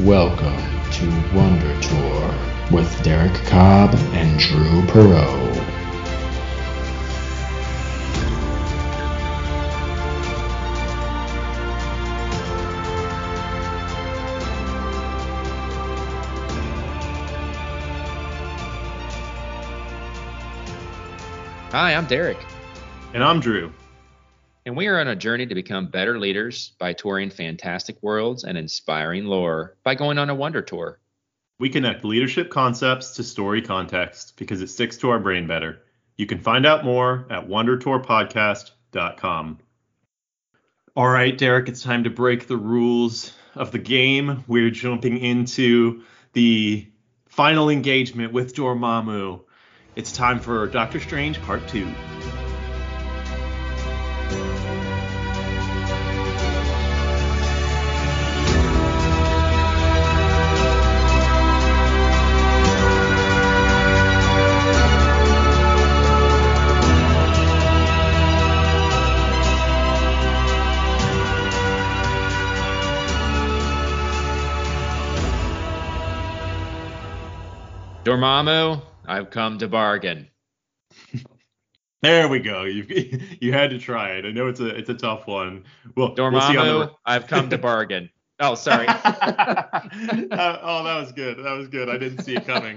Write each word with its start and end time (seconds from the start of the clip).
Welcome 0.00 0.58
to 0.90 1.36
Wonder 1.36 1.80
Tour 1.80 2.34
with 2.72 3.02
Derek 3.04 3.32
Cobb 3.46 3.94
and 4.12 4.38
Drew 4.40 4.82
Perot. 4.88 5.54
Hi, 21.70 21.94
I'm 21.94 22.06
Derek, 22.06 22.38
And 23.14 23.22
I'm 23.22 23.38
Drew. 23.38 23.72
And 24.66 24.76
we 24.76 24.86
are 24.86 24.98
on 24.98 25.08
a 25.08 25.16
journey 25.16 25.46
to 25.46 25.54
become 25.54 25.88
better 25.88 26.18
leaders 26.18 26.72
by 26.78 26.92
touring 26.92 27.30
fantastic 27.30 27.96
worlds 28.02 28.44
and 28.44 28.56
inspiring 28.56 29.26
lore 29.26 29.76
by 29.84 29.94
going 29.94 30.18
on 30.18 30.30
a 30.30 30.34
wonder 30.34 30.62
tour. 30.62 30.98
We 31.58 31.68
connect 31.68 32.04
leadership 32.04 32.50
concepts 32.50 33.16
to 33.16 33.22
story 33.22 33.62
context 33.62 34.36
because 34.36 34.60
it 34.60 34.68
sticks 34.68 34.96
to 34.98 35.10
our 35.10 35.20
brain 35.20 35.46
better. 35.46 35.82
You 36.16 36.26
can 36.26 36.40
find 36.40 36.66
out 36.66 36.84
more 36.84 37.26
at 37.30 37.48
wondertourpodcast.com. 37.48 39.58
All 40.96 41.08
right, 41.08 41.36
Derek, 41.36 41.68
it's 41.68 41.82
time 41.82 42.04
to 42.04 42.10
break 42.10 42.46
the 42.46 42.56
rules 42.56 43.32
of 43.54 43.72
the 43.72 43.78
game. 43.78 44.44
We're 44.46 44.70
jumping 44.70 45.18
into 45.18 46.02
the 46.32 46.88
final 47.26 47.68
engagement 47.68 48.32
with 48.32 48.54
Dormammu. 48.54 49.42
It's 49.96 50.12
time 50.12 50.40
for 50.40 50.66
Doctor 50.68 51.00
Strange 51.00 51.42
Part 51.42 51.66
2. 51.68 51.86
Dormammu, 78.14 78.80
I've 79.06 79.30
come 79.30 79.58
to 79.58 79.68
bargain. 79.68 80.28
There 82.02 82.28
we 82.28 82.38
go. 82.38 82.64
You 82.64 82.84
you 83.40 83.50
had 83.54 83.70
to 83.70 83.78
try 83.78 84.10
it. 84.10 84.26
I 84.26 84.30
know 84.30 84.46
it's 84.46 84.60
a 84.60 84.66
it's 84.66 84.90
a 84.90 84.94
tough 84.94 85.26
one. 85.26 85.64
Well, 85.96 86.08
we'll 86.08 86.16
Dormammu, 86.16 86.94
I've 87.06 87.26
come 87.26 87.48
to 87.48 87.56
bargain. 87.56 88.10
Oh, 88.40 88.54
sorry. 88.54 88.86
Uh, 90.30 90.58
oh, 90.62 90.84
that 90.84 91.00
was 91.00 91.12
good. 91.12 91.38
That 91.38 91.52
was 91.52 91.68
good. 91.68 91.88
I 91.88 91.96
didn't 91.96 92.22
see 92.22 92.34
it 92.36 92.46
coming. 92.46 92.76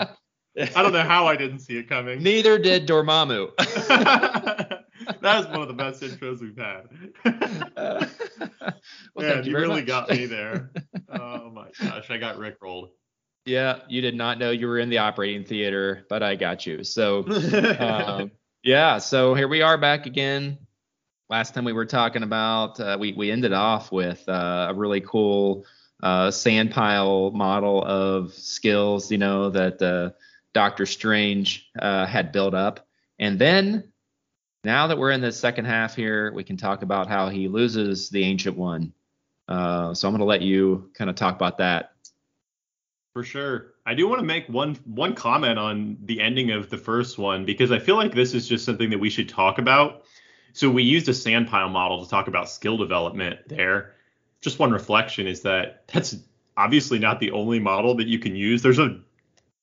I 0.58 0.82
don't 0.82 0.94
know 0.94 1.04
how 1.04 1.28
I 1.28 1.36
didn't 1.36 1.60
see 1.60 1.78
it 1.78 1.90
coming. 1.90 2.24
Neither 2.24 2.58
did 2.58 2.88
Dormammu. 2.88 3.50
that 3.58 4.86
was 5.22 5.48
one 5.48 5.62
of 5.62 5.68
the 5.68 5.74
best 5.74 6.02
intros 6.02 6.40
we've 6.40 6.58
had. 6.58 6.86
Uh, 7.76 8.06
well, 9.14 9.36
Man, 9.36 9.44
you 9.44 9.52
you 9.52 9.58
really 9.58 9.82
much. 9.82 9.88
got 9.88 10.10
me 10.10 10.26
there. 10.26 10.72
Oh 11.10 11.50
my 11.52 11.68
gosh, 11.82 12.10
I 12.10 12.18
got 12.18 12.38
rickrolled. 12.38 12.90
Yeah, 13.48 13.80
you 13.88 14.02
did 14.02 14.14
not 14.14 14.40
know 14.40 14.52
you 14.52 14.68
were 14.68 14.78
in 14.78 14.90
the 14.90 14.98
operating 14.98 15.46
theater, 15.46 16.06
but 16.10 16.22
I 16.22 16.36
got 16.36 16.66
you. 16.66 16.84
So, 16.84 17.26
um, 17.80 18.32
yeah, 18.64 18.98
so 18.98 19.36
here 19.36 19.48
we 19.48 19.62
are 19.62 19.78
back 19.78 20.06
again. 20.06 20.58
Last 21.30 21.54
time 21.54 21.64
we 21.64 21.72
were 21.72 21.86
talking 21.86 22.24
about, 22.24 22.78
uh, 22.78 22.98
we 23.00 23.14
we 23.14 23.32
ended 23.32 23.54
off 23.54 23.90
with 23.90 24.28
uh, 24.28 24.68
a 24.70 24.74
really 24.74 25.00
cool 25.00 25.66
uh, 26.04 26.30
sand 26.30 26.72
pile 26.72 27.32
model 27.32 27.86
of 27.86 28.34
skills, 28.34 29.10
you 29.10 29.18
know, 29.18 29.50
that 29.50 29.82
uh, 29.82 30.10
Doctor 30.54 30.86
Strange 30.86 31.70
uh, 31.80 32.06
had 32.06 32.34
built 32.34 32.54
up, 32.54 32.86
and 33.18 33.40
then 33.40 33.94
now 34.66 34.88
that 34.88 34.98
we're 34.98 35.12
in 35.12 35.22
the 35.22 35.32
second 35.32 35.64
half 35.64 35.96
here, 35.96 36.34
we 36.34 36.44
can 36.44 36.58
talk 36.58 36.82
about 36.82 37.08
how 37.08 37.30
he 37.30 37.48
loses 37.48 38.10
the 38.10 38.26
Ancient 38.26 38.58
One. 38.58 38.92
Uh, 39.48 39.94
so 39.94 40.06
I'm 40.06 40.12
going 40.12 40.20
to 40.20 40.26
let 40.26 40.42
you 40.42 40.92
kind 40.94 41.10
of 41.10 41.16
talk 41.16 41.36
about 41.36 41.60
that. 41.60 41.92
For 43.18 43.24
sure. 43.24 43.74
I 43.84 43.96
do 43.96 44.08
want 44.08 44.20
to 44.20 44.24
make 44.24 44.48
one 44.48 44.76
one 44.86 45.16
comment 45.16 45.58
on 45.58 45.98
the 46.04 46.22
ending 46.22 46.52
of 46.52 46.70
the 46.70 46.78
first 46.78 47.18
one 47.18 47.46
because 47.46 47.72
I 47.72 47.80
feel 47.80 47.96
like 47.96 48.14
this 48.14 48.36
is 48.36 48.48
just 48.48 48.64
something 48.64 48.92
that 48.92 49.00
we 49.00 49.10
should 49.10 49.28
talk 49.28 49.58
about. 49.58 50.04
So 50.54 50.70
we 50.70 50.84
used 50.84 51.10
a 51.10 51.14
sandpile 51.14 51.72
model 51.72 52.04
to 52.04 52.08
talk 52.08 52.28
about 52.28 52.48
skill 52.48 52.78
development 52.78 53.40
there. 53.48 53.96
Just 54.40 54.60
one 54.60 54.70
reflection 54.70 55.26
is 55.26 55.42
that 55.42 55.88
that's 55.88 56.16
obviously 56.58 57.00
not 57.00 57.20
the 57.20 57.32
only 57.32 57.58
model 57.58 57.96
that 57.96 58.06
you 58.06 58.20
can 58.20 58.36
use. 58.36 58.62
There's 58.62 58.78
a 58.78 59.00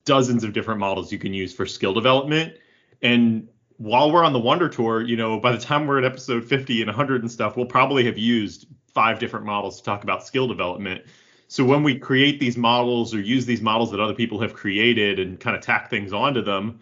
dozens 0.05 0.43
of 0.43 0.53
different 0.53 0.81
models 0.81 1.13
you 1.13 1.21
can 1.21 1.33
use 1.33 1.55
for 1.55 1.65
skill 1.65 1.95
development. 1.95 2.55
And 3.03 3.47
while 3.77 4.11
we're 4.11 4.25
on 4.25 4.33
the 4.33 4.41
Wonder 4.41 4.69
Tour, 4.69 5.01
you 5.01 5.17
know, 5.17 5.39
by 5.39 5.53
the 5.53 5.59
time 5.59 5.87
we're 5.87 5.99
at 5.99 6.05
episode 6.05 6.45
50 6.45 6.83
and 6.83 6.89
100 6.89 7.23
and 7.23 7.31
stuff, 7.31 7.57
we'll 7.57 7.67
probably 7.67 8.07
have 8.07 8.19
used 8.19 8.67
five 8.93 9.21
different 9.21 9.47
models 9.47 9.77
to 9.77 9.85
talk 9.85 10.03
about 10.03 10.27
skill 10.27 10.49
development. 10.49 11.05
So 11.49 11.65
when 11.65 11.83
we 11.83 11.99
create 11.99 12.41
these 12.41 12.57
models 12.57 13.15
or 13.15 13.21
use 13.21 13.47
these 13.47 13.61
models 13.61 13.91
that 13.91 14.01
other 14.01 14.15
people 14.15 14.41
have 14.41 14.55
created 14.55 15.19
and 15.19 15.39
kind 15.39 15.57
of 15.57 15.63
tack 15.63 15.91
things 15.91 16.13
onto 16.13 16.43
them, 16.43 16.81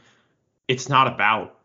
it's 0.68 0.88
not 0.88 1.06
about 1.06 1.58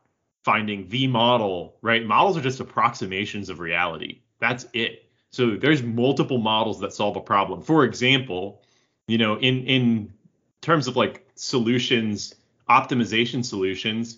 finding 0.44 0.88
the 0.90 1.08
model, 1.08 1.76
right? 1.82 2.06
Models 2.06 2.38
are 2.38 2.42
just 2.42 2.60
approximations 2.60 3.50
of 3.50 3.60
reality. 3.60 4.22
That's 4.40 4.66
it. 4.74 5.10
So 5.32 5.56
there's 5.56 5.84
multiple 5.84 6.38
models 6.38 6.80
that 6.80 6.94
solve 6.94 7.16
a 7.16 7.22
problem. 7.22 7.62
For 7.62 7.84
example, 7.84 8.62
you 9.08 9.18
know, 9.18 9.38
in 9.38 9.66
in 9.66 10.14
terms 10.62 10.88
of 10.88 10.96
like 10.96 11.28
solutions, 11.36 12.34
optimization 12.70 13.44
solutions, 13.44 14.18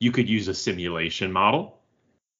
you 0.00 0.12
could 0.12 0.28
use 0.28 0.48
a 0.48 0.54
simulation 0.54 1.32
model. 1.32 1.78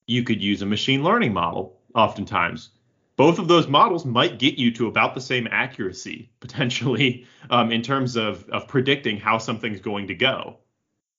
You 0.06 0.22
could 0.22 0.40
use 0.40 0.62
a 0.62 0.66
machine 0.66 1.02
learning 1.02 1.32
model 1.32 1.78
oftentimes 1.94 2.70
both 3.18 3.40
of 3.40 3.48
those 3.48 3.66
models 3.66 4.06
might 4.06 4.38
get 4.38 4.58
you 4.58 4.70
to 4.70 4.86
about 4.86 5.14
the 5.14 5.20
same 5.20 5.48
accuracy 5.50 6.30
potentially 6.38 7.26
um, 7.50 7.72
in 7.72 7.82
terms 7.82 8.16
of, 8.16 8.48
of 8.48 8.68
predicting 8.68 9.18
how 9.18 9.38
something's 9.38 9.80
going 9.80 10.06
to 10.06 10.14
go. 10.14 10.56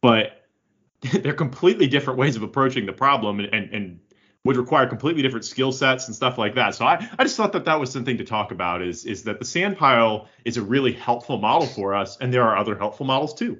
But 0.01 0.45
they're 1.01 1.33
completely 1.33 1.87
different 1.87 2.17
ways 2.17 2.37
of 2.37 2.41
approaching 2.41 2.85
the 2.85 2.93
problem 2.93 3.41
and, 3.41 3.53
and, 3.53 3.73
and 3.73 3.99
would 4.45 4.55
require 4.55 4.87
completely 4.87 5.21
different 5.21 5.43
skill 5.43 5.73
sets 5.73 6.07
and 6.07 6.15
stuff 6.15 6.37
like 6.37 6.55
that. 6.55 6.73
So 6.73 6.85
I, 6.85 7.05
I 7.19 7.23
just 7.23 7.35
thought 7.35 7.51
that 7.51 7.65
that 7.65 7.81
was 7.81 7.91
something 7.91 8.17
to 8.17 8.23
talk 8.23 8.51
about 8.51 8.81
is, 8.81 9.05
is 9.05 9.23
that 9.23 9.37
the 9.37 9.45
sand 9.45 9.77
pile 9.77 10.29
is 10.45 10.55
a 10.55 10.61
really 10.61 10.93
helpful 10.93 11.37
model 11.37 11.67
for 11.67 11.93
us 11.93 12.17
and 12.21 12.33
there 12.33 12.43
are 12.43 12.55
other 12.55 12.77
helpful 12.77 13.05
models 13.05 13.33
too 13.33 13.59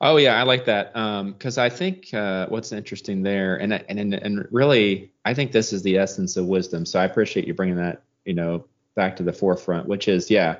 Oh 0.00 0.16
yeah, 0.16 0.34
I 0.38 0.42
like 0.42 0.66
that 0.66 0.92
because 0.92 1.58
I 1.58 1.68
think 1.68 2.12
uh, 2.14 2.46
what's 2.48 2.72
interesting 2.72 3.22
there, 3.22 3.56
and 3.56 3.72
and 3.72 4.14
and 4.14 4.46
really, 4.50 5.12
I 5.24 5.34
think 5.34 5.52
this 5.52 5.72
is 5.72 5.82
the 5.82 5.98
essence 5.98 6.36
of 6.36 6.46
wisdom. 6.46 6.86
So 6.86 7.00
I 7.00 7.04
appreciate 7.04 7.46
you 7.46 7.54
bringing 7.54 7.76
that, 7.76 8.02
you 8.24 8.34
know, 8.34 8.66
back 8.94 9.16
to 9.16 9.22
the 9.22 9.32
forefront, 9.32 9.88
which 9.88 10.06
is 10.06 10.30
yeah, 10.30 10.58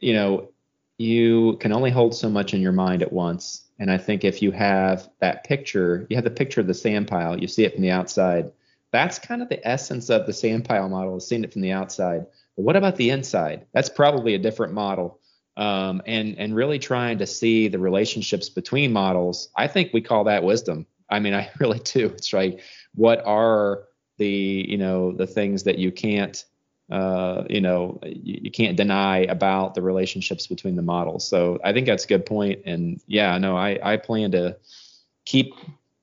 you 0.00 0.14
know, 0.14 0.50
you 0.96 1.58
can 1.60 1.72
only 1.72 1.90
hold 1.90 2.14
so 2.14 2.30
much 2.30 2.54
in 2.54 2.60
your 2.62 2.72
mind 2.72 3.02
at 3.02 3.12
once, 3.12 3.66
and 3.78 3.90
I 3.90 3.98
think 3.98 4.24
if 4.24 4.40
you 4.40 4.50
have 4.52 5.10
that 5.20 5.44
picture, 5.44 6.06
you 6.08 6.16
have 6.16 6.24
the 6.24 6.30
picture 6.30 6.60
of 6.62 6.66
the 6.66 6.74
sand 6.74 7.08
pile, 7.08 7.38
you 7.38 7.48
see 7.48 7.64
it 7.64 7.74
from 7.74 7.82
the 7.82 7.90
outside. 7.90 8.52
That's 8.92 9.18
kind 9.18 9.42
of 9.42 9.48
the 9.48 9.66
essence 9.66 10.08
of 10.08 10.24
the 10.24 10.32
sand 10.32 10.64
pile 10.64 10.88
model, 10.88 11.20
seeing 11.20 11.44
it 11.44 11.52
from 11.52 11.62
the 11.62 11.72
outside. 11.72 12.26
But 12.56 12.62
what 12.62 12.76
about 12.76 12.96
the 12.96 13.10
inside? 13.10 13.66
That's 13.72 13.90
probably 13.90 14.34
a 14.34 14.38
different 14.38 14.72
model 14.72 15.18
um, 15.56 16.02
and 16.06 16.36
and 16.38 16.54
really 16.54 16.78
trying 16.78 17.18
to 17.18 17.26
see 17.26 17.68
the 17.68 17.78
relationships 17.78 18.48
between 18.48 18.92
models. 18.92 19.48
I 19.56 19.68
think 19.68 19.92
we 19.92 20.00
call 20.00 20.24
that 20.24 20.42
wisdom. 20.42 20.86
I 21.10 21.20
mean, 21.20 21.34
I 21.40 21.50
really 21.58 21.80
do. 21.80 22.06
It's 22.06 22.32
like, 22.32 22.60
what 22.94 23.24
are 23.24 23.84
the 24.18 24.64
you 24.68 24.78
know 24.78 25.12
the 25.12 25.26
things 25.26 25.64
that 25.64 25.78
you 25.78 25.90
can't 25.90 26.44
uh, 26.90 27.44
you 27.48 27.60
know 27.60 27.98
you, 28.04 28.40
you 28.42 28.50
can't 28.50 28.76
deny 28.76 29.18
about 29.18 29.74
the 29.74 29.82
relationships 29.82 30.46
between 30.46 30.76
the 30.76 30.82
models. 30.82 31.26
So 31.26 31.58
I 31.64 31.72
think 31.72 31.86
that's 31.86 32.04
a 32.04 32.08
good 32.08 32.26
point. 32.26 32.62
And 32.66 33.00
yeah, 33.06 33.36
no, 33.38 33.56
I 33.56 33.78
I 33.82 33.96
plan 33.96 34.32
to 34.32 34.56
keep 35.24 35.54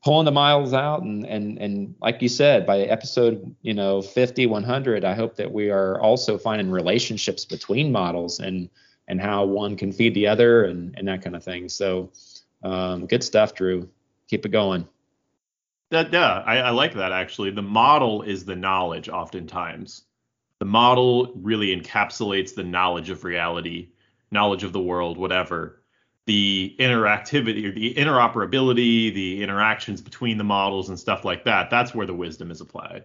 pulling 0.04 0.26
the 0.26 0.32
miles 0.32 0.74
out 0.74 1.04
and 1.04 1.26
and 1.26 1.58
and 1.60 1.96
like 2.02 2.22
you 2.22 2.30
said 2.30 2.66
by 2.66 2.80
episode 2.80 3.56
you 3.62 3.74
know 3.74 4.02
50 4.02 4.48
100 4.48 5.06
i 5.06 5.14
hope 5.14 5.36
that 5.36 5.52
we 5.52 5.70
are 5.70 6.00
also 6.02 6.40
finding 6.40 6.72
relationships 6.72 7.46
between 7.46 7.92
models 7.92 8.40
and 8.40 8.70
and 9.12 9.20
how 9.20 9.44
one 9.44 9.76
can 9.76 9.92
feed 9.92 10.14
the 10.14 10.26
other 10.26 10.64
and, 10.64 10.96
and 10.98 11.06
that 11.06 11.22
kind 11.22 11.36
of 11.36 11.44
thing. 11.44 11.68
So 11.68 12.10
um, 12.64 13.06
good 13.08 13.22
stuff, 13.22 13.54
Drew. 13.54 13.90
Keep 14.30 14.46
it 14.46 14.50
going. 14.50 14.88
That 15.90 16.14
yeah, 16.14 16.42
I, 16.46 16.60
I 16.60 16.70
like 16.70 16.94
that 16.94 17.12
actually. 17.12 17.52
The 17.52 17.62
model 17.62 18.22
is 18.22 18.46
the 18.46 18.56
knowledge 18.56 19.10
oftentimes. 19.10 20.04
The 20.60 20.66
model 20.66 21.34
really 21.36 21.76
encapsulates 21.76 22.56
the 22.56 22.64
knowledge 22.64 23.10
of 23.10 23.26
reality, 23.26 23.90
knowledge 24.32 24.64
of 24.64 24.72
the 24.72 24.82
world, 24.82 25.18
whatever. 25.18 25.82
The 26.26 26.74
interactivity 26.80 27.66
or 27.66 27.74
the 27.74 27.94
interoperability, 27.96 29.14
the 29.14 29.44
interactions 29.44 30.00
between 30.00 30.38
the 30.38 30.46
models 30.46 30.88
and 30.88 30.98
stuff 30.98 31.26
like 31.26 31.44
that, 31.44 31.70
that's 31.70 31.94
where 31.94 32.08
the 32.08 32.14
wisdom 32.14 32.50
is 32.50 32.62
applied. 32.62 33.04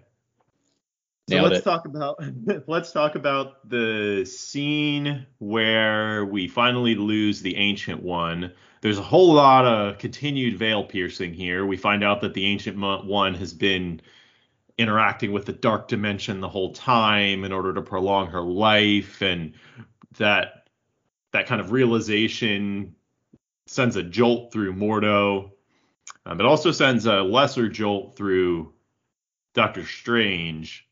So 1.28 1.34
Nailed 1.34 1.50
let's 1.50 1.60
it. 1.60 1.64
talk 1.64 1.86
about 1.86 2.22
let's 2.68 2.92
talk 2.92 3.16
about 3.16 3.68
the 3.68 4.24
scene 4.24 5.26
where 5.38 6.24
we 6.24 6.46
finally 6.46 6.94
lose 6.94 7.42
the 7.42 7.56
ancient 7.56 8.00
one. 8.02 8.52
There's 8.80 8.98
a 8.98 9.02
whole 9.02 9.32
lot 9.32 9.64
of 9.64 9.98
continued 9.98 10.56
veil 10.56 10.84
piercing 10.84 11.34
here. 11.34 11.66
We 11.66 11.76
find 11.76 12.04
out 12.04 12.20
that 12.20 12.34
the 12.34 12.46
ancient 12.46 12.78
one 12.78 13.34
has 13.34 13.52
been 13.52 14.00
interacting 14.78 15.32
with 15.32 15.46
the 15.46 15.52
dark 15.52 15.88
dimension 15.88 16.40
the 16.40 16.48
whole 16.48 16.72
time 16.72 17.42
in 17.42 17.52
order 17.52 17.74
to 17.74 17.82
prolong 17.82 18.28
her 18.28 18.42
life 18.42 19.20
and 19.20 19.54
that 20.18 20.68
that 21.32 21.46
kind 21.46 21.60
of 21.60 21.72
realization 21.72 22.94
sends 23.66 23.96
a 23.96 24.02
jolt 24.02 24.52
through 24.52 24.74
Mordo. 24.74 25.50
Um, 26.24 26.38
it 26.38 26.46
also 26.46 26.70
sends 26.70 27.06
a 27.06 27.22
lesser 27.22 27.68
jolt 27.68 28.16
through 28.16 28.74
Doctor 29.54 29.84
Strange. 29.84 30.85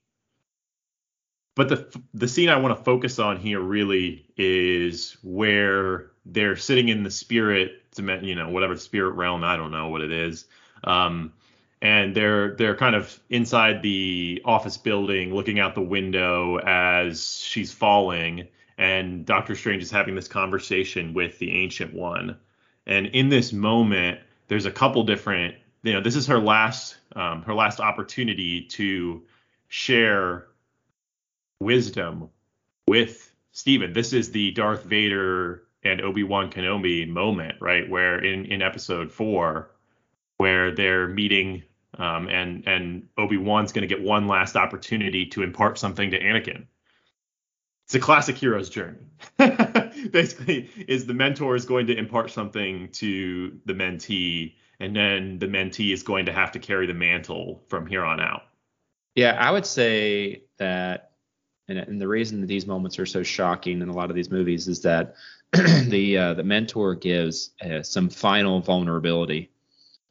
But 1.54 1.68
the 1.68 2.00
the 2.12 2.28
scene 2.28 2.48
I 2.48 2.56
want 2.56 2.76
to 2.76 2.84
focus 2.84 3.18
on 3.18 3.36
here 3.36 3.60
really 3.60 4.26
is 4.36 5.16
where 5.22 6.10
they're 6.26 6.56
sitting 6.56 6.88
in 6.88 7.02
the 7.04 7.10
spirit, 7.10 7.82
you 7.96 8.34
know, 8.34 8.48
whatever 8.48 8.76
spirit 8.76 9.12
realm, 9.12 9.44
I 9.44 9.56
don't 9.56 9.70
know 9.70 9.88
what 9.88 10.00
it 10.00 10.10
is. 10.10 10.46
Um, 10.82 11.32
and 11.80 12.14
they're 12.14 12.56
they're 12.56 12.74
kind 12.74 12.96
of 12.96 13.20
inside 13.28 13.82
the 13.82 14.42
office 14.44 14.76
building, 14.76 15.34
looking 15.34 15.60
out 15.60 15.74
the 15.74 15.82
window 15.82 16.58
as 16.58 17.38
she's 17.38 17.72
falling, 17.72 18.48
and 18.78 19.24
Doctor 19.24 19.54
Strange 19.54 19.82
is 19.82 19.90
having 19.90 20.14
this 20.14 20.26
conversation 20.26 21.14
with 21.14 21.38
the 21.38 21.52
Ancient 21.62 21.94
One. 21.94 22.36
And 22.86 23.06
in 23.08 23.28
this 23.28 23.52
moment, 23.52 24.18
there's 24.48 24.66
a 24.66 24.70
couple 24.70 25.04
different, 25.04 25.54
you 25.82 25.92
know, 25.92 26.00
this 26.00 26.16
is 26.16 26.26
her 26.26 26.38
last 26.38 26.96
um, 27.14 27.42
her 27.42 27.54
last 27.54 27.80
opportunity 27.80 28.62
to 28.62 29.22
share 29.68 30.46
wisdom 31.60 32.30
with 32.86 33.32
Stephen. 33.52 33.92
This 33.92 34.12
is 34.12 34.30
the 34.30 34.50
Darth 34.52 34.84
Vader 34.84 35.64
and 35.82 36.00
Obi-Wan 36.00 36.50
Kenobi 36.50 37.08
moment, 37.08 37.60
right? 37.60 37.88
Where 37.88 38.22
in, 38.22 38.46
in 38.46 38.62
episode 38.62 39.12
four, 39.12 39.70
where 40.36 40.74
they're 40.74 41.06
meeting 41.06 41.62
um, 41.98 42.28
and 42.28 42.66
and 42.66 43.08
Obi-Wan's 43.16 43.72
going 43.72 43.86
to 43.86 43.94
get 43.94 44.02
one 44.02 44.26
last 44.26 44.56
opportunity 44.56 45.26
to 45.26 45.42
impart 45.42 45.78
something 45.78 46.10
to 46.10 46.18
Anakin. 46.18 46.66
It's 47.84 47.94
a 47.94 48.00
classic 48.00 48.36
hero's 48.36 48.70
journey. 48.70 49.06
Basically, 50.10 50.70
is 50.88 51.06
the 51.06 51.14
mentor 51.14 51.54
is 51.54 51.66
going 51.66 51.86
to 51.88 51.96
impart 51.96 52.30
something 52.30 52.88
to 52.92 53.58
the 53.66 53.74
mentee, 53.74 54.54
and 54.80 54.96
then 54.96 55.38
the 55.38 55.46
mentee 55.46 55.92
is 55.92 56.02
going 56.02 56.26
to 56.26 56.32
have 56.32 56.52
to 56.52 56.58
carry 56.58 56.86
the 56.86 56.94
mantle 56.94 57.62
from 57.68 57.86
here 57.86 58.04
on 58.04 58.20
out. 58.20 58.42
Yeah, 59.14 59.36
I 59.38 59.50
would 59.50 59.66
say 59.66 60.44
that, 60.56 61.12
and, 61.68 61.78
and 61.78 62.00
the 62.00 62.08
reason 62.08 62.40
that 62.40 62.46
these 62.46 62.66
moments 62.66 62.98
are 62.98 63.06
so 63.06 63.22
shocking 63.22 63.80
in 63.80 63.88
a 63.88 63.92
lot 63.92 64.10
of 64.10 64.16
these 64.16 64.30
movies 64.30 64.68
is 64.68 64.82
that 64.82 65.14
the 65.52 66.18
uh, 66.18 66.34
the 66.34 66.42
mentor 66.42 66.94
gives 66.94 67.50
uh, 67.64 67.82
some 67.82 68.08
final 68.08 68.60
vulnerability, 68.60 69.50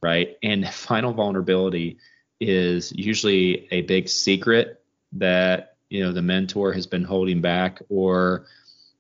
right? 0.02 0.38
And 0.42 0.68
final 0.74 1.14
vulnerability 1.14 1.98
is 2.40 2.92
usually 2.92 3.68
a 3.72 3.82
big 3.82 4.10
secret 4.10 4.84
that 5.14 5.78
you 5.90 6.04
know 6.04 6.12
the 6.12 6.22
mentor 6.22 6.74
has 6.74 6.88
been 6.88 7.04
holding 7.04 7.42
back, 7.42 7.82
or 7.90 8.46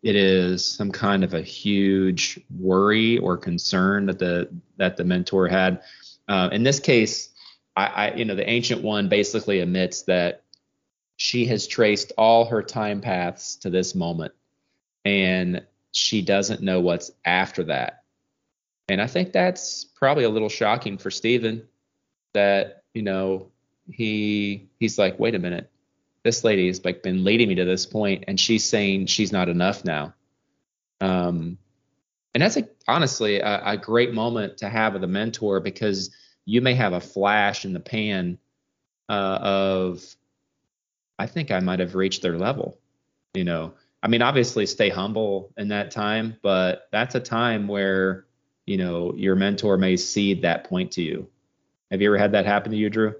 it 0.03 0.15
is 0.15 0.63
some 0.63 0.91
kind 0.91 1.23
of 1.23 1.33
a 1.33 1.41
huge 1.41 2.39
worry 2.59 3.17
or 3.17 3.38
concern 3.38 4.06
that 4.07 4.19
the 4.19 4.49
that 4.77 4.97
the 4.97 5.03
mentor 5.03 5.47
had. 5.47 5.81
Uh, 6.27 6.49
in 6.51 6.63
this 6.63 6.79
case, 6.79 7.29
I, 7.75 7.85
I 7.85 8.13
you 8.15 8.25
know 8.25 8.35
the 8.35 8.47
ancient 8.47 8.83
one 8.83 9.09
basically 9.09 9.59
admits 9.59 10.03
that 10.03 10.43
she 11.23 11.45
has 11.45 11.67
traced 11.67 12.11
all 12.17 12.43
her 12.43 12.61
time 12.61 12.99
paths 12.99 13.55
to 13.55 13.69
this 13.69 13.95
moment 13.95 14.33
and 15.05 15.65
she 15.93 16.21
doesn't 16.21 16.61
know 16.61 16.81
what's 16.81 17.11
after 17.23 17.63
that. 17.63 18.03
And 18.89 19.01
i 19.01 19.07
think 19.07 19.31
that's 19.31 19.85
probably 19.85 20.25
a 20.25 20.29
little 20.29 20.49
shocking 20.49 20.97
for 20.97 21.09
stephen 21.09 21.65
that 22.33 22.83
you 22.93 23.03
know 23.03 23.47
he 23.89 24.67
he's 24.81 24.99
like 24.99 25.17
wait 25.17 25.33
a 25.33 25.39
minute. 25.39 25.71
This 26.25 26.43
lady 26.43 26.67
has 26.67 26.83
like 26.83 27.01
been 27.01 27.23
leading 27.23 27.47
me 27.47 27.55
to 27.55 27.63
this 27.63 27.85
point 27.85 28.25
and 28.27 28.37
she's 28.37 28.65
saying 28.65 29.05
she's 29.05 29.31
not 29.31 29.47
enough 29.47 29.85
now. 29.85 30.13
Um 30.99 31.57
and 32.33 32.43
that's 32.43 32.57
a, 32.57 32.67
honestly 32.85 33.39
a, 33.39 33.61
a 33.65 33.77
great 33.77 34.13
moment 34.13 34.57
to 34.57 34.67
have 34.67 34.91
with 34.91 35.05
a 35.05 35.07
mentor 35.07 35.61
because 35.61 36.13
you 36.43 36.59
may 36.59 36.73
have 36.73 36.91
a 36.91 36.99
flash 36.99 37.63
in 37.63 37.71
the 37.71 37.79
pan 37.79 38.39
uh, 39.07 39.39
of 39.41 40.03
I 41.19 41.27
think 41.27 41.51
I 41.51 41.60
might 41.60 41.80
have 41.80 41.95
reached 41.95 42.21
their 42.21 42.38
level. 42.38 42.77
You 43.33 43.44
know, 43.44 43.74
I 44.01 44.07
mean, 44.07 44.21
obviously 44.21 44.65
stay 44.65 44.89
humble 44.89 45.54
in 45.57 45.69
that 45.69 45.92
time, 45.92 46.38
but 46.42 46.88
that's 46.92 47.15
a 47.15 47.19
time 47.19 47.68
where 47.68 48.25
you 48.65 48.77
know 48.77 49.13
your 49.15 49.36
mentor 49.36 49.77
may 49.77 49.98
cede 49.98 50.42
that 50.44 50.65
point 50.65 50.92
to 50.94 51.01
you. 51.01 51.27
Have 51.92 52.01
you 52.01 52.10
ever 52.10 52.18
had 52.18 52.33
that 52.33 52.45
happen 52.45 52.71
to 52.71 52.77
you, 52.77 52.89
Drew? 52.89 53.15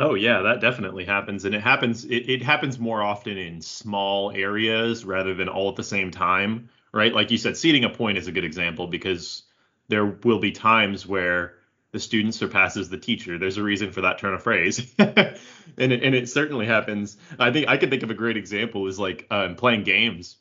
Oh 0.00 0.14
yeah, 0.14 0.42
that 0.42 0.60
definitely 0.60 1.04
happens, 1.04 1.44
and 1.44 1.54
it 1.54 1.60
happens. 1.60 2.04
It, 2.04 2.28
it 2.28 2.42
happens 2.42 2.78
more 2.78 3.02
often 3.02 3.38
in 3.38 3.60
small 3.60 4.32
areas 4.32 5.04
rather 5.04 5.34
than 5.34 5.48
all 5.48 5.68
at 5.70 5.76
the 5.76 5.84
same 5.84 6.10
time, 6.10 6.68
right? 6.92 7.14
Like 7.14 7.30
you 7.30 7.38
said, 7.38 7.56
ceding 7.56 7.84
a 7.84 7.90
point 7.90 8.18
is 8.18 8.26
a 8.26 8.32
good 8.32 8.44
example 8.44 8.88
because 8.88 9.44
there 9.88 10.06
will 10.06 10.40
be 10.40 10.50
times 10.50 11.06
where 11.06 11.54
the 11.92 12.00
student 12.00 12.34
surpasses 12.34 12.88
the 12.88 12.98
teacher. 12.98 13.38
There's 13.38 13.58
a 13.58 13.62
reason 13.62 13.92
for 13.92 14.00
that 14.00 14.18
turn 14.18 14.34
of 14.34 14.42
phrase, 14.42 14.94
and 14.98 15.38
it, 15.76 16.02
and 16.02 16.14
it 16.14 16.28
certainly 16.28 16.66
happens. 16.66 17.18
I 17.38 17.52
think 17.52 17.68
I 17.68 17.76
can 17.76 17.90
think 17.90 18.02
of 18.02 18.10
a 18.10 18.14
great 18.14 18.36
example 18.36 18.86
is 18.86 18.98
like 18.98 19.26
um, 19.30 19.54
playing 19.54 19.84
games, 19.84 20.38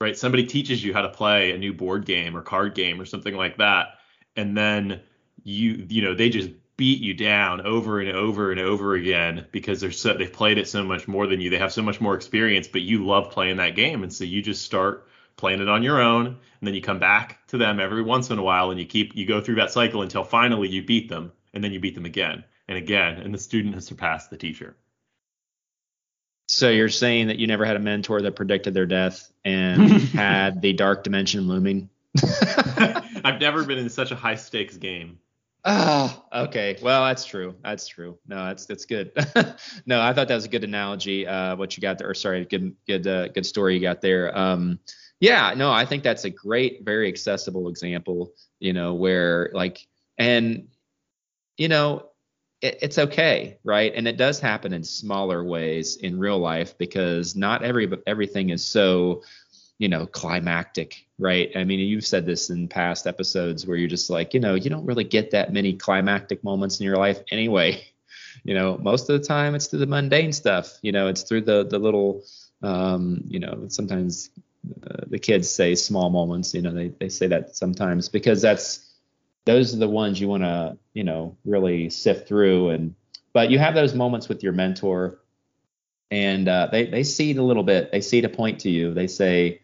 right? 0.00 0.16
Somebody 0.16 0.46
teaches 0.46 0.82
you 0.82 0.94
how 0.94 1.02
to 1.02 1.08
play 1.08 1.52
a 1.52 1.58
new 1.58 1.72
board 1.72 2.06
game 2.06 2.36
or 2.36 2.42
card 2.42 2.74
game 2.74 3.00
or 3.00 3.04
something 3.04 3.34
like 3.34 3.58
that, 3.58 3.98
and 4.36 4.56
then 4.56 5.00
you 5.42 5.86
you 5.88 6.02
know 6.02 6.14
they 6.14 6.30
just 6.30 6.50
beat 6.76 7.00
you 7.00 7.14
down 7.14 7.60
over 7.62 8.00
and 8.00 8.16
over 8.16 8.50
and 8.50 8.60
over 8.60 8.94
again 8.94 9.46
because 9.50 9.80
they're 9.80 9.90
so 9.90 10.14
they've 10.14 10.32
played 10.32 10.56
it 10.56 10.68
so 10.68 10.84
much 10.84 11.08
more 11.08 11.26
than 11.26 11.40
you. 11.40 11.50
They 11.50 11.58
have 11.58 11.72
so 11.72 11.82
much 11.82 12.00
more 12.00 12.14
experience, 12.14 12.68
but 12.68 12.82
you 12.82 13.04
love 13.04 13.32
playing 13.32 13.56
that 13.56 13.74
game, 13.74 14.04
and 14.04 14.12
so 14.12 14.22
you 14.22 14.40
just 14.40 14.64
start 14.64 15.08
playing 15.42 15.60
it 15.60 15.68
on 15.68 15.82
your 15.82 16.00
own 16.00 16.24
and 16.26 16.36
then 16.62 16.72
you 16.72 16.80
come 16.80 17.00
back 17.00 17.44
to 17.48 17.58
them 17.58 17.80
every 17.80 18.00
once 18.00 18.30
in 18.30 18.38
a 18.38 18.42
while 18.44 18.70
and 18.70 18.78
you 18.78 18.86
keep 18.86 19.16
you 19.16 19.26
go 19.26 19.40
through 19.40 19.56
that 19.56 19.72
cycle 19.72 20.02
until 20.02 20.22
finally 20.22 20.68
you 20.68 20.84
beat 20.84 21.08
them 21.08 21.32
and 21.52 21.64
then 21.64 21.72
you 21.72 21.80
beat 21.80 21.96
them 21.96 22.04
again 22.04 22.44
and 22.68 22.78
again 22.78 23.18
and 23.18 23.34
the 23.34 23.38
student 23.38 23.74
has 23.74 23.84
surpassed 23.84 24.30
the 24.30 24.36
teacher 24.36 24.76
So 26.46 26.70
you're 26.70 26.88
saying 26.88 27.26
that 27.26 27.40
you 27.40 27.48
never 27.48 27.64
had 27.64 27.74
a 27.74 27.80
mentor 27.80 28.22
that 28.22 28.36
predicted 28.36 28.72
their 28.72 28.86
death 28.86 29.32
and 29.44 29.90
had 30.14 30.62
the 30.62 30.74
dark 30.74 31.02
dimension 31.02 31.48
looming? 31.48 31.90
i've 33.24 33.40
never 33.40 33.64
been 33.64 33.78
in 33.78 33.90
such 33.90 34.12
a 34.12 34.14
high 34.14 34.36
stakes 34.36 34.76
game 34.76 35.18
Oh, 35.64 36.24
okay. 36.32 36.76
Well, 36.82 37.04
that's 37.04 37.24
true. 37.24 37.54
That's 37.62 37.86
true. 37.86 38.18
No, 38.26 38.46
that's 38.46 38.66
that's 38.66 38.84
good. 38.84 39.12
no, 39.86 40.00
I 40.00 40.12
thought 40.12 40.26
that 40.26 40.34
was 40.34 40.44
a 40.44 40.48
good 40.48 40.64
analogy. 40.64 41.24
Uh, 41.24 41.54
what 41.54 41.76
you 41.76 41.80
got 41.80 41.98
there, 41.98 42.10
or 42.10 42.14
sorry, 42.14 42.44
good 42.44 42.74
good 42.84 43.06
uh, 43.06 43.28
good 43.28 43.46
story 43.46 43.74
you 43.74 43.80
got 43.80 44.00
there. 44.00 44.36
Um, 44.36 44.80
yeah, 45.22 45.54
no, 45.56 45.70
I 45.70 45.86
think 45.86 46.02
that's 46.02 46.24
a 46.24 46.30
great, 46.30 46.84
very 46.84 47.06
accessible 47.06 47.68
example. 47.68 48.32
You 48.58 48.72
know, 48.72 48.94
where 48.94 49.50
like, 49.54 49.86
and 50.18 50.66
you 51.56 51.68
know, 51.68 52.06
it, 52.60 52.80
it's 52.82 52.98
okay, 52.98 53.58
right? 53.62 53.92
And 53.94 54.08
it 54.08 54.16
does 54.16 54.40
happen 54.40 54.72
in 54.72 54.82
smaller 54.82 55.44
ways 55.44 55.94
in 55.94 56.18
real 56.18 56.40
life 56.40 56.76
because 56.76 57.36
not 57.36 57.62
every 57.62 57.88
everything 58.04 58.50
is 58.50 58.66
so 58.66 59.22
you 59.78 59.88
know, 59.88 60.06
climactic, 60.06 61.06
right? 61.18 61.50
I 61.56 61.64
mean, 61.64 61.80
you've 61.80 62.06
said 62.06 62.26
this 62.26 62.50
in 62.50 62.68
past 62.68 63.06
episodes 63.06 63.66
where 63.66 63.76
you're 63.76 63.88
just 63.88 64.10
like, 64.10 64.34
you 64.34 64.38
know, 64.40 64.54
you 64.54 64.70
don't 64.70 64.86
really 64.86 65.04
get 65.04 65.32
that 65.32 65.52
many 65.52 65.72
climactic 65.72 66.42
moments 66.44 66.78
in 66.80 66.86
your 66.86 66.96
life 66.96 67.20
anyway. 67.30 67.84
You 68.44 68.54
know, 68.54 68.78
most 68.78 69.08
of 69.08 69.20
the 69.20 69.26
time 69.26 69.54
it's 69.54 69.66
through 69.66 69.80
the 69.80 69.86
mundane 69.86 70.32
stuff. 70.32 70.78
You 70.82 70.90
know, 70.90 71.08
it's 71.08 71.22
through 71.22 71.42
the 71.42 71.64
the 71.64 71.78
little, 71.78 72.24
um, 72.62 73.22
you 73.28 73.38
know, 73.38 73.66
sometimes 73.68 74.30
uh, 74.64 75.04
the 75.08 75.18
kids 75.18 75.50
say 75.50 75.74
small 75.74 76.10
moments. 76.10 76.54
You 76.54 76.62
know, 76.62 76.72
they 76.72 76.88
they 76.88 77.08
say 77.08 77.28
that 77.28 77.56
sometimes 77.56 78.08
because 78.08 78.42
that's 78.42 78.88
those 79.44 79.74
are 79.74 79.78
the 79.78 79.88
ones 79.88 80.20
you 80.20 80.28
want 80.28 80.44
to, 80.44 80.78
you 80.94 81.04
know, 81.04 81.36
really 81.44 81.90
sift 81.90 82.28
through. 82.28 82.70
And 82.70 82.94
but 83.32 83.50
you 83.50 83.58
have 83.58 83.74
those 83.74 83.94
moments 83.94 84.28
with 84.28 84.42
your 84.42 84.52
mentor, 84.52 85.18
and 86.10 86.48
uh, 86.48 86.68
they 86.70 86.86
they 86.86 87.02
cede 87.02 87.38
a 87.38 87.42
little 87.42 87.64
bit. 87.64 87.90
They 87.90 88.00
cede 88.00 88.24
a 88.24 88.28
point 88.28 88.60
to 88.60 88.70
you. 88.70 88.94
They 88.94 89.08
say, 89.08 89.62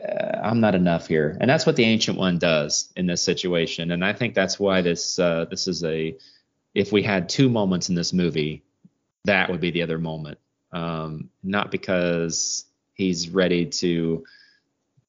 uh, 0.00 0.38
I'm 0.42 0.60
not 0.60 0.74
enough 0.74 1.08
here, 1.08 1.36
and 1.40 1.50
that's 1.50 1.66
what 1.66 1.76
the 1.76 1.84
ancient 1.84 2.18
one 2.18 2.38
does 2.38 2.92
in 2.96 3.06
this 3.06 3.22
situation. 3.22 3.90
And 3.90 4.04
I 4.04 4.12
think 4.14 4.34
that's 4.34 4.58
why 4.58 4.80
this 4.80 5.18
uh, 5.18 5.46
this 5.50 5.68
is 5.68 5.84
a 5.84 6.16
if 6.74 6.92
we 6.92 7.02
had 7.02 7.28
two 7.28 7.48
moments 7.48 7.88
in 7.88 7.94
this 7.94 8.12
movie, 8.12 8.62
that 9.24 9.50
would 9.50 9.60
be 9.60 9.70
the 9.70 9.82
other 9.82 9.98
moment. 9.98 10.38
Um, 10.72 11.30
not 11.42 11.70
because 11.70 12.64
he's 12.98 13.30
ready 13.30 13.64
to 13.66 14.24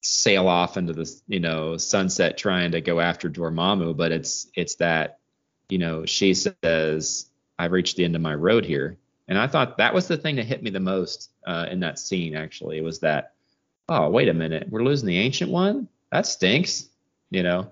sail 0.02 0.48
off 0.48 0.78
into 0.78 0.94
the 0.94 1.12
you 1.28 1.42
know 1.42 1.76
sunset 1.76 2.38
trying 2.38 2.72
to 2.72 2.80
go 2.80 3.02
after 3.02 3.30
Dormammu, 3.30 3.98
but 3.98 4.14
it's 4.14 4.48
it's 4.56 4.76
that 4.76 5.20
you 5.68 5.80
know 5.80 6.06
she 6.06 6.34
says 6.34 7.26
I've 7.58 7.74
reached 7.74 7.98
the 7.98 8.06
end 8.06 8.16
of 8.16 8.22
my 8.22 8.36
road 8.36 8.64
here, 8.64 8.98
And 9.28 9.38
I 9.38 9.48
thought 9.48 9.78
that 9.78 9.94
was 9.94 10.08
the 10.08 10.16
thing 10.16 10.38
that 10.38 10.46
hit 10.46 10.64
me 10.64 10.70
the 10.70 10.80
most 10.80 11.30
uh, 11.46 11.68
in 11.70 11.82
that 11.82 12.00
scene. 12.00 12.36
Actually, 12.36 12.78
it 12.78 12.84
was 12.84 13.00
that. 13.00 13.34
Oh, 13.90 14.10
wait 14.10 14.30
a 14.30 14.34
minute, 14.34 14.70
we're 14.70 14.84
losing 14.84 15.08
the 15.08 15.18
ancient 15.18 15.52
one. 15.52 15.90
That 16.12 16.26
stinks. 16.26 16.88
You 17.32 17.44
know. 17.44 17.72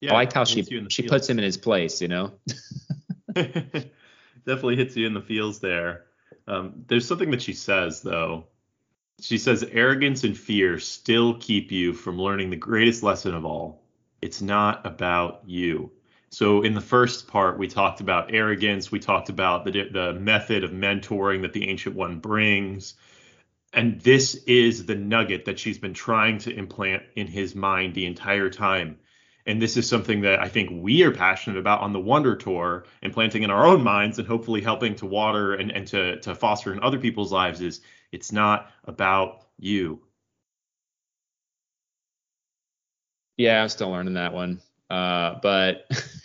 Yeah, 0.00 0.12
I 0.12 0.14
liked 0.14 0.32
how 0.32 0.44
she 0.44 0.56
hits 0.56 0.70
you 0.70 0.78
in 0.78 0.84
the 0.84 0.90
she 0.90 1.02
puts 1.02 1.28
him 1.28 1.38
in 1.38 1.44
his 1.44 1.56
place. 1.56 2.00
You 2.00 2.08
know. 2.08 2.32
Definitely 3.34 4.76
hits 4.76 4.96
you 4.96 5.06
in 5.06 5.14
the 5.14 5.20
feels 5.20 5.58
there. 5.58 6.04
Um, 6.46 6.84
there's 6.86 7.06
something 7.06 7.30
that 7.32 7.42
she 7.42 7.52
says 7.52 8.00
though. 8.00 8.46
She 9.20 9.38
says 9.38 9.64
arrogance 9.72 10.22
and 10.24 10.38
fear 10.38 10.78
still 10.78 11.34
keep 11.34 11.72
you 11.72 11.92
from 11.92 12.20
learning 12.20 12.50
the 12.50 12.56
greatest 12.56 13.02
lesson 13.02 13.34
of 13.34 13.44
all. 13.44 13.82
It's 14.22 14.40
not 14.40 14.86
about 14.86 15.42
you. 15.46 15.90
So 16.30 16.62
in 16.62 16.74
the 16.74 16.80
first 16.80 17.26
part, 17.26 17.58
we 17.58 17.68
talked 17.68 18.00
about 18.00 18.32
arrogance. 18.34 18.92
We 18.92 19.00
talked 19.00 19.28
about 19.28 19.64
the 19.64 19.88
the 19.90 20.12
method 20.12 20.62
of 20.62 20.72
mentoring 20.72 21.42
that 21.42 21.52
the 21.52 21.68
ancient 21.68 21.96
one 21.96 22.18
brings, 22.20 22.94
and 23.72 24.00
this 24.00 24.34
is 24.46 24.86
the 24.86 24.94
nugget 24.94 25.46
that 25.46 25.58
she's 25.58 25.78
been 25.78 25.94
trying 25.94 26.38
to 26.38 26.54
implant 26.54 27.02
in 27.16 27.26
his 27.26 27.54
mind 27.54 27.94
the 27.94 28.06
entire 28.06 28.50
time. 28.50 28.98
And 29.46 29.62
this 29.62 29.78
is 29.78 29.88
something 29.88 30.20
that 30.22 30.40
I 30.40 30.48
think 30.48 30.68
we 30.70 31.02
are 31.04 31.10
passionate 31.10 31.58
about 31.58 31.80
on 31.80 31.94
the 31.94 32.00
Wonder 32.00 32.36
Tour, 32.36 32.84
implanting 33.00 33.44
in 33.44 33.50
our 33.50 33.66
own 33.66 33.82
minds 33.82 34.18
and 34.18 34.28
hopefully 34.28 34.60
helping 34.60 34.94
to 34.96 35.06
water 35.06 35.54
and, 35.54 35.72
and 35.72 35.86
to, 35.88 36.20
to 36.20 36.34
foster 36.34 36.70
in 36.70 36.80
other 36.80 36.98
people's 36.98 37.32
lives 37.32 37.62
is 37.62 37.80
it's 38.12 38.32
not 38.32 38.70
about 38.84 39.46
you. 39.58 40.00
Yeah, 43.36 43.62
I'm 43.62 43.68
still 43.68 43.90
learning 43.90 44.14
that 44.14 44.32
one. 44.32 44.60
Uh, 44.90 45.38
but 45.42 45.84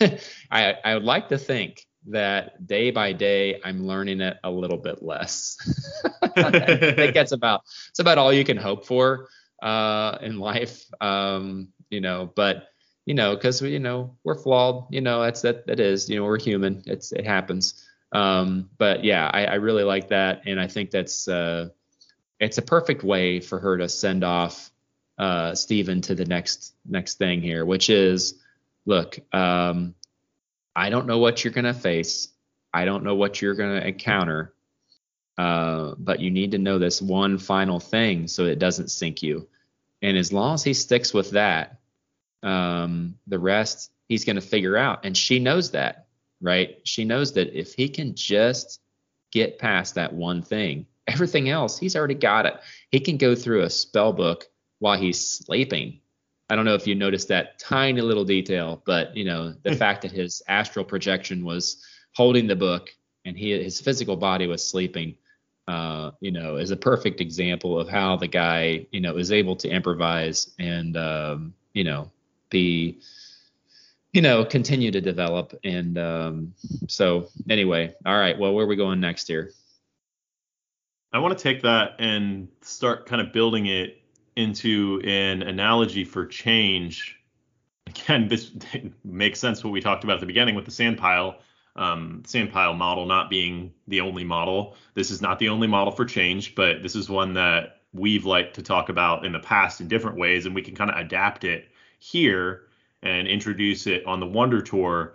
I 0.50 0.74
I 0.84 0.94
would 0.94 1.04
like 1.04 1.28
to 1.28 1.38
think 1.38 1.86
that 2.06 2.66
day 2.66 2.90
by 2.90 3.12
day 3.12 3.60
I'm 3.64 3.86
learning 3.86 4.20
it 4.20 4.36
a 4.44 4.50
little 4.50 4.78
bit 4.78 5.02
less. 5.02 5.56
I 6.36 6.92
think 6.96 7.14
that's 7.14 7.32
about 7.32 7.62
it's 7.90 7.98
about 8.00 8.18
all 8.18 8.32
you 8.32 8.44
can 8.44 8.56
hope 8.56 8.86
for 8.86 9.28
uh, 9.62 10.18
in 10.22 10.38
life. 10.38 10.84
Um, 11.00 11.68
you 11.90 12.00
know, 12.00 12.32
but 12.34 12.68
you 13.06 13.14
know, 13.14 13.34
because 13.34 13.60
you 13.62 13.78
know 13.78 14.16
we're 14.24 14.38
flawed. 14.38 14.86
You 14.90 15.00
know, 15.02 15.22
that's 15.22 15.42
that 15.42 15.66
that 15.66 15.80
is. 15.80 16.08
You 16.08 16.16
know, 16.16 16.24
we're 16.24 16.40
human. 16.40 16.82
It's 16.86 17.12
it 17.12 17.26
happens. 17.26 17.83
Um, 18.14 18.70
but 18.78 19.04
yeah, 19.04 19.28
I, 19.30 19.44
I 19.44 19.54
really 19.56 19.82
like 19.82 20.08
that, 20.08 20.42
and 20.46 20.60
I 20.60 20.68
think 20.68 20.90
that's 20.90 21.28
uh, 21.28 21.68
it's 22.40 22.58
a 22.58 22.62
perfect 22.62 23.02
way 23.02 23.40
for 23.40 23.58
her 23.58 23.76
to 23.78 23.88
send 23.88 24.24
off 24.24 24.70
uh, 25.18 25.54
Stephen 25.54 26.00
to 26.02 26.14
the 26.14 26.24
next 26.24 26.74
next 26.86 27.18
thing 27.18 27.42
here, 27.42 27.66
which 27.66 27.90
is, 27.90 28.34
look, 28.86 29.18
um, 29.34 29.94
I 30.74 30.90
don't 30.90 31.06
know 31.06 31.18
what 31.18 31.44
you're 31.44 31.52
gonna 31.52 31.74
face. 31.74 32.28
I 32.72 32.84
don't 32.84 33.04
know 33.04 33.16
what 33.16 33.42
you're 33.42 33.54
gonna 33.54 33.80
encounter. 33.80 34.54
Uh, 35.36 35.96
but 35.98 36.20
you 36.20 36.30
need 36.30 36.52
to 36.52 36.58
know 36.58 36.78
this 36.78 37.02
one 37.02 37.38
final 37.38 37.80
thing 37.80 38.28
so 38.28 38.44
it 38.44 38.60
doesn't 38.60 38.88
sink 38.90 39.20
you. 39.20 39.48
And 40.00 40.16
as 40.16 40.32
long 40.32 40.54
as 40.54 40.62
he 40.62 40.74
sticks 40.74 41.12
with 41.12 41.32
that, 41.32 41.80
um, 42.42 43.18
the 43.26 43.38
rest 43.38 43.90
he's 44.06 44.24
going 44.24 44.36
to 44.36 44.42
figure 44.42 44.76
out. 44.76 45.04
And 45.04 45.16
she 45.16 45.38
knows 45.40 45.72
that, 45.72 46.06
right? 46.40 46.78
She 46.84 47.04
knows 47.04 47.32
that 47.34 47.58
if 47.58 47.74
he 47.74 47.88
can 47.88 48.14
just 48.14 48.80
get 49.32 49.58
past 49.58 49.94
that 49.94 50.12
one 50.12 50.42
thing, 50.42 50.86
everything 51.06 51.48
else, 51.48 51.78
he's 51.78 51.96
already 51.96 52.14
got 52.14 52.46
it. 52.46 52.54
He 52.90 53.00
can 53.00 53.16
go 53.16 53.34
through 53.34 53.62
a 53.62 53.70
spell 53.70 54.12
book 54.12 54.46
while 54.78 54.98
he's 54.98 55.20
sleeping. 55.20 56.00
I 56.50 56.56
don't 56.56 56.64
know 56.64 56.74
if 56.74 56.86
you 56.86 56.94
noticed 56.94 57.28
that 57.28 57.58
tiny 57.58 58.00
little 58.00 58.24
detail, 58.24 58.82
but 58.84 59.16
you 59.16 59.24
know 59.24 59.54
the 59.62 59.74
fact 59.76 60.02
that 60.02 60.12
his 60.12 60.42
astral 60.46 60.84
projection 60.84 61.44
was 61.44 61.82
holding 62.14 62.46
the 62.46 62.56
book 62.56 62.90
and 63.24 63.36
he 63.36 63.50
his 63.50 63.80
physical 63.80 64.16
body 64.16 64.46
was 64.46 64.66
sleeping, 64.66 65.16
uh, 65.68 66.10
you 66.20 66.30
know, 66.30 66.56
is 66.56 66.70
a 66.70 66.76
perfect 66.76 67.20
example 67.20 67.80
of 67.80 67.88
how 67.88 68.16
the 68.16 68.28
guy, 68.28 68.86
you 68.90 69.00
know, 69.00 69.16
is 69.16 69.32
able 69.32 69.56
to 69.56 69.68
improvise 69.68 70.50
and 70.58 70.96
um, 70.96 71.54
you 71.72 71.84
know 71.84 72.10
be 72.50 73.00
you 74.14 74.22
know 74.22 74.44
continue 74.44 74.90
to 74.90 75.00
develop 75.02 75.52
and 75.64 75.98
um, 75.98 76.54
so 76.88 77.28
anyway 77.50 77.94
all 78.06 78.18
right 78.18 78.38
well 78.38 78.54
where 78.54 78.64
are 78.64 78.68
we 78.68 78.76
going 78.76 79.00
next 79.00 79.28
here 79.28 79.52
I 81.14 81.18
want 81.18 81.38
to 81.38 81.40
take 81.40 81.62
that 81.62 81.94
and 82.00 82.48
start 82.60 83.06
kind 83.06 83.22
of 83.22 83.32
building 83.32 83.66
it 83.66 84.02
into 84.34 85.00
an 85.04 85.42
analogy 85.42 86.04
for 86.04 86.26
change. 86.26 87.20
Again, 87.86 88.26
this 88.26 88.50
makes 89.04 89.38
sense 89.38 89.62
what 89.62 89.72
we 89.72 89.80
talked 89.80 90.02
about 90.02 90.14
at 90.14 90.20
the 90.20 90.26
beginning 90.26 90.56
with 90.56 90.64
the 90.64 90.72
sand 90.72 90.98
pile, 90.98 91.38
um, 91.76 92.24
sand 92.26 92.52
pile 92.52 92.74
model 92.74 93.06
not 93.06 93.30
being 93.30 93.72
the 93.86 94.00
only 94.00 94.24
model. 94.24 94.74
This 94.94 95.12
is 95.12 95.22
not 95.22 95.38
the 95.38 95.48
only 95.48 95.68
model 95.68 95.92
for 95.92 96.04
change, 96.04 96.56
but 96.56 96.82
this 96.82 96.96
is 96.96 97.08
one 97.08 97.34
that 97.34 97.82
we've 97.92 98.24
liked 98.24 98.56
to 98.56 98.62
talk 98.64 98.88
about 98.88 99.24
in 99.24 99.30
the 99.30 99.38
past 99.38 99.80
in 99.80 99.86
different 99.86 100.18
ways, 100.18 100.46
and 100.46 100.54
we 100.54 100.62
can 100.62 100.74
kind 100.74 100.90
of 100.90 100.98
adapt 100.98 101.44
it 101.44 101.68
here 102.00 102.62
and 103.04 103.28
introduce 103.28 103.86
it 103.86 104.04
on 104.06 104.20
the 104.20 104.26
Wonder 104.26 104.60
Tour. 104.60 105.14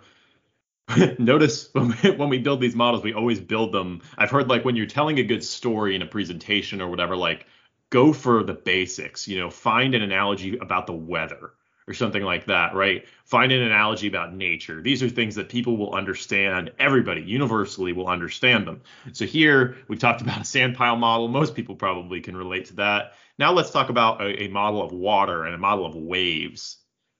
Notice 1.18 1.68
when 1.72 1.94
we, 2.02 2.10
when 2.12 2.28
we 2.28 2.38
build 2.38 2.60
these 2.60 2.74
models, 2.74 3.02
we 3.02 3.12
always 3.12 3.40
build 3.40 3.72
them. 3.72 4.00
I've 4.16 4.30
heard 4.30 4.48
like 4.48 4.64
when 4.64 4.76
you're 4.76 4.86
telling 4.86 5.18
a 5.18 5.24
good 5.24 5.44
story 5.44 5.94
in 5.94 6.02
a 6.02 6.06
presentation 6.06 6.80
or 6.80 6.88
whatever, 6.88 7.16
like 7.16 7.46
go 7.90 8.12
for 8.12 8.42
the 8.42 8.54
basics. 8.54 9.28
You 9.28 9.40
know, 9.40 9.50
find 9.50 9.94
an 9.94 10.02
analogy 10.02 10.56
about 10.58 10.86
the 10.86 10.94
weather 10.94 11.52
or 11.90 11.94
something 11.94 12.22
like 12.22 12.46
that, 12.46 12.74
right? 12.74 13.04
Find 13.24 13.50
an 13.50 13.62
analogy 13.62 14.06
about 14.06 14.32
nature. 14.32 14.80
These 14.80 15.02
are 15.02 15.08
things 15.08 15.34
that 15.34 15.48
people 15.48 15.76
will 15.76 15.92
understand. 15.92 16.70
Everybody 16.78 17.22
universally 17.22 17.92
will 17.92 18.06
understand 18.06 18.66
them. 18.66 18.82
So 19.12 19.26
here 19.26 19.76
we've 19.88 19.98
talked 19.98 20.20
about 20.20 20.40
a 20.40 20.44
sand 20.44 20.76
pile 20.76 20.96
model. 20.96 21.26
Most 21.26 21.56
people 21.56 21.74
probably 21.74 22.20
can 22.20 22.36
relate 22.36 22.66
to 22.66 22.76
that. 22.76 23.14
Now 23.38 23.52
let's 23.52 23.72
talk 23.72 23.88
about 23.88 24.20
a, 24.20 24.44
a 24.44 24.48
model 24.48 24.82
of 24.82 24.92
water 24.92 25.44
and 25.44 25.54
a 25.54 25.58
model 25.58 25.84
of 25.84 25.96
waves. 25.96 26.76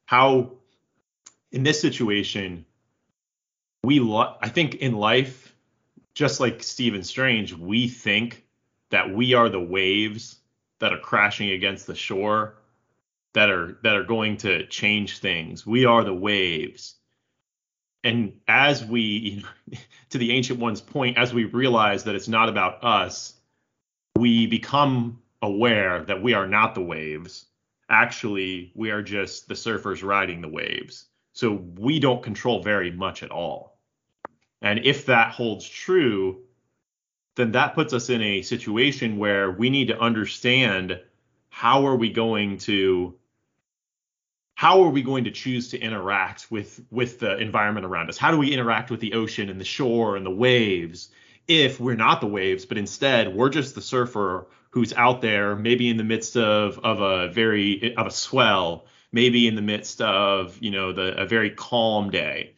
How 0.06 0.59
in 1.52 1.62
this 1.62 1.80
situation 1.80 2.64
we 3.82 4.00
lo- 4.00 4.36
I 4.40 4.48
think 4.48 4.76
in 4.76 4.92
life 4.94 5.54
just 6.14 6.40
like 6.40 6.62
Stephen 6.62 7.02
Strange, 7.02 7.54
we 7.54 7.88
think 7.88 8.44
that 8.90 9.14
we 9.14 9.34
are 9.34 9.48
the 9.48 9.60
waves 9.60 10.36
that 10.80 10.92
are 10.92 10.98
crashing 10.98 11.50
against 11.50 11.86
the 11.86 11.94
shore 11.94 12.56
that 13.32 13.48
are 13.48 13.78
that 13.82 13.96
are 13.96 14.04
going 14.04 14.36
to 14.38 14.66
change 14.66 15.18
things. 15.18 15.66
We 15.66 15.84
are 15.84 16.04
the 16.04 16.14
waves. 16.14 16.96
And 18.02 18.40
as 18.48 18.84
we 18.84 19.44
to 20.10 20.18
the 20.18 20.32
ancient 20.32 20.58
one's 20.58 20.80
point, 20.80 21.16
as 21.16 21.32
we 21.32 21.44
realize 21.44 22.04
that 22.04 22.14
it's 22.14 22.28
not 22.28 22.48
about 22.48 22.82
us, 22.82 23.34
we 24.16 24.46
become 24.46 25.22
aware 25.42 26.04
that 26.04 26.22
we 26.22 26.34
are 26.34 26.46
not 26.46 26.74
the 26.74 26.82
waves. 26.82 27.46
Actually, 27.88 28.72
we 28.74 28.90
are 28.90 29.02
just 29.02 29.48
the 29.48 29.54
surfers 29.54 30.02
riding 30.02 30.40
the 30.40 30.48
waves. 30.48 31.06
So 31.40 31.52
we 31.52 32.00
don't 32.00 32.22
control 32.22 32.62
very 32.62 32.90
much 32.90 33.22
at 33.22 33.30
all. 33.30 33.78
And 34.60 34.80
if 34.84 35.06
that 35.06 35.32
holds 35.32 35.66
true, 35.66 36.42
then 37.36 37.52
that 37.52 37.74
puts 37.74 37.94
us 37.94 38.10
in 38.10 38.20
a 38.20 38.42
situation 38.42 39.16
where 39.16 39.50
we 39.50 39.70
need 39.70 39.88
to 39.88 39.98
understand 39.98 41.00
how 41.48 41.86
are 41.86 41.96
we 41.96 42.10
going 42.10 42.58
to 42.68 43.14
how 44.54 44.82
are 44.82 44.90
we 44.90 45.00
going 45.00 45.24
to 45.24 45.30
choose 45.30 45.70
to 45.70 45.78
interact 45.78 46.50
with 46.50 46.78
with 46.90 47.20
the 47.20 47.38
environment 47.38 47.86
around 47.86 48.10
us? 48.10 48.18
How 48.18 48.32
do 48.32 48.36
we 48.36 48.52
interact 48.52 48.90
with 48.90 49.00
the 49.00 49.14
ocean 49.14 49.48
and 49.48 49.58
the 49.58 49.64
shore 49.64 50.18
and 50.18 50.26
the 50.26 50.30
waves 50.30 51.08
if 51.48 51.80
we're 51.80 51.96
not 51.96 52.20
the 52.20 52.26
waves, 52.26 52.66
but 52.66 52.76
instead 52.76 53.34
we're 53.34 53.48
just 53.48 53.74
the 53.74 53.80
surfer 53.80 54.46
who's 54.72 54.92
out 54.92 55.22
there, 55.22 55.56
maybe 55.56 55.88
in 55.88 55.96
the 55.96 56.04
midst 56.04 56.36
of 56.36 56.80
of 56.84 57.00
a 57.00 57.32
very 57.32 57.96
of 57.96 58.06
a 58.06 58.10
swell, 58.10 58.84
maybe 59.12 59.46
in 59.46 59.54
the 59.54 59.62
midst 59.62 60.00
of 60.00 60.56
you 60.60 60.70
know 60.70 60.92
the 60.92 61.20
a 61.20 61.26
very 61.26 61.50
calm 61.50 62.10
day. 62.10 62.54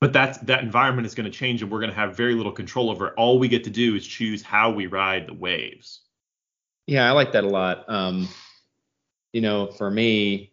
But 0.00 0.12
that's 0.12 0.38
that 0.38 0.62
environment 0.62 1.06
is 1.06 1.14
going 1.14 1.30
to 1.30 1.36
change, 1.36 1.62
and 1.62 1.70
we're 1.70 1.78
going 1.78 1.90
to 1.90 1.96
have 1.96 2.16
very 2.16 2.34
little 2.34 2.52
control 2.52 2.90
over 2.90 3.08
it. 3.08 3.14
All 3.16 3.38
we 3.38 3.48
get 3.48 3.64
to 3.64 3.70
do 3.70 3.94
is 3.94 4.06
choose 4.06 4.42
how 4.42 4.70
we 4.70 4.86
ride 4.86 5.28
the 5.28 5.34
waves. 5.34 6.00
Yeah, 6.86 7.08
I 7.08 7.12
like 7.12 7.32
that 7.32 7.44
a 7.44 7.48
lot. 7.48 7.88
Um, 7.88 8.28
you 9.32 9.40
know, 9.40 9.68
for 9.68 9.90
me, 9.90 10.52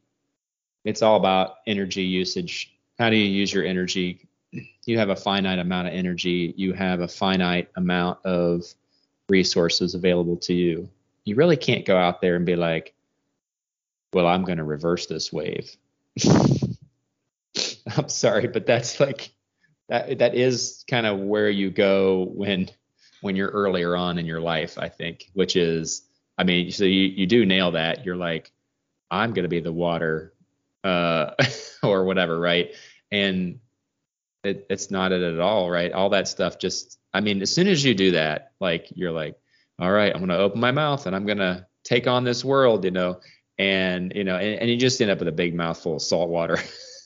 it's 0.85 1.01
all 1.01 1.17
about 1.17 1.55
energy 1.65 2.03
usage. 2.03 2.75
How 2.99 3.09
do 3.09 3.15
you 3.15 3.25
use 3.25 3.51
your 3.51 3.65
energy? 3.65 4.27
You 4.85 4.97
have 4.99 5.09
a 5.09 5.15
finite 5.15 5.59
amount 5.59 5.87
of 5.87 5.93
energy. 5.93 6.53
You 6.55 6.73
have 6.73 7.01
a 7.01 7.07
finite 7.07 7.69
amount 7.75 8.23
of 8.25 8.63
resources 9.29 9.95
available 9.95 10.37
to 10.37 10.53
you. 10.53 10.89
You 11.25 11.35
really 11.35 11.57
can't 11.57 11.85
go 11.85 11.97
out 11.97 12.21
there 12.21 12.35
and 12.35 12.45
be 12.45 12.55
like, 12.55 12.93
well, 14.13 14.27
I'm 14.27 14.43
going 14.43 14.57
to 14.57 14.63
reverse 14.63 15.05
this 15.05 15.31
wave. 15.31 15.75
I'm 17.97 18.09
sorry, 18.09 18.47
but 18.47 18.65
that's 18.65 18.99
like 18.99 19.31
that 19.89 20.19
that 20.19 20.35
is 20.35 20.83
kind 20.89 21.05
of 21.05 21.19
where 21.19 21.49
you 21.49 21.71
go 21.71 22.25
when 22.25 22.69
when 23.21 23.35
you're 23.35 23.49
earlier 23.49 23.95
on 23.95 24.17
in 24.17 24.25
your 24.25 24.39
life, 24.39 24.77
I 24.77 24.89
think, 24.89 25.29
which 25.33 25.55
is 25.55 26.03
I 26.37 26.43
mean, 26.43 26.71
so 26.71 26.85
you, 26.85 27.03
you 27.03 27.27
do 27.27 27.45
nail 27.45 27.71
that. 27.71 28.05
You're 28.05 28.15
like, 28.15 28.51
I'm 29.11 29.33
gonna 29.33 29.47
be 29.47 29.59
the 29.59 29.73
water 29.73 30.33
uh 30.83 31.31
or 31.83 32.05
whatever, 32.05 32.39
right? 32.39 32.71
And 33.11 33.59
it, 34.43 34.67
it's 34.69 34.91
not 34.91 35.11
it 35.11 35.21
at 35.21 35.39
all, 35.39 35.69
right? 35.69 35.91
All 35.91 36.09
that 36.11 36.27
stuff 36.27 36.59
just 36.59 36.99
I 37.13 37.21
mean, 37.21 37.41
as 37.41 37.53
soon 37.53 37.67
as 37.67 37.83
you 37.83 37.95
do 37.95 38.11
that, 38.11 38.51
like 38.59 38.87
you're 38.95 39.11
like, 39.11 39.35
all 39.79 39.91
right, 39.91 40.13
I'm 40.13 40.21
gonna 40.21 40.37
open 40.37 40.59
my 40.59 40.71
mouth 40.71 41.05
and 41.07 41.15
I'm 41.15 41.25
gonna 41.25 41.67
take 41.83 42.07
on 42.07 42.23
this 42.23 42.45
world, 42.45 42.85
you 42.85 42.91
know, 42.91 43.19
and 43.59 44.13
you 44.15 44.23
know, 44.23 44.37
and, 44.37 44.61
and 44.61 44.69
you 44.69 44.77
just 44.77 44.99
end 45.01 45.11
up 45.11 45.19
with 45.19 45.27
a 45.27 45.33
big 45.33 45.53
mouthful 45.53 45.97
of 45.97 46.01
salt 46.01 46.29
water. 46.29 46.57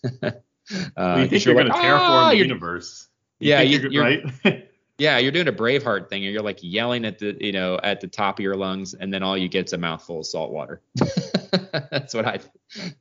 uh, 0.24 0.32
you 0.70 1.28
think 1.28 1.46
you're, 1.46 1.56
you're 1.56 1.64
like, 1.64 1.74
gonna 1.74 1.84
terraform 1.84 2.00
ah, 2.00 2.30
the 2.30 2.38
universe? 2.38 3.10
You 3.40 3.50
yeah, 3.50 3.62
you, 3.62 3.90
you're, 3.90 4.04
right. 4.04 4.70
yeah, 5.00 5.18
you're 5.18 5.32
doing 5.32 5.48
a 5.48 5.52
Braveheart 5.52 6.10
thing, 6.10 6.24
and 6.24 6.32
you're 6.32 6.44
like 6.44 6.60
yelling 6.62 7.04
at 7.06 7.18
the, 7.18 7.36
you 7.42 7.52
know, 7.52 7.80
at 7.84 8.00
the 8.00 8.08
top 8.08 8.38
of 8.38 8.44
your 8.44 8.56
lungs, 8.56 8.94
and 8.94 9.12
then 9.12 9.24
all 9.24 9.36
you 9.36 9.50
get's 9.50 9.74
a 9.74 9.78
mouthful 9.78 10.20
of 10.20 10.28
salt 10.28 10.52
water. 10.52 10.82
that's 11.92 12.14
what 12.14 12.28
I. 12.28 12.40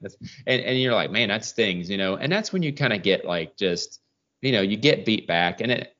That's, 0.00 0.16
and 0.47 0.62
and 0.62 0.80
you're 0.80 0.94
like, 0.94 1.11
man, 1.11 1.28
that 1.28 1.44
stings, 1.44 1.90
you 1.90 1.99
know, 1.99 2.16
and 2.16 2.32
that's 2.32 2.52
when 2.52 2.62
you 2.62 2.73
kind 2.73 2.94
of 2.94 3.02
get 3.02 3.26
like 3.26 3.56
just, 3.59 4.00
you 4.40 4.52
know, 4.52 4.62
you 4.62 4.78
get 4.78 5.04
beat 5.04 5.26
back, 5.26 5.61
and 5.61 5.71
it, 5.71 5.94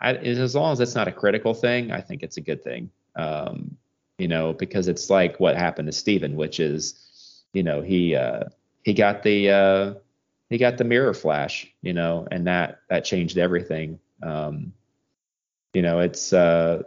I, 0.00 0.14
as 0.14 0.54
long 0.54 0.72
as 0.72 0.78
it's 0.78 0.94
not 0.94 1.08
a 1.08 1.12
critical 1.12 1.52
thing, 1.52 1.90
I 1.90 2.00
think 2.00 2.22
it's 2.22 2.36
a 2.36 2.40
good 2.40 2.62
thing. 2.62 2.90
Um, 3.16 3.76
you 4.20 4.28
know, 4.28 4.52
because 4.52 4.86
it's 4.86 5.08
like 5.08 5.40
what 5.40 5.56
happened 5.56 5.86
to 5.86 5.92
Stephen, 5.92 6.36
which 6.36 6.60
is, 6.60 7.42
you 7.54 7.62
know, 7.62 7.80
he 7.80 8.14
uh, 8.14 8.44
he 8.84 8.92
got 8.92 9.22
the 9.22 9.50
uh, 9.50 9.94
he 10.50 10.58
got 10.58 10.76
the 10.76 10.84
mirror 10.84 11.14
flash, 11.14 11.66
you 11.80 11.94
know, 11.94 12.28
and 12.30 12.46
that 12.46 12.80
that 12.90 13.04
changed 13.04 13.38
everything. 13.38 13.98
Um, 14.22 14.74
you 15.72 15.80
know, 15.80 16.00
it's 16.00 16.34
uh, 16.34 16.82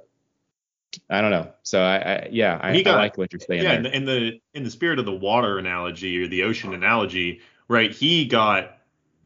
I 1.09 1.21
don't 1.21 1.31
know. 1.31 1.51
So 1.63 1.81
I, 1.81 1.95
I 1.95 2.27
yeah, 2.31 2.59
I, 2.61 2.81
got, 2.83 2.95
I, 2.95 2.97
like 2.97 3.17
what 3.17 3.33
you're 3.33 3.39
saying. 3.39 3.63
Yeah, 3.63 3.73
in 3.73 3.83
the, 3.83 3.95
in 3.95 4.05
the 4.05 4.41
in 4.53 4.63
the 4.63 4.69
spirit 4.69 4.99
of 4.99 5.05
the 5.05 5.15
water 5.15 5.57
analogy 5.57 6.23
or 6.23 6.27
the 6.27 6.43
ocean 6.43 6.73
analogy, 6.73 7.41
right? 7.67 7.91
He 7.91 8.25
got 8.25 8.77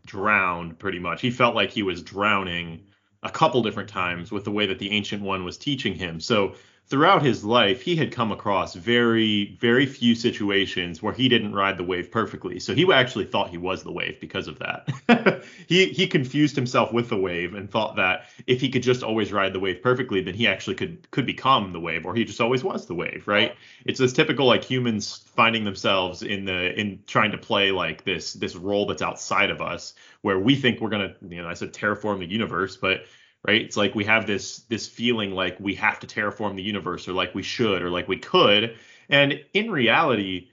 drowned 0.05 0.79
pretty 0.79 0.99
much. 0.99 1.19
He 1.19 1.29
felt 1.29 1.55
like 1.55 1.71
he 1.71 1.83
was 1.83 2.01
drowning 2.01 2.85
a 3.23 3.29
couple 3.29 3.61
different 3.63 3.89
times 3.89 4.31
with 4.31 4.45
the 4.45 4.51
way 4.51 4.67
that 4.67 4.79
the 4.79 4.91
ancient 4.91 5.21
one 5.21 5.43
was 5.43 5.57
teaching 5.57 5.93
him. 5.93 6.21
So 6.21 6.55
throughout 6.89 7.21
his 7.21 7.43
life, 7.43 7.81
he 7.81 7.95
had 7.95 8.11
come 8.11 8.31
across 8.31 8.73
very, 8.73 9.57
very 9.59 9.85
few 9.85 10.15
situations 10.15 11.01
where 11.01 11.13
he 11.13 11.27
didn't 11.27 11.53
ride 11.53 11.77
the 11.77 11.83
wave 11.83 12.09
perfectly. 12.09 12.59
So 12.59 12.73
he 12.73 12.91
actually 12.91 13.25
thought 13.25 13.49
he 13.49 13.57
was 13.57 13.83
the 13.83 13.91
wave 13.91 14.19
because 14.21 14.47
of 14.47 14.59
that. 14.59 15.43
he 15.67 15.87
he 15.87 16.07
confused 16.07 16.55
himself 16.55 16.93
with 16.93 17.09
the 17.09 17.17
wave 17.17 17.53
and 17.55 17.69
thought 17.69 17.97
that 17.97 18.25
if 18.47 18.61
he 18.61 18.69
could 18.69 18.83
just 18.83 19.03
always 19.03 19.33
ride 19.33 19.53
the 19.53 19.59
wave 19.59 19.81
perfectly, 19.81 20.21
then 20.21 20.33
he 20.33 20.47
actually 20.47 20.75
could 20.75 21.09
could 21.11 21.25
become 21.25 21.73
the 21.73 21.79
wave, 21.79 22.05
or 22.05 22.15
he 22.15 22.23
just 22.23 22.39
always 22.39 22.63
was 22.63 22.85
the 22.85 22.95
wave, 22.95 23.27
right? 23.27 23.55
It's 23.85 23.99
this 23.99 24.13
typical 24.13 24.47
like 24.47 24.63
humans 24.63 25.23
finding 25.35 25.65
themselves 25.65 26.23
in 26.23 26.45
the 26.45 26.79
in 26.79 26.99
trying 27.05 27.31
to 27.31 27.37
play 27.37 27.71
like 27.71 28.05
this 28.05 28.33
this 28.33 28.55
role 28.55 28.85
that's 28.85 29.01
outside 29.01 29.49
of 29.49 29.61
us, 29.61 29.93
where 30.21 30.39
we 30.39 30.55
think 30.55 30.79
we're 30.79 30.89
gonna, 30.89 31.15
you 31.27 31.41
know, 31.41 31.49
I 31.49 31.53
said 31.53 31.73
terraform 31.73 32.19
the 32.19 32.25
universe, 32.25 32.77
but 32.77 33.03
right? 33.47 33.61
It's 33.61 33.77
like 33.77 33.95
we 33.95 34.03
have 34.03 34.27
this 34.27 34.59
this 34.69 34.87
feeling 34.87 35.31
like 35.31 35.57
we 35.59 35.73
have 35.75 35.99
to 36.01 36.07
terraform 36.07 36.55
the 36.55 36.63
universe 36.63 37.07
or 37.07 37.13
like 37.13 37.33
we 37.33 37.43
should 37.43 37.81
or 37.81 37.89
like 37.89 38.07
we 38.07 38.17
could. 38.17 38.75
And 39.09 39.41
in 39.53 39.71
reality, 39.71 40.49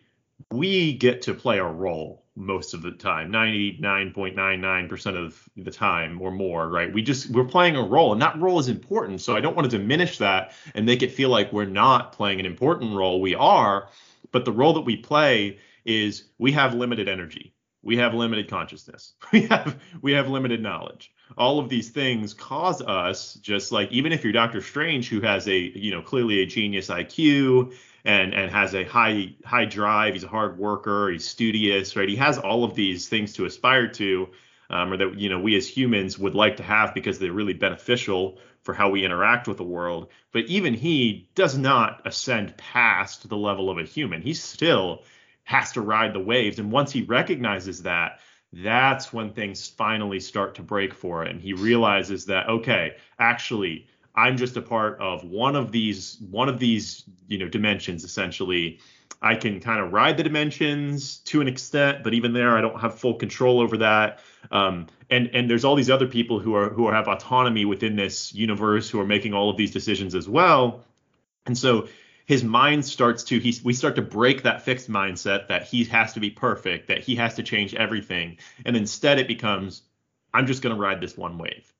we 0.50 0.94
get 0.94 1.22
to 1.22 1.34
play 1.34 1.58
a 1.58 1.64
role 1.64 2.24
most 2.36 2.74
of 2.74 2.82
the 2.82 2.90
time 2.90 3.30
99.99% 3.30 5.16
of 5.16 5.48
the 5.56 5.70
time 5.70 6.20
or 6.20 6.32
more 6.32 6.68
right 6.68 6.92
we 6.92 7.00
just 7.00 7.30
we're 7.30 7.44
playing 7.44 7.76
a 7.76 7.82
role 7.82 8.12
and 8.12 8.20
that 8.20 8.36
role 8.40 8.58
is 8.58 8.66
important 8.66 9.20
so 9.20 9.36
i 9.36 9.40
don't 9.40 9.54
want 9.54 9.70
to 9.70 9.78
diminish 9.78 10.18
that 10.18 10.52
and 10.74 10.84
make 10.84 11.02
it 11.02 11.12
feel 11.12 11.28
like 11.28 11.52
we're 11.52 11.64
not 11.64 12.12
playing 12.12 12.40
an 12.40 12.46
important 12.46 12.92
role 12.96 13.20
we 13.20 13.36
are 13.36 13.88
but 14.32 14.44
the 14.44 14.50
role 14.50 14.72
that 14.72 14.80
we 14.80 14.96
play 14.96 15.56
is 15.84 16.24
we 16.38 16.50
have 16.50 16.74
limited 16.74 17.08
energy 17.08 17.53
we 17.84 17.98
have 17.98 18.14
limited 18.14 18.48
consciousness. 18.48 19.14
We 19.32 19.42
have 19.42 19.80
we 20.00 20.12
have 20.12 20.28
limited 20.28 20.62
knowledge. 20.62 21.12
All 21.36 21.58
of 21.58 21.68
these 21.68 21.90
things 21.90 22.34
cause 22.34 22.80
us 22.82 23.34
just 23.34 23.72
like 23.72 23.90
even 23.92 24.12
if 24.12 24.22
you're 24.22 24.32
Doctor 24.32 24.60
Strange 24.60 25.08
who 25.08 25.20
has 25.20 25.48
a 25.48 25.58
you 25.58 25.90
know 25.90 26.02
clearly 26.02 26.40
a 26.40 26.46
genius 26.46 26.88
IQ 26.88 27.74
and 28.04 28.34
and 28.34 28.50
has 28.50 28.74
a 28.74 28.84
high 28.84 29.34
high 29.44 29.64
drive 29.64 30.14
he's 30.14 30.24
a 30.24 30.28
hard 30.28 30.58
worker 30.58 31.10
he's 31.10 31.26
studious 31.26 31.96
right? 31.96 32.08
He 32.08 32.16
has 32.16 32.38
all 32.38 32.64
of 32.64 32.74
these 32.74 33.08
things 33.08 33.32
to 33.34 33.44
aspire 33.44 33.88
to 33.88 34.28
um, 34.70 34.92
or 34.92 34.96
that 34.96 35.18
you 35.18 35.28
know 35.28 35.40
we 35.40 35.56
as 35.56 35.68
humans 35.68 36.18
would 36.18 36.34
like 36.34 36.56
to 36.56 36.62
have 36.62 36.94
because 36.94 37.18
they're 37.18 37.32
really 37.32 37.54
beneficial 37.54 38.38
for 38.62 38.72
how 38.72 38.90
we 38.90 39.04
interact 39.04 39.46
with 39.46 39.58
the 39.58 39.64
world. 39.64 40.08
But 40.32 40.46
even 40.46 40.74
he 40.74 41.28
does 41.34 41.56
not 41.56 42.02
ascend 42.06 42.56
past 42.56 43.28
the 43.28 43.36
level 43.36 43.68
of 43.68 43.78
a 43.78 43.84
human. 43.84 44.22
He's 44.22 44.42
still 44.42 45.02
has 45.44 45.72
to 45.72 45.80
ride 45.80 46.12
the 46.12 46.20
waves 46.20 46.58
and 46.58 46.72
once 46.72 46.90
he 46.90 47.02
recognizes 47.02 47.82
that 47.82 48.18
that's 48.62 49.12
when 49.12 49.32
things 49.32 49.68
finally 49.68 50.20
start 50.20 50.54
to 50.54 50.62
break 50.62 50.94
for. 50.94 51.24
And 51.24 51.40
he 51.40 51.52
realizes 51.52 52.26
that, 52.26 52.48
okay, 52.48 52.96
actually, 53.18 53.86
I'm 54.14 54.36
just 54.36 54.56
a 54.56 54.62
part 54.62 55.00
of 55.00 55.24
one 55.24 55.56
of 55.56 55.72
these 55.72 56.18
one 56.30 56.48
of 56.48 56.60
these 56.60 57.04
you 57.26 57.38
know 57.38 57.48
dimensions 57.48 58.04
essentially. 58.04 58.78
I 59.22 59.34
can 59.34 59.58
kind 59.58 59.80
of 59.80 59.92
ride 59.92 60.18
the 60.18 60.22
dimensions 60.22 61.18
to 61.18 61.40
an 61.40 61.48
extent, 61.48 62.04
but 62.04 62.12
even 62.12 62.34
there, 62.34 62.56
I 62.56 62.60
don't 62.60 62.78
have 62.78 62.98
full 62.98 63.14
control 63.14 63.60
over 63.60 63.78
that. 63.78 64.20
Um, 64.50 64.86
and 65.10 65.30
and 65.32 65.50
there's 65.50 65.64
all 65.64 65.74
these 65.74 65.90
other 65.90 66.06
people 66.06 66.38
who 66.38 66.54
are 66.54 66.68
who 66.68 66.88
have 66.90 67.08
autonomy 67.08 67.64
within 67.64 67.96
this 67.96 68.32
universe 68.34 68.88
who 68.88 69.00
are 69.00 69.06
making 69.06 69.34
all 69.34 69.50
of 69.50 69.56
these 69.56 69.72
decisions 69.72 70.14
as 70.14 70.28
well. 70.28 70.84
And 71.46 71.58
so 71.58 71.88
his 72.26 72.42
mind 72.42 72.84
starts 72.84 73.22
to 73.24 73.38
he 73.38 73.54
we 73.64 73.72
start 73.72 73.96
to 73.96 74.02
break 74.02 74.42
that 74.42 74.62
fixed 74.62 74.90
mindset 74.90 75.48
that 75.48 75.64
he 75.64 75.84
has 75.84 76.12
to 76.14 76.20
be 76.20 76.30
perfect, 76.30 76.88
that 76.88 77.00
he 77.00 77.14
has 77.16 77.34
to 77.34 77.42
change 77.42 77.74
everything, 77.74 78.38
and 78.64 78.76
instead 78.76 79.18
it 79.18 79.28
becomes 79.28 79.82
I'm 80.32 80.46
just 80.46 80.62
going 80.62 80.74
to 80.74 80.80
ride 80.80 81.00
this 81.00 81.16
one 81.16 81.38
wave. 81.38 81.72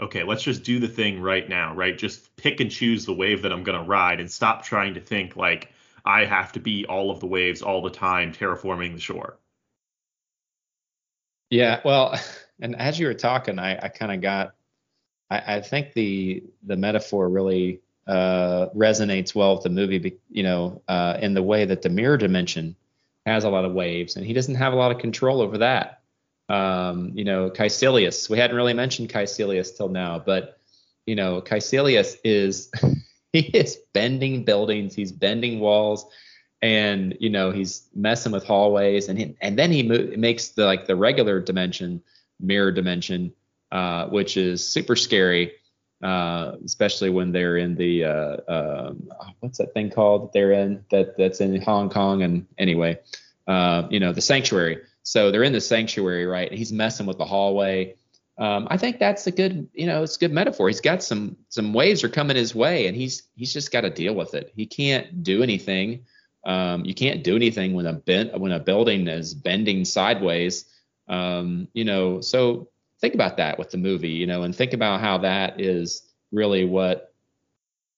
Okay, 0.00 0.24
let's 0.24 0.42
just 0.42 0.64
do 0.64 0.80
the 0.80 0.88
thing 0.88 1.20
right 1.20 1.48
now, 1.48 1.74
right? 1.74 1.96
Just 1.96 2.34
pick 2.36 2.60
and 2.60 2.70
choose 2.70 3.06
the 3.06 3.14
wave 3.14 3.42
that 3.42 3.52
I'm 3.52 3.62
going 3.62 3.78
to 3.78 3.84
ride 3.84 4.20
and 4.20 4.30
stop 4.30 4.64
trying 4.64 4.94
to 4.94 5.00
think 5.00 5.36
like 5.36 5.72
I 6.04 6.24
have 6.24 6.52
to 6.52 6.60
be 6.60 6.84
all 6.86 7.10
of 7.10 7.20
the 7.20 7.26
waves 7.26 7.62
all 7.62 7.80
the 7.80 7.90
time 7.90 8.32
terraforming 8.32 8.94
the 8.94 9.00
shore. 9.00 9.38
Yeah, 11.50 11.80
well, 11.84 12.18
and 12.60 12.74
as 12.76 12.98
you 12.98 13.06
were 13.06 13.14
talking, 13.14 13.58
I, 13.58 13.78
I 13.78 13.88
kind 13.88 14.12
of 14.12 14.20
got 14.20 14.54
I, 15.30 15.56
I 15.56 15.60
think 15.60 15.92
the 15.92 16.42
the 16.64 16.76
metaphor 16.76 17.28
really 17.28 17.80
uh, 18.06 18.68
resonates 18.74 19.34
well 19.34 19.54
with 19.54 19.64
the 19.64 19.70
movie, 19.70 20.18
you 20.30 20.42
know, 20.42 20.82
uh, 20.88 21.18
in 21.20 21.34
the 21.34 21.42
way 21.42 21.64
that 21.64 21.82
the 21.82 21.88
mirror 21.88 22.16
dimension 22.16 22.76
has 23.26 23.44
a 23.44 23.50
lot 23.50 23.64
of 23.64 23.72
waves, 23.72 24.16
and 24.16 24.26
he 24.26 24.32
doesn't 24.32 24.56
have 24.56 24.72
a 24.72 24.76
lot 24.76 24.90
of 24.90 24.98
control 24.98 25.40
over 25.40 25.58
that. 25.58 26.02
Um, 26.48 27.12
you 27.14 27.24
know, 27.24 27.50
Kaecilius, 27.50 28.28
we 28.28 28.38
hadn't 28.38 28.56
really 28.56 28.74
mentioned 28.74 29.08
Kaecilius 29.08 29.76
till 29.76 29.88
now, 29.88 30.18
but 30.18 30.58
you 31.06 31.14
know, 31.14 31.40
Kaecilius 31.40 32.16
is 32.22 32.70
he 33.32 33.40
is 33.40 33.76
bending 33.92 34.44
buildings, 34.44 34.94
he's 34.94 35.12
bending 35.12 35.60
walls, 35.60 36.06
and 36.60 37.16
you 37.20 37.30
know, 37.30 37.50
he's 37.50 37.88
messing 37.94 38.32
with 38.32 38.44
hallways, 38.44 39.08
and 39.08 39.18
he, 39.18 39.36
and 39.40 39.58
then 39.58 39.72
he 39.72 39.82
mo- 39.82 40.10
makes 40.16 40.48
the 40.48 40.66
like 40.66 40.86
the 40.86 40.96
regular 40.96 41.40
dimension 41.40 42.02
mirror 42.38 42.72
dimension, 42.72 43.32
uh, 43.72 44.06
which 44.08 44.36
is 44.36 44.66
super 44.66 44.96
scary 44.96 45.52
uh, 46.04 46.56
especially 46.64 47.08
when 47.08 47.32
they're 47.32 47.56
in 47.56 47.74
the 47.76 48.04
uh, 48.04 48.36
um, 48.46 49.08
what's 49.40 49.56
that 49.56 49.72
thing 49.72 49.90
called 49.90 50.24
that 50.24 50.32
they're 50.34 50.52
in 50.52 50.84
that 50.90 51.16
that's 51.16 51.40
in 51.40 51.60
Hong 51.62 51.88
Kong 51.88 52.22
and 52.22 52.46
anyway, 52.58 53.00
uh, 53.48 53.88
you 53.90 53.98
know 53.98 54.12
the 54.12 54.20
sanctuary. 54.20 54.82
So 55.02 55.30
they're 55.30 55.42
in 55.42 55.54
the 55.54 55.62
sanctuary, 55.62 56.26
right? 56.26 56.52
He's 56.52 56.72
messing 56.72 57.06
with 57.06 57.16
the 57.16 57.24
hallway. 57.24 57.96
Um, 58.36 58.68
I 58.70 58.76
think 58.76 58.98
that's 58.98 59.26
a 59.26 59.30
good, 59.30 59.68
you 59.72 59.86
know, 59.86 60.02
it's 60.02 60.16
a 60.16 60.18
good 60.18 60.32
metaphor. 60.32 60.68
He's 60.68 60.82
got 60.82 61.02
some 61.02 61.36
some 61.48 61.72
waves 61.72 62.04
are 62.04 62.10
coming 62.10 62.36
his 62.36 62.54
way, 62.54 62.86
and 62.86 62.94
he's 62.94 63.22
he's 63.34 63.54
just 63.54 63.72
got 63.72 63.82
to 63.82 63.90
deal 63.90 64.14
with 64.14 64.34
it. 64.34 64.52
He 64.54 64.66
can't 64.66 65.22
do 65.22 65.42
anything. 65.42 66.04
Um, 66.44 66.84
you 66.84 66.94
can't 66.94 67.24
do 67.24 67.34
anything 67.34 67.72
when 67.72 67.86
a 67.86 67.94
bent 67.94 68.38
when 68.38 68.52
a 68.52 68.60
building 68.60 69.08
is 69.08 69.32
bending 69.32 69.86
sideways. 69.86 70.66
Um, 71.08 71.68
you 71.72 71.84
know, 71.84 72.20
so 72.20 72.68
think 73.04 73.14
about 73.14 73.36
that 73.36 73.58
with 73.58 73.68
the 73.68 73.76
movie, 73.76 74.08
you 74.08 74.26
know, 74.26 74.44
and 74.44 74.56
think 74.56 74.72
about 74.72 74.98
how 74.98 75.18
that 75.18 75.60
is 75.60 76.10
really 76.32 76.64
what 76.64 77.12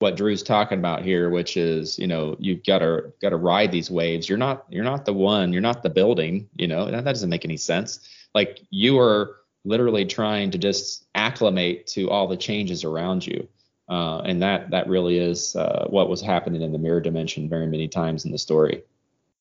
what 0.00 0.16
Drew's 0.16 0.42
talking 0.42 0.78
about 0.78 1.02
here, 1.02 1.30
which 1.30 1.56
is, 1.56 1.96
you 1.96 2.08
know, 2.08 2.36
you've 2.40 2.64
got 2.64 2.80
to 2.80 3.12
got 3.22 3.28
to 3.28 3.36
ride 3.36 3.70
these 3.70 3.88
waves. 3.88 4.28
You're 4.28 4.36
not 4.36 4.64
you're 4.68 4.82
not 4.82 5.04
the 5.04 5.12
one, 5.12 5.52
you're 5.52 5.62
not 5.62 5.84
the 5.84 5.90
building, 5.90 6.48
you 6.56 6.66
know, 6.66 6.86
that, 6.86 7.04
that 7.04 7.12
doesn't 7.12 7.30
make 7.30 7.44
any 7.44 7.56
sense. 7.56 8.00
Like 8.34 8.58
you 8.70 8.98
are 8.98 9.36
literally 9.64 10.06
trying 10.06 10.50
to 10.50 10.58
just 10.58 11.06
acclimate 11.14 11.86
to 11.88 12.10
all 12.10 12.26
the 12.26 12.36
changes 12.36 12.82
around 12.82 13.24
you. 13.24 13.46
Uh, 13.88 14.18
and 14.22 14.42
that 14.42 14.70
that 14.72 14.88
really 14.88 15.18
is 15.18 15.54
uh, 15.54 15.86
what 15.88 16.08
was 16.08 16.20
happening 16.20 16.62
in 16.62 16.72
the 16.72 16.78
mirror 16.78 17.00
dimension 17.00 17.48
very 17.48 17.68
many 17.68 17.86
times 17.86 18.24
in 18.24 18.32
the 18.32 18.38
story. 18.38 18.82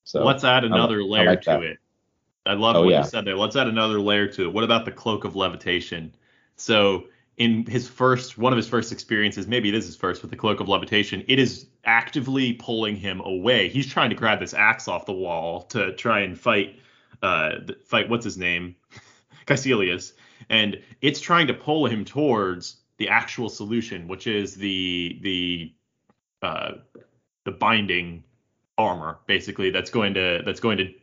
So 0.04 0.24
let's 0.24 0.44
add 0.44 0.64
another 0.64 1.02
I, 1.02 1.06
layer 1.06 1.22
I 1.24 1.32
like 1.32 1.42
to 1.42 1.50
that. 1.50 1.64
it. 1.64 1.80
I 2.46 2.54
love 2.54 2.76
oh, 2.76 2.82
what 2.82 2.92
yeah. 2.92 3.04
you 3.04 3.10
said 3.10 3.26
there. 3.26 3.36
Let's 3.36 3.56
add 3.56 3.68
another 3.68 4.00
layer 4.00 4.28
to 4.28 4.44
it. 4.44 4.54
What 4.54 4.64
about 4.64 4.86
the 4.86 4.92
cloak 4.92 5.24
of 5.24 5.36
levitation? 5.36 6.14
So 6.58 7.06
in 7.38 7.66
his 7.66 7.88
first 7.88 8.38
one 8.38 8.54
of 8.54 8.58
his 8.58 8.68
first 8.68 8.92
experiences, 8.92 9.48
maybe 9.48 9.70
it 9.70 9.76
is 9.76 9.86
his 9.86 9.96
first 9.96 10.22
with 10.22 10.32
the 10.32 10.38
cloak 10.38 10.60
of 10.60 10.70
levitation, 10.70 11.24
it 11.28 11.40
is 11.40 11.68
actively 11.84 12.54
pulling 12.54 12.96
him 12.96 13.22
away. 13.22 13.70
He's 13.70 13.88
trying 13.88 14.10
to 14.12 14.16
grab 14.16 14.40
this 14.40 14.54
axe 14.54 14.88
off 14.88 15.06
the 15.06 15.14
wall 15.14 15.64
to 15.64 15.96
try 15.96 16.22
and 16.22 16.40
fight 16.40 16.80
uh 17.22 17.52
fight 17.86 18.10
what's 18.10 18.26
his 18.26 18.38
name? 18.38 18.76
Kaecilius. 19.48 20.14
And 20.50 20.82
it's 21.02 21.20
trying 21.20 21.48
to 21.48 21.54
pull 21.54 21.88
him 21.88 22.06
towards 22.06 22.78
the 22.98 23.10
actual 23.10 23.50
solution, 23.50 24.08
which 24.08 24.28
is 24.28 24.56
the 24.56 25.20
the 25.22 25.74
uh, 26.42 26.72
the 27.44 27.52
binding 27.52 28.24
armor, 28.78 29.20
basically 29.26 29.72
that's 29.72 29.90
going 29.90 30.14
to 30.14 30.42
that's 30.46 30.60
going 30.60 30.78
to 30.78 30.94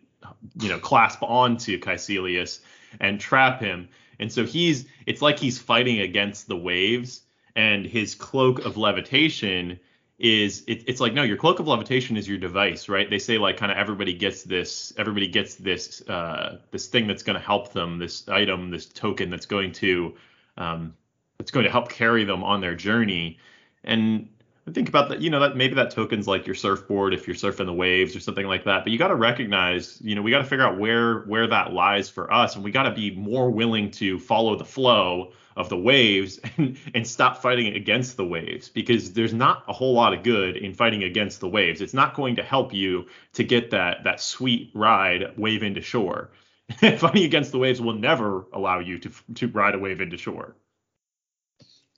you 0.60 0.68
know 0.68 0.78
clasp 0.78 1.22
onto 1.22 1.78
Kaecilius 1.78 2.60
and 3.00 3.20
trap 3.20 3.60
him. 3.60 3.88
And 4.18 4.32
so 4.32 4.44
he's 4.44 4.86
it's 5.06 5.22
like 5.22 5.38
he's 5.38 5.58
fighting 5.58 6.00
against 6.00 6.48
the 6.48 6.56
waves, 6.56 7.22
and 7.56 7.84
his 7.86 8.14
cloak 8.14 8.64
of 8.64 8.76
levitation 8.76 9.78
is 10.18 10.62
it, 10.68 10.84
it's 10.86 11.00
like 11.00 11.14
no 11.14 11.22
your 11.22 11.36
cloak 11.36 11.58
of 11.58 11.66
levitation 11.66 12.16
is 12.16 12.28
your 12.28 12.38
device 12.38 12.88
right 12.88 13.10
they 13.10 13.18
say 13.18 13.38
like 13.38 13.56
kind 13.56 13.72
of 13.72 13.78
everybody 13.78 14.14
gets 14.14 14.44
this 14.44 14.92
everybody 14.96 15.26
gets 15.26 15.56
this 15.56 16.00
uh, 16.08 16.58
this 16.70 16.86
thing 16.86 17.08
that's 17.08 17.24
going 17.24 17.34
to 17.34 17.44
help 17.44 17.72
them 17.72 17.98
this 17.98 18.28
item 18.28 18.70
this 18.70 18.86
token 18.86 19.30
that's 19.30 19.46
going 19.46 19.72
to 19.72 20.14
um, 20.58 20.94
that's 21.38 21.50
going 21.50 21.64
to 21.64 21.72
help 21.72 21.88
carry 21.88 22.22
them 22.22 22.44
on 22.44 22.60
their 22.60 22.76
journey 22.76 23.38
and 23.82 24.28
think 24.70 24.88
about 24.88 25.08
that 25.08 25.20
you 25.20 25.28
know 25.28 25.40
that 25.40 25.56
maybe 25.56 25.74
that 25.74 25.90
token's 25.90 26.28
like 26.28 26.46
your 26.46 26.54
surfboard 26.54 27.12
if 27.12 27.26
you're 27.26 27.34
surfing 27.34 27.66
the 27.66 27.72
waves 27.72 28.14
or 28.14 28.20
something 28.20 28.46
like 28.46 28.64
that 28.64 28.84
but 28.84 28.92
you 28.92 28.98
got 28.98 29.08
to 29.08 29.16
recognize 29.16 30.00
you 30.02 30.14
know 30.14 30.22
we 30.22 30.30
got 30.30 30.38
to 30.38 30.44
figure 30.44 30.64
out 30.64 30.78
where 30.78 31.20
where 31.22 31.48
that 31.48 31.72
lies 31.72 32.08
for 32.08 32.32
us 32.32 32.54
and 32.54 32.64
we 32.64 32.70
got 32.70 32.84
to 32.84 32.92
be 32.92 33.10
more 33.10 33.50
willing 33.50 33.90
to 33.90 34.18
follow 34.20 34.54
the 34.56 34.64
flow 34.64 35.32
of 35.56 35.68
the 35.68 35.76
waves 35.76 36.40
and, 36.56 36.78
and 36.94 37.06
stop 37.06 37.40
fighting 37.40 37.74
against 37.74 38.16
the 38.16 38.24
waves 38.24 38.68
because 38.68 39.12
there's 39.12 39.34
not 39.34 39.64
a 39.68 39.72
whole 39.72 39.94
lot 39.94 40.14
of 40.14 40.22
good 40.22 40.56
in 40.56 40.74
fighting 40.74 41.04
against 41.04 41.40
the 41.40 41.48
waves. 41.48 41.80
It's 41.80 41.94
not 41.94 42.14
going 42.14 42.36
to 42.36 42.42
help 42.42 42.72
you 42.72 43.06
to 43.34 43.44
get 43.44 43.70
that 43.70 44.04
that 44.04 44.20
sweet 44.20 44.70
ride 44.74 45.36
wave 45.36 45.62
into 45.62 45.80
shore. 45.80 46.30
fighting 46.78 47.24
against 47.24 47.52
the 47.52 47.58
waves 47.58 47.80
will 47.80 47.94
never 47.94 48.46
allow 48.52 48.78
you 48.78 48.98
to 48.98 49.10
to 49.34 49.48
ride 49.48 49.74
a 49.74 49.78
wave 49.78 50.00
into 50.00 50.16
shore. 50.16 50.54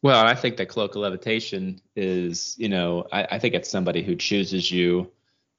Well, 0.05 0.25
I 0.25 0.37
think 0.37 0.59
that 0.59 0.69
cloak 0.69 0.95
of 0.95 1.03
levitation 1.03 1.81
is, 1.97 2.55
you 2.59 2.69
know, 2.69 3.09
I, 3.11 3.27
I 3.33 3.39
think 3.41 3.55
it's 3.55 3.69
somebody 3.69 4.05
who 4.05 4.15
chooses 4.15 4.71
you. 4.71 5.11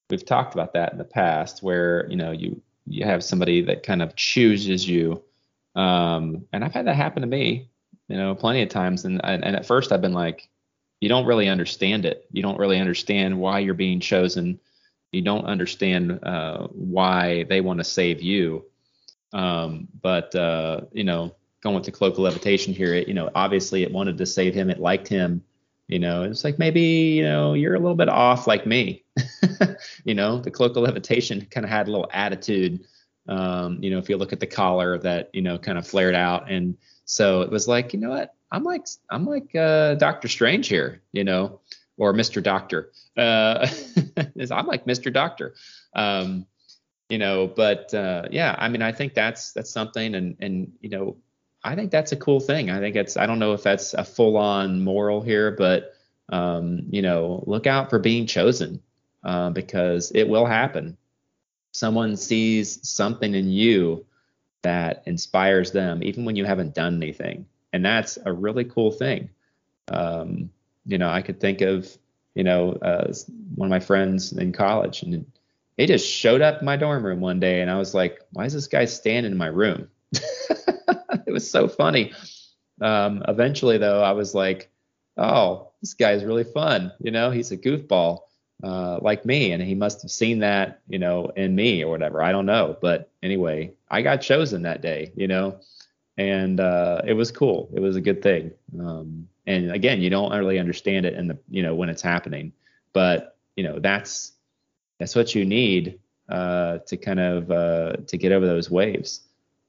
We've 0.09 0.23
talked 0.23 0.53
about 0.53 0.73
that 0.73 0.93
in 0.93 0.97
the 0.97 1.03
past, 1.03 1.61
where 1.63 2.07
you 2.09 2.15
know 2.15 2.31
you 2.31 2.61
you 2.87 3.03
have 3.03 3.23
somebody 3.23 3.61
that 3.63 3.83
kind 3.83 4.01
of 4.01 4.15
chooses 4.15 4.87
you. 4.87 5.21
Um, 5.75 6.45
and 6.53 6.63
I've 6.63 6.73
had 6.73 6.85
that 6.87 6.95
happen 6.95 7.21
to 7.21 7.27
me 7.27 7.69
you 8.07 8.17
know, 8.17 8.35
plenty 8.35 8.61
of 8.61 8.69
times. 8.69 9.05
And 9.05 9.23
and 9.23 9.43
at 9.43 9.65
first 9.65 9.91
I've 9.91 10.01
been 10.01 10.13
like, 10.13 10.47
you 11.01 11.09
don't 11.09 11.25
really 11.25 11.49
understand 11.49 12.05
it. 12.05 12.25
You 12.31 12.41
don't 12.41 12.59
really 12.59 12.79
understand 12.79 13.39
why 13.39 13.59
you're 13.59 13.73
being 13.73 13.99
chosen. 13.99 14.59
You 15.11 15.21
don't 15.21 15.45
understand 15.45 16.19
uh, 16.23 16.67
why 16.67 17.43
they 17.43 17.61
want 17.61 17.79
to 17.79 17.83
save 17.83 18.21
you. 18.21 18.65
Um, 19.33 19.87
but 20.01 20.35
uh, 20.35 20.81
you 20.91 21.03
know, 21.03 21.35
going 21.65 21.75
with 21.75 21.83
the 21.83 21.91
cloak 21.91 22.13
of 22.13 22.19
levitation 22.19 22.73
here, 22.73 22.93
it, 22.93 23.07
you 23.07 23.13
know, 23.13 23.29
obviously 23.33 23.81
it 23.83 23.91
wanted 23.91 24.17
to 24.19 24.25
save 24.25 24.53
him. 24.53 24.69
It 24.69 24.79
liked 24.79 25.07
him. 25.07 25.43
You 25.87 25.99
know, 25.99 26.23
it's 26.23 26.43
like 26.43 26.57
maybe 26.57 26.81
you 26.81 27.23
know 27.23 27.53
you're 27.53 27.75
a 27.75 27.79
little 27.79 27.95
bit 27.95 28.09
off 28.09 28.47
like 28.47 28.65
me. 28.65 29.03
you 30.03 30.15
know, 30.15 30.39
the 30.39 30.49
cloak 30.49 30.75
of 30.75 30.83
levitation 30.83 31.45
kind 31.51 31.65
of 31.65 31.69
had 31.69 31.87
a 31.87 31.91
little 31.91 32.09
attitude. 32.11 32.85
Um, 33.27 33.79
you 33.81 33.89
know, 33.89 33.97
if 33.97 34.09
you 34.09 34.17
look 34.17 34.33
at 34.33 34.39
the 34.39 34.47
collar 34.47 34.97
that 34.99 35.29
you 35.33 35.41
know 35.41 35.57
kind 35.57 35.77
of 35.77 35.87
flared 35.87 36.15
out 36.15 36.49
and 36.49 36.77
so 37.05 37.41
it 37.41 37.51
was 37.51 37.67
like, 37.67 37.93
you 37.93 37.99
know 37.99 38.09
what? 38.09 38.33
I'm 38.51 38.63
like 38.63 38.87
I'm 39.09 39.25
like 39.25 39.55
uh, 39.55 39.95
Doctor 39.95 40.27
Strange 40.27 40.67
here, 40.67 41.01
you 41.11 41.23
know, 41.23 41.59
or 41.97 42.13
Mr. 42.13 42.41
Doctor. 42.41 42.91
Uh, 43.15 43.67
I'm 44.51 44.67
like 44.67 44.85
Mr. 44.85 45.11
Doctor. 45.13 45.53
Um, 45.95 46.45
you 47.09 47.19
know, 47.19 47.47
but 47.47 47.93
uh, 47.93 48.23
yeah, 48.31 48.55
I 48.57 48.69
mean, 48.69 48.81
I 48.81 48.91
think 48.91 49.13
that's 49.13 49.51
that's 49.53 49.69
something, 49.69 50.15
and 50.15 50.35
and 50.39 50.71
you 50.81 50.89
know, 50.89 51.17
I 51.65 51.75
think 51.75 51.89
that's 51.91 52.11
a 52.11 52.15
cool 52.15 52.39
thing. 52.39 52.69
I 52.69 52.79
think 52.79 52.95
it's 52.95 53.17
I 53.17 53.25
don't 53.25 53.39
know 53.39 53.53
if 53.53 53.63
that's 53.63 53.95
a 53.95 54.03
full 54.03 54.37
on 54.37 54.83
moral 54.83 55.21
here, 55.21 55.51
but 55.51 55.95
um, 56.29 56.83
you 56.89 57.01
know, 57.01 57.43
look 57.47 57.65
out 57.65 57.89
for 57.89 57.99
being 57.99 58.27
chosen 58.27 58.81
uh, 59.23 59.49
because 59.49 60.11
it 60.11 60.29
will 60.29 60.45
happen. 60.45 60.95
Someone 61.73 62.17
sees 62.17 62.87
something 62.87 63.33
in 63.33 63.49
you 63.49 64.05
that 64.61 65.03
inspires 65.07 65.71
them, 65.71 66.03
even 66.03 66.23
when 66.23 66.35
you 66.35 66.45
haven't 66.45 66.75
done 66.75 66.95
anything. 67.01 67.45
And 67.73 67.83
that's 67.83 68.17
a 68.23 68.31
really 68.31 68.63
cool 68.63 68.91
thing. 68.91 69.29
Um, 69.89 70.51
you 70.85 70.97
know, 70.97 71.09
I 71.09 71.21
could 71.21 71.39
think 71.39 71.61
of, 71.61 71.95
you 72.35 72.43
know, 72.43 72.73
uh, 72.73 73.11
one 73.55 73.67
of 73.67 73.71
my 73.71 73.79
friends 73.79 74.31
in 74.33 74.53
college, 74.53 75.03
and 75.03 75.25
they 75.77 75.87
just 75.87 76.07
showed 76.09 76.41
up 76.41 76.59
in 76.59 76.65
my 76.65 76.77
dorm 76.77 77.03
room 77.05 77.21
one 77.21 77.39
day, 77.39 77.61
and 77.61 77.69
I 77.71 77.77
was 77.77 77.93
like, 77.93 78.21
why 78.33 78.45
is 78.45 78.53
this 78.53 78.67
guy 78.67 78.85
standing 78.85 79.31
in 79.31 79.37
my 79.37 79.47
room? 79.47 79.89
it 81.27 81.31
was 81.31 81.49
so 81.49 81.67
funny. 81.67 82.13
Um, 82.81 83.23
eventually, 83.27 83.77
though, 83.77 84.01
I 84.01 84.11
was 84.11 84.35
like, 84.35 84.69
oh, 85.17 85.71
this 85.81 85.93
guy's 85.93 86.23
really 86.23 86.43
fun. 86.43 86.91
You 86.99 87.11
know, 87.11 87.31
he's 87.31 87.51
a 87.51 87.57
goofball 87.57 88.19
uh, 88.63 88.99
like 89.01 89.25
me, 89.25 89.51
and 89.51 89.61
he 89.61 89.75
must 89.75 90.01
have 90.01 90.11
seen 90.11 90.39
that, 90.39 90.81
you 90.87 90.99
know, 90.99 91.31
in 91.35 91.55
me 91.55 91.83
or 91.83 91.91
whatever. 91.91 92.21
I 92.21 92.31
don't 92.31 92.45
know, 92.45 92.77
but 92.81 93.11
anyway, 93.23 93.73
I 93.89 94.01
got 94.01 94.17
chosen 94.17 94.63
that 94.63 94.81
day, 94.81 95.11
you 95.15 95.27
know, 95.27 95.59
and 96.17 96.59
uh, 96.59 97.01
it 97.05 97.13
was 97.13 97.31
cool. 97.31 97.69
It 97.73 97.79
was 97.79 97.95
a 97.95 98.01
good 98.01 98.21
thing. 98.21 98.51
Um, 98.79 99.27
and 99.47 99.71
again, 99.71 100.01
you 100.01 100.09
don't 100.09 100.31
really 100.31 100.59
understand 100.59 101.05
it 101.05 101.13
in 101.13 101.27
the, 101.27 101.37
you 101.49 101.61
know, 101.61 101.75
when 101.75 101.89
it's 101.89 102.01
happening, 102.01 102.53
but 102.93 103.37
you 103.55 103.63
know, 103.63 103.79
that's 103.79 104.33
that's 104.99 105.15
what 105.15 105.35
you 105.35 105.45
need 105.45 105.99
uh, 106.29 106.79
to 106.79 106.97
kind 106.97 107.19
of 107.19 107.51
uh, 107.51 107.93
to 108.07 108.17
get 108.17 108.31
over 108.31 108.45
those 108.45 108.71
waves. 108.71 109.21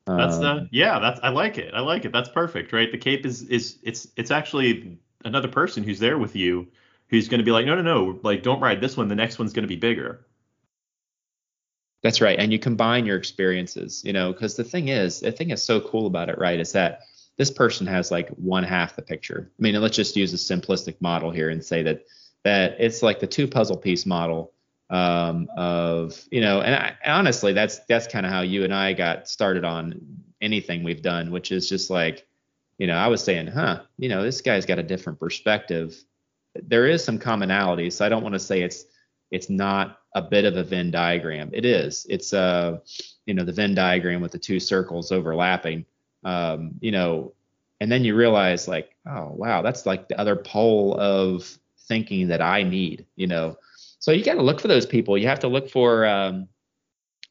That's 0.07 0.37
um, 0.37 0.69
yeah, 0.71 1.01
that's 1.01 1.21
I 1.23 1.31
like 1.31 1.59
it. 1.59 1.75
I 1.75 1.81
like 1.81 2.05
it. 2.05 2.13
That's 2.13 2.29
perfect, 2.29 2.73
right? 2.73 2.91
The 2.91 2.99
cape 2.99 3.27
is 3.27 3.43
is 3.43 3.79
it's 3.83 4.09
it's 4.17 4.31
actually 4.31 4.99
another 5.25 5.49
person 5.49 5.83
who's 5.83 5.99
there 5.99 6.19
with 6.19 6.37
you 6.37 6.69
who's 7.09 7.29
going 7.29 7.39
to 7.39 7.45
be 7.45 7.51
like, 7.51 7.67
no, 7.67 7.75
no, 7.75 7.83
no, 7.83 8.19
like 8.23 8.43
don't 8.43 8.61
ride 8.61 8.81
this 8.81 8.97
one. 8.97 9.09
The 9.09 9.15
next 9.15 9.39
one's 9.39 9.53
going 9.53 9.65
to 9.65 9.69
be 9.69 9.77
bigger. 9.77 10.25
That's 12.03 12.21
right. 12.21 12.39
And 12.39 12.53
you 12.53 12.59
combine 12.59 13.05
your 13.05 13.17
experiences, 13.17 14.03
you 14.05 14.13
know, 14.13 14.33
because 14.33 14.55
the 14.55 14.65
thing 14.65 14.89
is, 14.89 15.21
the 15.21 15.33
thing 15.33 15.51
is 15.51 15.63
so 15.63 15.81
cool 15.81 16.07
about 16.07 16.29
it, 16.29 16.39
right, 16.39 16.61
is 16.61 16.73
that 16.73 17.01
this 17.37 17.51
person 17.51 17.87
has 17.87 18.11
like 18.11 18.29
one 18.31 18.63
half 18.63 18.95
the 18.95 19.03
picture. 19.03 19.51
I 19.59 19.63
mean, 19.63 19.81
let's 19.81 19.97
just 19.97 20.17
use 20.17 20.33
a 20.33 20.37
simplistic 20.37 21.01
model 21.01 21.31
here 21.31 21.51
and 21.51 21.65
say 21.65 21.83
that 21.83 22.05
that 22.45 22.77
it's 22.79 23.03
like 23.03 23.19
the 23.19 23.27
two 23.27 23.49
puzzle 23.49 23.77
piece 23.77 24.07
model 24.07 24.53
um, 24.91 25.49
of, 25.57 26.21
you 26.31 26.41
know, 26.41 26.61
and 26.61 26.75
I, 26.75 26.97
honestly, 27.05 27.53
that's 27.53 27.81
that's 27.89 28.07
kind 28.07 28.27
of 28.27 28.33
how 28.33 28.43
you 28.43 28.65
and 28.65 28.75
I 28.75 28.93
got 28.93 29.29
started 29.29 29.65
on 29.65 30.01
anything 30.41 30.85
we've 30.85 31.03
done, 31.03 31.31
which 31.31 31.53
is 31.53 31.69
just 31.69 31.91
like, 31.91 32.27
you 32.79 32.87
know, 32.87 32.97
I 32.97 33.09
was 33.09 33.23
saying, 33.23 33.49
huh, 33.49 33.83
you 33.99 34.09
know, 34.09 34.23
this 34.23 34.41
guy's 34.41 34.67
got 34.67 34.79
a 34.79 34.83
different 34.83 35.19
perspective 35.19 35.97
there 36.65 36.87
is 36.87 37.05
some 37.05 37.19
commonality. 37.19 37.91
So 37.91 38.05
I 38.05 38.09
don't 38.09 38.23
want 38.23 38.35
to 38.35 38.39
say 38.41 38.63
it's 38.63 38.85
it's 39.31 39.51
not 39.51 39.99
a 40.15 40.23
bit 40.23 40.45
of 40.45 40.57
a 40.57 40.63
Venn 40.63 40.91
diagram. 40.91 41.51
It 41.53 41.65
is. 41.65 42.07
It's 42.09 42.33
a 42.33 42.39
uh, 42.39 42.79
you 43.27 43.35
know 43.35 43.45
the 43.45 43.53
Venn 43.53 43.75
diagram 43.75 44.21
with 44.21 44.33
the 44.33 44.39
two 44.39 44.61
circles 44.61 45.13
overlapping. 45.13 45.85
Um, 46.25 46.73
you 46.81 46.93
know, 46.93 47.35
and 47.81 47.91
then 47.91 48.05
you 48.05 48.15
realize 48.15 48.69
like, 48.69 48.95
oh 49.07 49.33
wow, 49.33 49.63
that's 49.63 49.87
like 49.87 50.09
the 50.09 50.19
other 50.19 50.37
pole 50.37 50.99
of 50.99 51.59
thinking 51.89 52.29
that 52.29 52.43
I 52.43 52.63
need. 52.63 53.07
You 53.17 53.27
know, 53.27 53.59
so 54.07 54.13
you 54.13 54.23
got 54.23 54.35
to 54.35 54.43
look 54.43 54.61
for 54.61 54.69
those 54.69 54.87
people. 54.87 55.19
You 55.19 55.27
have 55.27 55.41
to 55.41 55.49
look 55.49 55.69
for 55.69 56.07
um, 56.07 56.47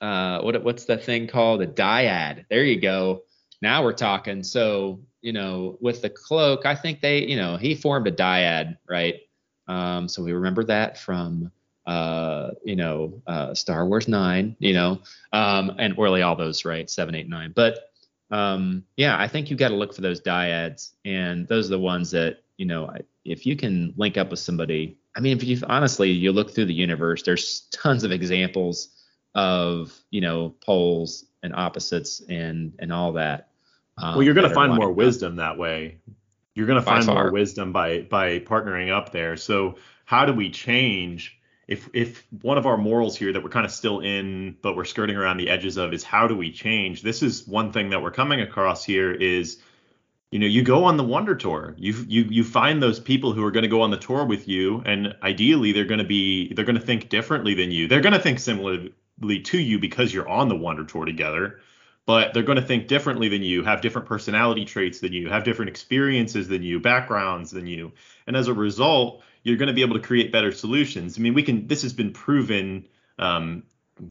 uh, 0.02 0.42
what 0.42 0.62
what's 0.62 0.84
the 0.84 0.98
thing 0.98 1.26
called 1.26 1.62
a 1.62 1.68
dyad? 1.68 2.44
There 2.50 2.66
you 2.66 2.82
go. 2.82 3.24
Now 3.62 3.82
we're 3.82 3.94
talking. 3.94 4.44
So 4.44 5.00
you 5.22 5.32
know, 5.32 5.78
with 5.80 6.02
the 6.02 6.10
cloak, 6.10 6.66
I 6.66 6.76
think 6.76 7.00
they, 7.00 7.20
you 7.24 7.38
know, 7.38 7.56
he 7.56 7.76
formed 7.76 8.08
a 8.08 8.12
dyad, 8.12 8.76
right? 8.90 9.22
Um, 9.70 10.10
so 10.10 10.22
we 10.22 10.34
remember 10.34 10.66
that 10.66 10.98
from, 10.98 11.50
uh, 11.86 12.50
you 12.66 12.76
know, 12.76 13.22
uh, 13.26 13.54
Star 13.54 13.88
Wars 13.88 14.10
Nine, 14.10 14.58
you 14.60 14.74
know, 14.74 15.02
um, 15.32 15.78
and 15.80 15.98
really 15.98 16.24
all 16.24 16.36
those, 16.36 16.66
right? 16.66 16.90
Seven, 16.90 17.16
eight, 17.16 17.30
nine. 17.30 17.54
But 17.56 17.90
um, 18.32 18.84
yeah, 18.98 19.18
I 19.18 19.30
think 19.30 19.50
you 19.50 19.56
got 19.56 19.70
to 19.70 19.76
look 19.76 19.96
for 19.96 20.02
those 20.02 20.20
dyads, 20.20 20.92
and 21.06 21.48
those 21.48 21.68
are 21.68 21.78
the 21.78 21.80
ones 21.80 22.12
that, 22.12 22.44
you 22.58 22.66
know, 22.66 22.94
if 23.24 23.46
you 23.46 23.56
can 23.56 23.94
link 23.96 24.18
up 24.18 24.30
with 24.30 24.40
somebody. 24.40 24.98
I 25.15 25.21
mean, 25.21 25.38
if 25.38 25.43
you 25.43 25.60
honestly 25.67 26.12
you 26.12 26.32
look 26.32 26.51
through 26.51 26.65
the 26.65 26.73
universe, 26.73 27.23
there's 27.23 27.62
tons 27.71 28.04
of 28.04 28.12
examples 28.12 28.89
of, 29.34 29.93
you 30.10 30.21
know, 30.21 30.56
poles 30.62 31.25
and 31.41 31.56
opposites 31.56 32.21
and 32.28 32.73
and 32.80 32.91
all 32.91 33.13
that. 33.13 33.49
Um, 33.97 34.15
well, 34.15 34.23
you're 34.23 34.34
going 34.34 34.49
to 34.49 34.54
find 34.54 34.73
more 34.73 34.91
wisdom 34.91 35.38
that 35.38 35.58
way. 35.58 35.99
You're 36.54 36.67
going 36.67 36.80
to 36.80 36.86
find 36.86 37.06
more 37.06 37.32
wisdom 37.32 37.71
by 37.71 38.01
by 38.01 38.39
partnering 38.39 38.91
up 38.91 39.12
there. 39.12 39.38
So 39.38 39.75
how 40.06 40.25
do 40.25 40.34
we 40.34 40.49
change? 40.49 41.39
If 41.67 41.89
if 41.93 42.25
one 42.41 42.58
of 42.58 42.65
our 42.65 42.78
morals 42.78 43.17
here 43.17 43.34
that 43.34 43.43
we're 43.43 43.49
kind 43.49 43.65
of 43.65 43.71
still 43.71 44.01
in, 44.01 44.58
but 44.62 44.75
we're 44.75 44.86
skirting 44.86 45.15
around 45.15 45.38
the 45.38 45.49
edges 45.49 45.78
of, 45.78 45.93
is 45.93 46.04
how 46.04 46.28
do 46.28 46.36
we 46.36 46.51
change? 46.51 47.01
This 47.01 47.23
is 47.23 47.47
one 47.47 47.71
thing 47.71 47.89
that 47.89 48.01
we're 48.01 48.12
coming 48.12 48.41
across 48.41 48.84
here 48.84 49.12
is 49.12 49.60
you 50.32 50.40
know 50.40 50.48
you 50.48 50.64
go 50.64 50.84
on 50.84 50.98
the 50.98 51.04
wonder 51.04 51.36
tour 51.36 51.76
you 51.78 51.94
you 52.08 52.24
you 52.24 52.44
find 52.44 52.82
those 52.82 53.00
people 53.00 53.34
who 53.34 53.44
are 53.46 53.52
going 53.52 53.64
to 53.64 53.70
go 53.70 53.82
on 53.82 53.92
the 53.92 53.98
tour 53.98 54.26
with 54.26 54.48
you 54.48 54.82
and 54.86 55.16
ideally 55.24 55.72
they're 55.72 55.86
going 55.86 56.00
to 56.00 56.04
be 56.04 56.54
they're 56.54 56.66
going 56.66 56.80
to 56.80 56.86
think 56.86 57.10
differently 57.10 57.54
than 57.54 57.72
you 57.72 57.88
they're 57.88 58.02
going 58.02 58.14
to 58.14 58.20
think 58.20 58.40
similarly 58.40 58.92
to 59.44 59.60
you 59.60 59.80
because 59.80 60.14
you're 60.14 60.28
on 60.28 60.50
the 60.50 60.56
wonder 60.56 60.84
tour 60.84 61.06
together 61.06 61.60
but 62.06 62.34
they're 62.34 62.44
going 62.44 62.60
to 62.60 62.66
think 62.66 62.88
differently 62.88 63.30
than 63.30 63.42
you, 63.42 63.64
have 63.64 63.82
different 63.82 64.08
personality 64.08 64.64
traits 64.64 65.00
than 65.00 65.12
you, 65.12 65.30
have 65.30 65.44
different 65.44 65.70
experiences 65.70 66.48
than 66.48 66.62
you, 66.62 66.80
backgrounds 66.80 67.52
than 67.52 67.66
you. 67.66 67.92
And 68.28 68.36
as 68.36 68.48
a 68.48 68.54
result, 68.54 69.24
you're 69.44 69.58
going 69.58 69.68
to 69.68 69.74
be 69.74 69.82
able 69.82 69.96
to 69.96 70.06
create 70.06 70.32
better 70.32 70.52
solutions. 70.52 71.18
I 71.18 71.22
mean, 71.22 71.34
we 71.34 71.44
can, 71.44 71.68
this 71.68 71.82
has 71.82 71.94
been 71.94 72.14
proven, 72.14 72.88
um, 73.18 73.64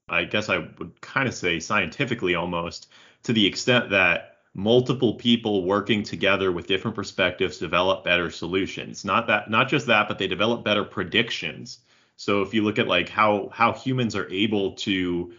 I 0.08 0.24
guess 0.24 0.48
I 0.48 0.58
would 0.58 1.00
kind 1.00 1.28
of 1.28 1.34
say 1.34 1.60
scientifically 1.60 2.34
almost, 2.34 2.90
to 3.24 3.32
the 3.32 3.46
extent 3.46 3.90
that 3.90 4.33
multiple 4.54 5.14
people 5.14 5.64
working 5.64 6.04
together 6.04 6.52
with 6.52 6.68
different 6.68 6.94
perspectives 6.94 7.58
develop 7.58 8.04
better 8.04 8.30
solutions. 8.30 9.04
Not 9.04 9.26
that, 9.26 9.50
not 9.50 9.68
just 9.68 9.86
that, 9.88 10.06
but 10.08 10.18
they 10.18 10.28
develop 10.28 10.64
better 10.64 10.84
predictions. 10.84 11.80
So 12.16 12.42
if 12.42 12.54
you 12.54 12.62
look 12.62 12.78
at 12.78 12.86
like 12.86 13.08
how 13.08 13.50
how 13.52 13.72
humans 13.72 14.14
are 14.14 14.28
able 14.30 14.72
to 14.72 15.32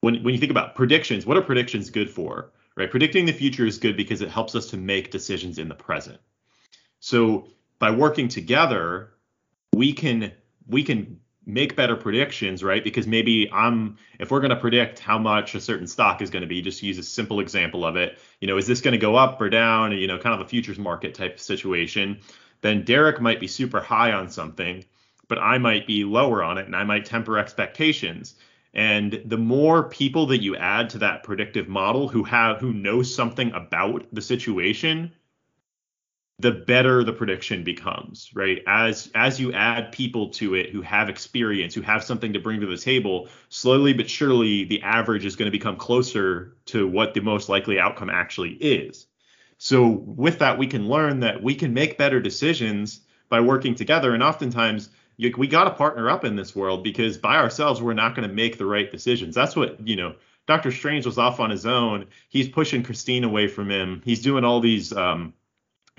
when 0.00 0.22
when 0.24 0.34
you 0.34 0.40
think 0.40 0.50
about 0.50 0.74
predictions, 0.74 1.24
what 1.24 1.36
are 1.36 1.42
predictions 1.42 1.90
good 1.90 2.10
for? 2.10 2.50
Right? 2.76 2.90
Predicting 2.90 3.26
the 3.26 3.32
future 3.32 3.66
is 3.66 3.78
good 3.78 3.96
because 3.96 4.20
it 4.20 4.28
helps 4.28 4.54
us 4.54 4.66
to 4.70 4.76
make 4.76 5.10
decisions 5.10 5.58
in 5.58 5.68
the 5.68 5.74
present. 5.74 6.18
So 6.98 7.48
by 7.78 7.90
working 7.92 8.28
together, 8.28 9.10
we 9.74 9.92
can 9.92 10.32
we 10.66 10.82
can 10.82 11.20
make 11.46 11.74
better 11.76 11.96
predictions, 11.96 12.62
right? 12.62 12.84
Because 12.84 13.06
maybe 13.06 13.50
I'm 13.52 13.96
if 14.18 14.30
we're 14.30 14.40
going 14.40 14.50
to 14.50 14.56
predict 14.56 14.98
how 14.98 15.18
much 15.18 15.54
a 15.54 15.60
certain 15.60 15.86
stock 15.86 16.22
is 16.22 16.30
going 16.30 16.42
to 16.42 16.48
be, 16.48 16.60
just 16.62 16.82
use 16.82 16.98
a 16.98 17.02
simple 17.02 17.40
example 17.40 17.84
of 17.84 17.96
it. 17.96 18.18
You 18.40 18.48
know, 18.48 18.56
is 18.56 18.66
this 18.66 18.80
going 18.80 18.92
to 18.92 18.98
go 18.98 19.16
up 19.16 19.40
or 19.40 19.48
down? 19.48 19.92
You 19.92 20.06
know, 20.06 20.18
kind 20.18 20.34
of 20.34 20.46
a 20.46 20.48
futures 20.48 20.78
market 20.78 21.14
type 21.14 21.34
of 21.34 21.40
situation. 21.40 22.20
Then 22.60 22.84
Derek 22.84 23.20
might 23.20 23.40
be 23.40 23.46
super 23.46 23.80
high 23.80 24.12
on 24.12 24.28
something, 24.28 24.84
but 25.28 25.38
I 25.38 25.58
might 25.58 25.86
be 25.86 26.04
lower 26.04 26.42
on 26.42 26.58
it, 26.58 26.66
and 26.66 26.76
I 26.76 26.84
might 26.84 27.06
temper 27.06 27.38
expectations. 27.38 28.34
And 28.74 29.20
the 29.24 29.38
more 29.38 29.88
people 29.88 30.26
that 30.26 30.42
you 30.42 30.56
add 30.56 30.90
to 30.90 30.98
that 30.98 31.24
predictive 31.24 31.68
model 31.68 32.08
who 32.08 32.22
have 32.24 32.58
who 32.58 32.72
know 32.72 33.02
something 33.02 33.50
about 33.52 34.06
the 34.12 34.22
situation, 34.22 35.10
the 36.40 36.52
better 36.52 37.04
the 37.04 37.12
prediction 37.12 37.62
becomes, 37.64 38.30
right? 38.34 38.62
As 38.66 39.10
as 39.14 39.38
you 39.38 39.52
add 39.52 39.92
people 39.92 40.30
to 40.30 40.54
it 40.54 40.70
who 40.70 40.80
have 40.82 41.08
experience, 41.08 41.74
who 41.74 41.82
have 41.82 42.02
something 42.02 42.32
to 42.32 42.40
bring 42.40 42.60
to 42.60 42.66
the 42.66 42.76
table, 42.76 43.28
slowly 43.48 43.92
but 43.92 44.08
surely 44.08 44.64
the 44.64 44.82
average 44.82 45.24
is 45.24 45.36
going 45.36 45.46
to 45.46 45.56
become 45.56 45.76
closer 45.76 46.56
to 46.66 46.88
what 46.88 47.14
the 47.14 47.20
most 47.20 47.48
likely 47.48 47.78
outcome 47.78 48.10
actually 48.10 48.52
is. 48.52 49.06
So 49.58 49.88
with 49.88 50.38
that 50.38 50.56
we 50.56 50.66
can 50.66 50.88
learn 50.88 51.20
that 51.20 51.42
we 51.42 51.54
can 51.54 51.74
make 51.74 51.98
better 51.98 52.20
decisions 52.20 53.00
by 53.28 53.40
working 53.40 53.74
together 53.74 54.14
and 54.14 54.22
oftentimes 54.22 54.90
you, 55.18 55.34
we 55.36 55.46
got 55.46 55.64
to 55.64 55.70
partner 55.70 56.08
up 56.08 56.24
in 56.24 56.34
this 56.36 56.56
world 56.56 56.82
because 56.82 57.18
by 57.18 57.36
ourselves 57.36 57.82
we're 57.82 57.92
not 57.92 58.14
going 58.14 58.26
to 58.26 58.34
make 58.34 58.56
the 58.56 58.64
right 58.64 58.90
decisions. 58.90 59.34
That's 59.34 59.54
what 59.54 59.86
you 59.86 59.96
know. 59.96 60.14
Doctor 60.46 60.72
Strange 60.72 61.06
was 61.06 61.18
off 61.18 61.38
on 61.38 61.50
his 61.50 61.64
own. 61.64 62.06
He's 62.28 62.48
pushing 62.48 62.82
Christine 62.82 63.22
away 63.22 63.46
from 63.46 63.70
him. 63.70 64.00
He's 64.04 64.22
doing 64.22 64.42
all 64.42 64.58
these 64.58 64.92
um, 64.92 65.34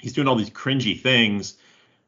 he's 0.01 0.13
doing 0.13 0.27
all 0.27 0.35
these 0.35 0.49
cringy 0.49 0.99
things 0.99 1.55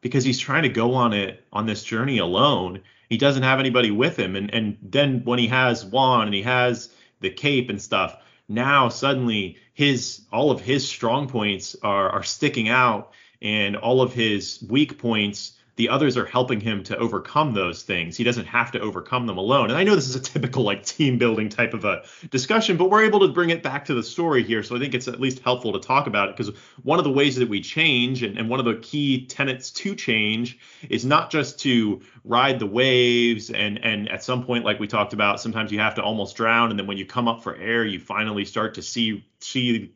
because 0.02 0.26
he's 0.26 0.40
trying 0.40 0.64
to 0.64 0.70
go 0.70 0.94
on 0.96 1.14
it 1.14 1.46
on 1.54 1.66
this 1.66 1.84
journey 1.84 2.18
alone. 2.18 2.82
He 3.10 3.18
doesn't 3.18 3.44
have 3.44 3.60
anybody 3.60 3.92
with 3.92 4.18
him, 4.18 4.36
and 4.36 4.54
and 4.54 4.78
then 4.82 5.22
when 5.24 5.40
he 5.40 5.48
has 5.48 5.86
Wong 5.86 6.24
and 6.24 6.34
he 6.34 6.42
has 6.42 6.90
the 7.22 7.30
cape 7.30 7.70
and 7.70 7.82
stuff, 7.82 8.18
now 8.50 8.90
suddenly 8.90 9.58
his 9.74 10.22
all 10.32 10.52
of 10.52 10.60
his 10.60 10.88
strong 10.88 11.28
points 11.28 11.76
are 11.84 12.10
are 12.10 12.24
sticking 12.24 12.68
out, 12.68 13.14
and 13.42 13.76
all 13.78 14.02
of 14.02 14.14
his 14.14 14.64
weak 14.68 14.98
points 14.98 15.54
the 15.76 15.90
others 15.90 16.18
are 16.18 16.26
helping 16.26 16.60
him 16.60 16.84
to 16.84 16.98
overcome 16.98 17.54
those 17.54 17.84
things. 17.84 18.16
He 18.16 18.24
doesn't 18.24 18.46
have 18.46 18.72
to 18.72 18.80
overcome 18.80 19.26
them 19.26 19.38
alone. 19.38 19.70
And 19.70 19.78
I 19.78 19.84
know 19.84 19.96
this 19.96 20.08
is 20.08 20.16
a 20.16 20.20
typical 20.22 20.64
like 20.64 20.86
team 20.86 21.18
building 21.18 21.50
type 21.50 21.74
of 21.74 21.84
a 21.86 22.04
discussion, 22.30 22.78
but 22.78 22.90
we're 22.90 23.04
able 23.04 23.22
to 23.22 23.30
bring 23.30 23.50
it 23.50 23.64
back 23.64 23.86
to 23.86 23.94
the 23.94 24.04
story 24.04 24.44
here. 24.44 24.62
So 24.62 24.76
I 24.76 24.80
think 24.80 24.94
it's 24.94 25.08
at 25.08 25.20
least 25.20 25.40
helpful 25.40 25.74
to 25.74 25.80
talk 25.80 26.06
about 26.08 26.30
it 26.30 26.38
because 26.38 26.56
one 26.84 27.00
of 27.00 27.06
the 27.06 27.12
ways 27.12 27.36
that 27.38 27.50
we 27.50 27.62
change 27.62 28.22
and, 28.22 28.38
and 28.38 28.50
one 28.50 28.60
of 28.60 28.66
the 28.66 28.76
key 28.76 29.26
tenets 29.26 29.72
to 29.72 29.96
change 29.96 30.60
is 30.90 31.06
not 31.06 31.32
just 31.32 31.60
to 31.62 32.02
ride 32.24 32.60
the 32.60 32.68
waves 32.68 33.50
and 33.50 33.84
and 33.84 34.10
at 34.10 34.24
some 34.24 34.46
point 34.46 34.64
like 34.64 34.80
we 34.80 34.88
talked 34.88 35.14
about 35.14 35.42
sometimes 35.42 35.72
you 35.72 35.80
have 35.80 35.96
to 35.96 36.02
almost 36.02 36.36
drown 36.36 36.70
and 36.70 36.80
then 36.80 36.88
when 36.88 36.98
you 36.98 37.06
come 37.06 37.28
up 37.28 37.44
for 37.44 37.56
air 37.58 37.84
you 37.86 38.00
finally 38.00 38.46
start 38.46 38.76
to 38.76 38.82
see 38.82 39.26
see 39.40 39.94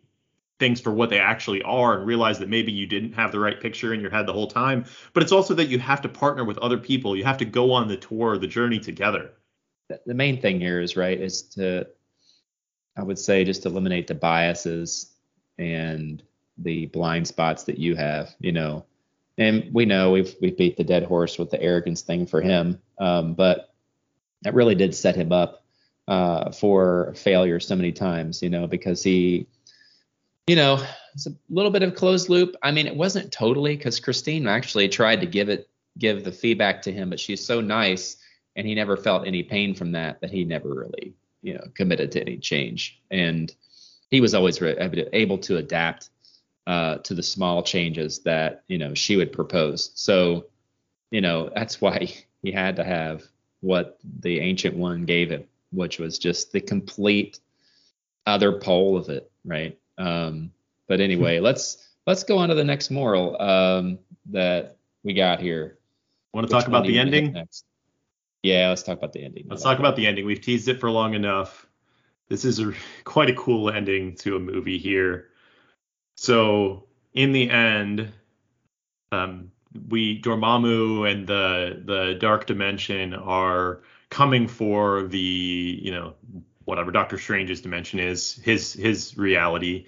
things 0.60 0.82
for 0.82 0.92
what 0.92 1.10
they 1.10 1.20
actually 1.20 1.62
are 1.64 1.98
and 1.98 2.08
realize 2.08 2.40
that 2.40 2.50
maybe 2.50 2.72
you 2.72 2.88
didn't 2.88 3.14
have 3.14 3.32
the 3.32 3.40
right 3.40 3.62
picture 3.62 3.94
in 3.94 4.00
your 4.00 4.10
head 4.10 4.26
the 4.26 4.34
whole 4.34 4.48
time. 4.48 4.86
But 5.14 5.24
it's 5.24 5.32
also 5.32 5.54
that 5.56 5.68
you 5.68 5.80
have 5.80 6.02
to 6.02 6.10
partner 6.10 6.44
with 6.44 6.58
other 6.58 6.78
people. 6.78 7.16
You 7.16 7.24
have 7.26 7.38
to 7.38 7.46
go 7.46 7.72
on 7.72 7.88
the 7.88 7.98
tour, 7.98 8.38
the 8.38 8.48
journey 8.48 8.80
together. 8.80 9.32
The 10.06 10.14
main 10.14 10.42
thing 10.42 10.60
here 10.60 10.82
is 10.82 10.98
right 10.98 11.20
is 11.20 11.44
to, 11.54 11.88
I 12.98 13.04
would 13.04 13.20
say, 13.20 13.44
just 13.44 13.66
eliminate 13.66 14.08
the 14.08 14.16
biases 14.16 15.14
and 15.58 16.22
the 16.58 16.88
blind 16.88 17.28
spots 17.28 17.64
that 17.66 17.78
you 17.78 17.96
have. 17.96 18.36
You 18.40 18.52
know, 18.52 18.86
and 19.38 19.70
we 19.74 19.86
know 19.86 20.12
we've 20.12 20.36
we 20.42 20.52
beat 20.52 20.76
the 20.76 20.84
dead 20.84 21.04
horse 21.04 21.38
with 21.38 21.52
the 21.52 21.62
arrogance 21.62 22.02
thing 22.02 22.26
for 22.26 22.42
him, 22.42 22.82
um, 22.98 23.34
but 23.34 23.74
that 24.42 24.56
really 24.56 24.76
did 24.76 24.94
set 24.94 25.16
him 25.16 25.32
up 25.32 25.64
uh, 26.08 26.52
for 26.52 27.14
failure 27.16 27.60
so 27.60 27.76
many 27.76 27.94
times. 27.94 28.42
You 28.42 28.50
know, 28.50 28.68
because 28.68 29.02
he 29.04 29.48
you 30.48 30.56
know, 30.56 30.82
it's 31.14 31.28
a 31.28 31.36
little 31.50 31.72
bit 31.72 31.84
of 31.84 31.94
closed 31.94 32.30
loop. 32.30 32.56
I 32.64 32.72
mean, 32.72 32.88
it 32.88 32.96
wasn't 32.96 33.32
totally 33.32 33.76
because 33.76 34.00
Christine 34.00 34.48
actually 34.48 34.88
tried 34.88 35.20
to 35.20 35.28
give 35.28 35.50
it, 35.50 35.70
give 35.98 36.24
the 36.24 36.32
feedback 36.32 36.82
to 36.84 36.92
him, 36.92 37.10
but 37.10 37.20
she's 37.20 37.46
so 37.46 37.60
nice, 37.60 38.18
and 38.56 38.66
he 38.66 38.74
never 38.74 38.96
felt 38.96 39.28
any 39.28 39.44
pain 39.44 39.76
from 39.76 39.92
that. 39.92 40.22
That 40.22 40.32
he 40.32 40.46
never 40.46 40.70
really, 40.70 41.14
you 41.42 41.56
know, 41.56 41.66
committed 41.76 42.12
to 42.14 42.22
any 42.22 42.38
change, 42.38 43.02
and 43.12 43.54
he 44.10 44.22
was 44.22 44.34
always 44.34 44.62
re- 44.62 45.10
able 45.12 45.38
to 45.40 45.58
adapt 45.58 46.10
uh, 46.66 46.98
to 47.00 47.14
the 47.14 47.24
small 47.24 47.62
changes 47.62 48.20
that 48.20 48.64
you 48.68 48.78
know 48.78 48.94
she 48.94 49.18
would 49.18 49.34
propose. 49.34 49.92
So, 49.96 50.46
you 51.12 51.20
know, 51.20 51.50
that's 51.54 51.82
why 51.82 52.14
he 52.42 52.52
had 52.52 52.78
to 52.78 52.86
have 52.86 53.24
what 53.60 54.00
the 54.20 54.40
ancient 54.40 54.78
one 54.78 55.04
gave 55.04 55.30
him, 55.30 55.44
which 55.72 56.00
was 56.00 56.18
just 56.20 56.54
the 56.54 56.62
complete 56.62 57.40
other 58.26 58.60
pole 58.60 58.98
of 58.98 59.10
it, 59.10 59.30
right? 59.44 59.78
Um, 59.98 60.52
but 60.88 61.00
anyway, 61.02 61.40
let's 61.42 61.90
let's 62.06 62.24
go 62.24 62.38
on 62.38 62.50
to 62.50 62.56
the 62.56 62.64
next 62.64 62.92
moral 62.92 63.40
um, 63.42 64.00
that 64.28 64.78
we 65.04 65.14
got 65.14 65.40
here. 65.40 65.78
Want 66.34 66.48
to 66.48 66.52
talk 66.52 66.68
about 66.68 66.86
the 66.86 67.00
ending? 67.00 67.34
Next? 67.34 67.66
Yeah, 68.44 68.70
let's 68.70 68.84
talk 68.84 68.98
about 68.98 69.14
the 69.14 69.24
ending. 69.24 69.46
Let's 69.50 69.64
talk 69.64 69.80
about 69.80 69.96
the 69.96 70.08
ending. 70.08 70.26
We've 70.26 70.42
teased 70.42 70.68
it 70.68 70.80
for 70.80 70.92
long 70.92 71.14
enough. 71.14 71.68
This 72.30 72.46
is 72.46 72.60
a, 72.60 72.74
quite 73.04 73.30
a 73.30 73.34
cool 73.34 73.70
ending 73.70 74.16
to 74.18 74.36
a 74.36 74.40
movie 74.40 74.78
here. 74.78 75.30
So 76.16 76.86
in 77.14 77.32
the 77.32 77.50
end, 77.50 78.12
um, 79.12 79.52
we 79.90 80.22
Dormammu 80.22 81.12
and 81.12 81.28
the 81.28 81.82
the 81.86 82.18
Dark 82.20 82.46
Dimension 82.46 83.14
are 83.14 83.82
coming 84.10 84.48
for 84.48 85.04
the 85.04 85.80
you 85.82 85.92
know 85.92 86.14
whatever 86.68 86.92
Doctor 86.92 87.18
Strange's 87.18 87.62
dimension 87.62 87.98
is, 87.98 88.36
his 88.44 88.74
his 88.74 89.18
reality. 89.18 89.86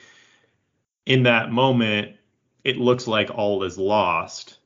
In 1.06 1.24
that 1.24 1.52
moment, 1.52 2.15
it 2.63 2.78
looks 2.78 3.06
like 3.06 3.30
all 3.30 3.63
is 3.63 3.78
lost 3.78 4.58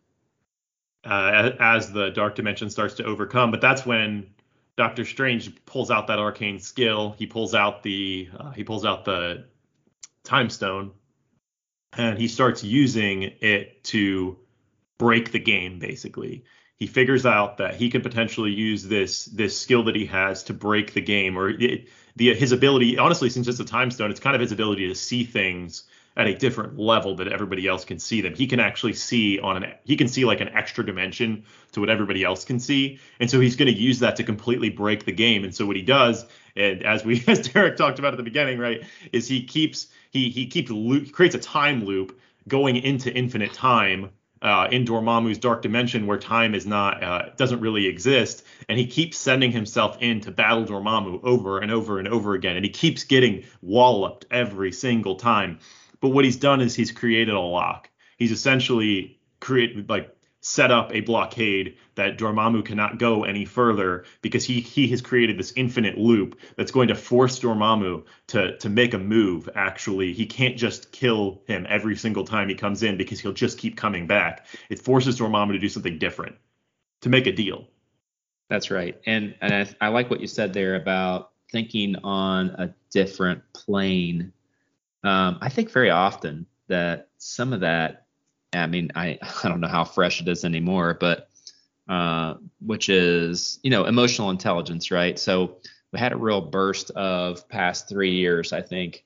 uh, 1.04 1.54
as 1.60 1.92
the 1.92 2.12
dark 2.12 2.36
dimension 2.36 2.70
starts 2.70 2.94
to 2.96 3.04
overcome. 3.04 3.50
But 3.50 3.62
that's 3.62 3.84
when 3.84 4.28
Doctor 4.78 5.06
Strange 5.06 5.66
pulls 5.66 5.90
out 5.90 6.06
that 6.08 6.20
arcane 6.20 6.60
skill. 6.60 7.16
He 7.18 7.26
pulls 7.26 7.56
out 7.56 7.82
the 7.82 8.30
uh, 8.38 8.52
he 8.52 8.64
pulls 8.64 8.86
out 8.86 9.06
the 9.06 9.46
time 10.24 10.52
stone, 10.52 10.92
and 11.98 12.20
he 12.20 12.28
starts 12.28 12.64
using 12.64 13.24
it 13.42 13.84
to 13.86 14.38
break 15.00 15.32
the 15.32 15.40
game 15.40 15.80
basically 15.80 16.46
he 16.84 16.88
figures 16.88 17.26
out 17.26 17.58
that 17.58 17.76
he 17.76 17.90
can 17.90 18.02
potentially 18.02 18.52
use 18.52 18.84
this 18.84 19.24
this 19.26 19.58
skill 19.58 19.84
that 19.84 19.96
he 19.96 20.06
has 20.06 20.44
to 20.44 20.54
break 20.54 20.94
the 20.94 21.02
game 21.02 21.38
or 21.38 21.50
it, 21.50 21.88
the 22.16 22.34
his 22.34 22.52
ability 22.52 22.98
honestly 22.98 23.30
since 23.30 23.48
it's 23.48 23.60
a 23.60 23.66
time 23.66 23.92
stone 23.92 24.12
it's 24.12 24.20
kind 24.20 24.36
of 24.36 24.42
his 24.42 24.52
ability 24.52 24.88
to 24.88 24.96
see 24.96 25.24
things 25.24 25.84
at 26.16 26.28
a 26.28 26.36
different 26.36 26.78
level 26.78 27.16
that 27.16 27.28
everybody 27.28 27.68
else 27.68 27.86
can 27.86 27.98
see 27.98 28.22
them. 28.22 28.36
He 28.36 28.46
can 28.46 28.60
actually 28.60 28.94
see 28.94 29.40
on 29.40 29.64
an 29.64 29.74
he 29.84 29.96
can 29.96 30.08
see 30.08 30.26
like 30.26 30.42
an 30.42 30.50
extra 30.50 30.86
dimension 30.86 31.44
to 31.72 31.80
what 31.80 31.90
everybody 31.90 32.24
else 32.24 32.46
can 32.46 32.60
see. 32.60 33.00
And 33.20 33.30
so 33.30 33.40
he's 33.40 33.56
going 33.56 33.74
to 33.74 33.80
use 33.80 34.00
that 34.00 34.16
to 34.18 34.24
completely 34.24 34.70
break 34.70 35.06
the 35.06 35.12
game. 35.12 35.44
And 35.44 35.54
so 35.54 35.66
what 35.66 35.76
he 35.76 35.82
does 35.82 36.26
and 36.56 36.84
as 36.84 37.04
we 37.04 37.24
as 37.28 37.48
derek 37.48 37.78
talked 37.78 38.00
about 38.00 38.14
at 38.14 38.18
the 38.18 38.24
beginning 38.24 38.60
right 38.60 38.84
is 39.12 39.28
he 39.28 39.44
keeps 39.44 39.88
he 40.12 40.30
he 40.30 40.46
keeps 40.46 40.70
loop, 40.70 41.12
creates 41.12 41.36
a 41.36 41.40
time 41.40 41.84
loop 41.84 42.20
going 42.48 42.76
into 42.76 43.12
infinite 43.12 43.54
time 43.54 44.12
uh, 44.44 44.68
in 44.70 44.86
Dormammu's 44.86 45.38
dark 45.38 45.62
dimension 45.62 46.06
where 46.06 46.20
time 46.20 46.54
is 46.54 46.68
not 46.68 47.02
uh, 47.02 47.30
doesn't 47.38 47.62
really 47.62 47.88
exist, 47.88 48.44
and 48.68 48.78
he 48.78 48.86
keeps 48.86 49.18
sending 49.18 49.52
himself 49.52 49.98
in 50.02 50.20
to 50.22 50.32
battle 50.32 50.66
Dormammu 50.66 51.24
over 51.24 51.60
and 51.60 51.72
over 51.72 51.98
and 51.98 52.08
over 52.10 52.34
again, 52.34 52.58
and 52.58 52.66
he 52.66 52.72
keeps 52.72 53.06
getting 53.06 53.46
walloped 53.62 54.26
every 54.30 54.74
single 54.74 55.16
time. 55.16 55.60
But 56.02 56.10
what 56.10 56.26
he's 56.26 56.36
done 56.36 56.60
is 56.60 56.76
he's 56.76 56.92
created 56.92 57.34
a 57.34 57.40
lock. 57.40 57.90
He's 58.18 58.34
essentially 58.34 59.18
created 59.40 59.90
like 59.90 60.14
set 60.46 60.72
up 60.72 60.94
a 60.94 61.00
blockade 61.00 61.78
that 61.96 62.18
Dormammu 62.18 62.66
cannot 62.66 63.00
go 63.00 63.24
any 63.24 63.46
further 63.46 64.04
because 64.22 64.44
he 64.44 64.60
he 64.60 64.90
has 64.90 65.02
created 65.02 65.40
this 65.40 65.54
infinite 65.56 65.98
loop 65.98 66.38
that's 66.58 66.72
going 66.72 66.90
to 66.90 66.96
force 66.96 67.40
Dormammu 67.40 68.04
to 68.28 68.58
to 68.58 68.70
make 68.70 68.94
a 68.94 68.98
move. 69.00 69.50
Actually, 69.56 70.12
he 70.14 70.26
can't 70.26 70.58
just 70.58 70.92
kill 70.92 71.42
him 71.48 71.66
every 71.70 71.96
single 71.96 72.26
time 72.26 72.50
he 72.50 72.56
comes 72.56 72.84
in 72.84 72.98
because 72.98 73.22
he'll 73.22 73.32
just 73.32 73.58
keep 73.58 73.78
coming 73.78 74.06
back. 74.06 74.46
It 74.70 74.80
forces 74.80 75.18
Dormammu 75.18 75.54
to 75.54 75.60
do 75.60 75.70
something 75.70 75.98
different, 75.98 76.36
to 77.02 77.10
make 77.10 77.26
a 77.26 77.32
deal. 77.32 77.70
That's 78.50 78.70
right, 78.70 79.00
and 79.06 79.36
and 79.42 79.54
I, 79.54 79.86
I 79.86 79.88
like 79.88 80.10
what 80.10 80.20
you 80.20 80.28
said 80.28 80.54
there 80.54 80.76
about 80.76 81.32
thinking 81.54 81.96
on 82.04 82.50
a 82.50 82.74
different 82.92 83.42
plane. 83.54 84.34
Um, 85.06 85.38
I 85.42 85.48
think 85.48 85.72
very 85.72 85.90
often 85.90 86.48
that 86.68 87.08
some 87.18 87.54
of 87.54 87.62
that 87.62 88.03
I 88.54 88.68
mean, 88.68 88.92
I 88.96 89.18
I 89.44 89.50
don't 89.50 89.62
know 89.62 89.68
how 89.68 89.84
fresh 89.84 90.22
it 90.22 90.28
is 90.28 90.46
anymore, 90.46 90.98
but 91.00 91.30
uh, 91.88 92.36
which 92.66 92.90
is 92.90 93.60
you 93.64 93.70
know 93.70 93.86
emotional 93.86 94.30
intelligence, 94.30 94.92
right? 94.92 95.18
So 95.18 95.58
we 95.92 96.00
had 96.00 96.14
a 96.14 96.18
real 96.18 96.42
burst 96.42 96.92
of 96.92 97.48
past 97.50 97.88
three 97.90 98.12
years, 98.12 98.54
I 98.54 98.62
think, 98.62 99.06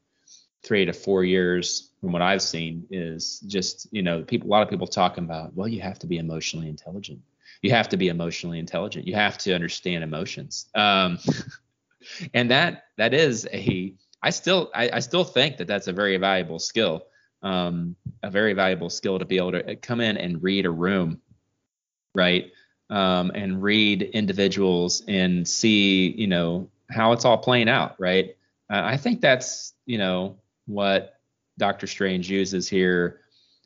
three 0.64 0.86
to 0.86 0.94
four 0.94 1.24
years 1.24 1.92
from 2.00 2.12
what 2.12 2.22
I've 2.22 2.42
seen 2.42 2.86
is 2.92 3.40
just 3.42 3.88
you 3.92 4.04
know 4.04 4.24
people 4.24 4.50
a 4.50 4.52
lot 4.52 4.64
of 4.64 4.70
people 4.70 4.88
talking 4.88 5.24
about 5.24 5.56
well 5.56 5.68
you 5.68 5.82
have 5.82 6.00
to 6.00 6.08
be 6.08 6.18
emotionally 6.18 6.70
intelligent, 6.70 7.22
you 7.62 7.72
have 7.72 7.90
to 7.90 7.98
be 7.98 8.10
emotionally 8.10 8.60
intelligent, 8.60 9.08
you 9.08 9.16
have 9.16 9.38
to 9.40 9.54
understand 9.54 10.04
emotions, 10.04 10.68
um, 10.76 11.18
and 12.34 12.52
that 12.52 12.86
that 12.98 13.14
is 13.14 13.48
a 13.52 13.94
I 14.22 14.30
still 14.30 14.72
I, 14.76 14.90
I 14.94 15.00
still 15.00 15.24
think 15.24 15.58
that 15.58 15.68
that's 15.68 15.88
a 15.88 15.94
very 15.94 16.18
valuable 16.18 16.60
skill. 16.60 17.06
Um, 17.42 17.96
a 18.28 18.32
very 18.32 18.54
valuable 18.54 18.90
skill 18.90 19.18
to 19.18 19.26
be 19.26 19.38
able 19.38 19.54
to 19.54 19.76
come 19.78 20.02
in 20.02 20.18
and 20.18 20.44
read 20.44 20.66
a 20.66 20.70
room, 20.70 21.22
right? 22.13 22.52
Um, 22.90 23.32
and 23.34 23.63
read 23.63 24.02
individuals 24.02 25.04
and 25.08 25.48
see, 25.48 26.10
you 26.10 26.28
know, 26.28 26.70
how 26.90 27.13
it's 27.13 27.26
all 27.26 27.38
playing 27.38 27.70
out, 27.70 27.96
right? 28.00 28.36
Uh, 28.70 28.82
I 28.84 28.98
think 28.98 29.22
that's, 29.22 29.74
you 29.86 29.98
know, 29.98 30.38
what 30.66 31.20
Doctor 31.58 31.88
Strange 31.88 32.30
uses 32.30 32.68
here. 32.68 33.22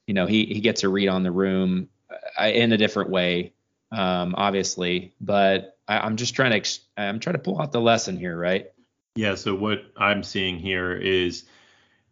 You 0.08 0.14
know, 0.14 0.26
he 0.28 0.46
he 0.46 0.62
gets 0.62 0.84
a 0.84 0.90
read 0.90 1.08
on 1.08 1.24
the 1.24 1.32
room 1.32 1.90
uh, 2.40 2.46
in 2.46 2.72
a 2.72 2.78
different 2.78 3.10
way, 3.10 3.54
um, 3.92 4.36
obviously, 4.38 5.14
but 5.22 5.78
I, 5.88 6.06
am 6.06 6.18
just 6.18 6.36
trying 6.36 6.62
to 6.62 6.80
I'm 6.98 7.20
trying 7.20 7.36
to 7.36 7.40
pull 7.40 7.62
out 7.62 7.72
the 7.72 7.82
lesson 7.82 8.18
here, 8.18 8.38
right? 8.38 8.72
Yeah. 9.16 9.36
So 9.36 9.56
what 9.56 9.84
I'm 9.98 10.24
seeing 10.24 10.58
here 10.58 10.94
is 10.94 11.46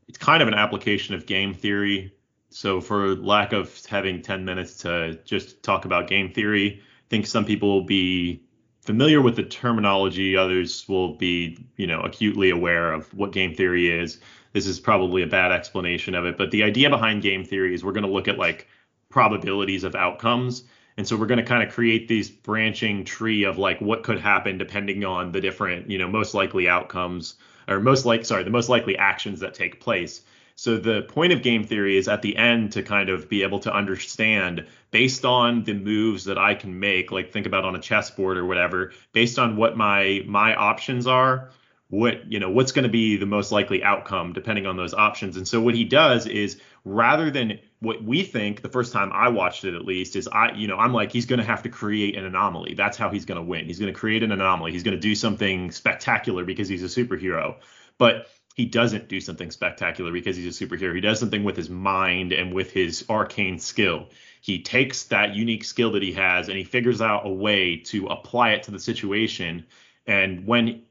it's 0.07 0.17
kind 0.17 0.41
of 0.41 0.47
an 0.47 0.53
application 0.55 1.15
of 1.15 1.25
game 1.25 1.53
theory. 1.53 2.13
So 2.49 2.81
for 2.81 3.15
lack 3.15 3.53
of 3.53 3.85
having 3.85 4.21
10 4.21 4.43
minutes 4.43 4.77
to 4.77 5.19
just 5.23 5.61
talk 5.63 5.85
about 5.85 6.07
game 6.07 6.31
theory, 6.31 6.81
I 6.81 7.09
think 7.09 7.27
some 7.27 7.45
people 7.45 7.69
will 7.69 7.85
be 7.85 8.43
familiar 8.81 9.21
with 9.21 9.35
the 9.35 9.43
terminology, 9.43 10.35
others 10.35 10.87
will 10.89 11.15
be, 11.15 11.63
you 11.77 11.85
know, 11.85 12.01
acutely 12.01 12.49
aware 12.49 12.91
of 12.91 13.13
what 13.13 13.31
game 13.31 13.53
theory 13.53 13.87
is. 13.87 14.19
This 14.53 14.65
is 14.65 14.79
probably 14.79 15.21
a 15.21 15.27
bad 15.27 15.51
explanation 15.51 16.15
of 16.15 16.25
it, 16.25 16.37
but 16.37 16.49
the 16.49 16.63
idea 16.63 16.89
behind 16.89 17.21
game 17.21 17.45
theory 17.45 17.75
is 17.75 17.83
we're 17.83 17.91
going 17.91 18.05
to 18.05 18.11
look 18.11 18.27
at 18.27 18.39
like 18.39 18.67
probabilities 19.09 19.83
of 19.83 19.95
outcomes. 19.95 20.63
And 20.97 21.07
so 21.07 21.15
we're 21.15 21.27
going 21.27 21.39
to 21.39 21.45
kind 21.45 21.61
of 21.61 21.73
create 21.73 22.07
these 22.07 22.29
branching 22.29 23.05
tree 23.05 23.43
of 23.43 23.57
like 23.57 23.79
what 23.79 24.03
could 24.03 24.19
happen 24.19 24.57
depending 24.57 25.05
on 25.05 25.31
the 25.31 25.39
different, 25.39 25.89
you 25.89 25.97
know, 25.97 26.07
most 26.07 26.33
likely 26.33 26.67
outcomes 26.67 27.35
or 27.67 27.79
most 27.79 28.05
like 28.05 28.25
sorry, 28.25 28.43
the 28.43 28.49
most 28.49 28.69
likely 28.69 28.97
actions 28.97 29.39
that 29.41 29.53
take 29.53 29.79
place. 29.79 30.21
So 30.59 30.77
the 30.77 31.03
point 31.03 31.31
of 31.31 31.41
game 31.41 31.63
theory 31.63 31.95
is 31.95 32.09
at 32.09 32.21
the 32.21 32.35
end 32.35 32.73
to 32.73 32.83
kind 32.83 33.07
of 33.07 33.29
be 33.29 33.43
able 33.43 33.59
to 33.59 33.73
understand 33.73 34.67
based 34.91 35.23
on 35.23 35.63
the 35.63 35.73
moves 35.73 36.25
that 36.25 36.37
I 36.37 36.53
can 36.53 36.81
make, 36.81 37.13
like 37.13 37.31
think 37.31 37.45
about 37.45 37.63
on 37.63 37.77
a 37.77 37.79
chessboard 37.79 38.37
or 38.37 38.45
whatever, 38.45 38.91
based 39.13 39.39
on 39.39 39.55
what 39.55 39.77
my 39.77 40.21
my 40.27 40.53
options 40.53 41.07
are, 41.07 41.51
what 41.87 42.29
you 42.29 42.41
know 42.41 42.49
what's 42.49 42.73
going 42.73 42.83
to 42.83 42.89
be 42.89 43.15
the 43.15 43.25
most 43.25 43.53
likely 43.53 43.81
outcome 43.85 44.33
depending 44.33 44.65
on 44.65 44.75
those 44.75 44.93
options. 44.93 45.37
And 45.37 45.47
so 45.47 45.61
what 45.61 45.75
he 45.75 45.85
does 45.85 46.27
is 46.27 46.59
rather 46.83 47.31
than 47.31 47.59
what 47.79 48.03
we 48.03 48.23
think 48.23 48.61
the 48.61 48.67
first 48.67 48.91
time 48.91 49.13
i 49.13 49.29
watched 49.29 49.63
it 49.63 49.75
at 49.75 49.85
least 49.85 50.17
is 50.17 50.27
i 50.27 50.51
you 50.51 50.67
know 50.67 50.75
i'm 50.75 50.93
like 50.93 51.11
he's 51.11 51.25
going 51.25 51.39
to 51.39 51.45
have 51.45 51.63
to 51.63 51.69
create 51.69 52.17
an 52.17 52.25
anomaly. 52.25 52.73
That's 52.73 52.97
how 52.97 53.09
he's 53.09 53.23
going 53.23 53.37
to 53.37 53.45
win. 53.45 53.65
He's 53.65 53.79
going 53.79 53.93
to 53.93 53.97
create 53.97 54.23
an 54.23 54.33
anomaly. 54.33 54.73
He's 54.73 54.83
going 54.83 54.97
to 54.97 54.99
do 54.99 55.15
something 55.15 55.71
spectacular 55.71 56.43
because 56.43 56.67
he's 56.67 56.83
a 56.83 56.87
superhero. 56.87 57.55
But 57.97 58.27
he 58.59 58.65
doesn't 58.65 59.07
do 59.07 59.21
something 59.21 59.51
spectacular 59.51 60.11
because 60.11 60.35
he's 60.35 60.61
a 60.61 60.65
superhero. 60.65 60.93
He 60.93 60.99
does 60.99 61.17
something 61.17 61.45
with 61.45 61.55
his 61.55 61.69
mind 61.69 62.33
and 62.33 62.53
with 62.53 62.71
his 62.71 63.05
arcane 63.09 63.57
skill. 63.57 64.09
He 64.41 64.61
takes 64.61 65.03
that 65.05 65.33
unique 65.33 65.63
skill 65.63 65.93
that 65.93 66.03
he 66.03 66.11
has 66.11 66.49
and 66.49 66.57
he 66.57 66.65
figures 66.65 66.99
out 66.99 67.25
a 67.25 67.29
way 67.29 67.77
to 67.85 68.07
apply 68.07 68.49
it 68.49 68.63
to 68.63 68.71
the 68.71 68.79
situation. 68.79 69.65
And 70.05 70.45
when 70.45 70.81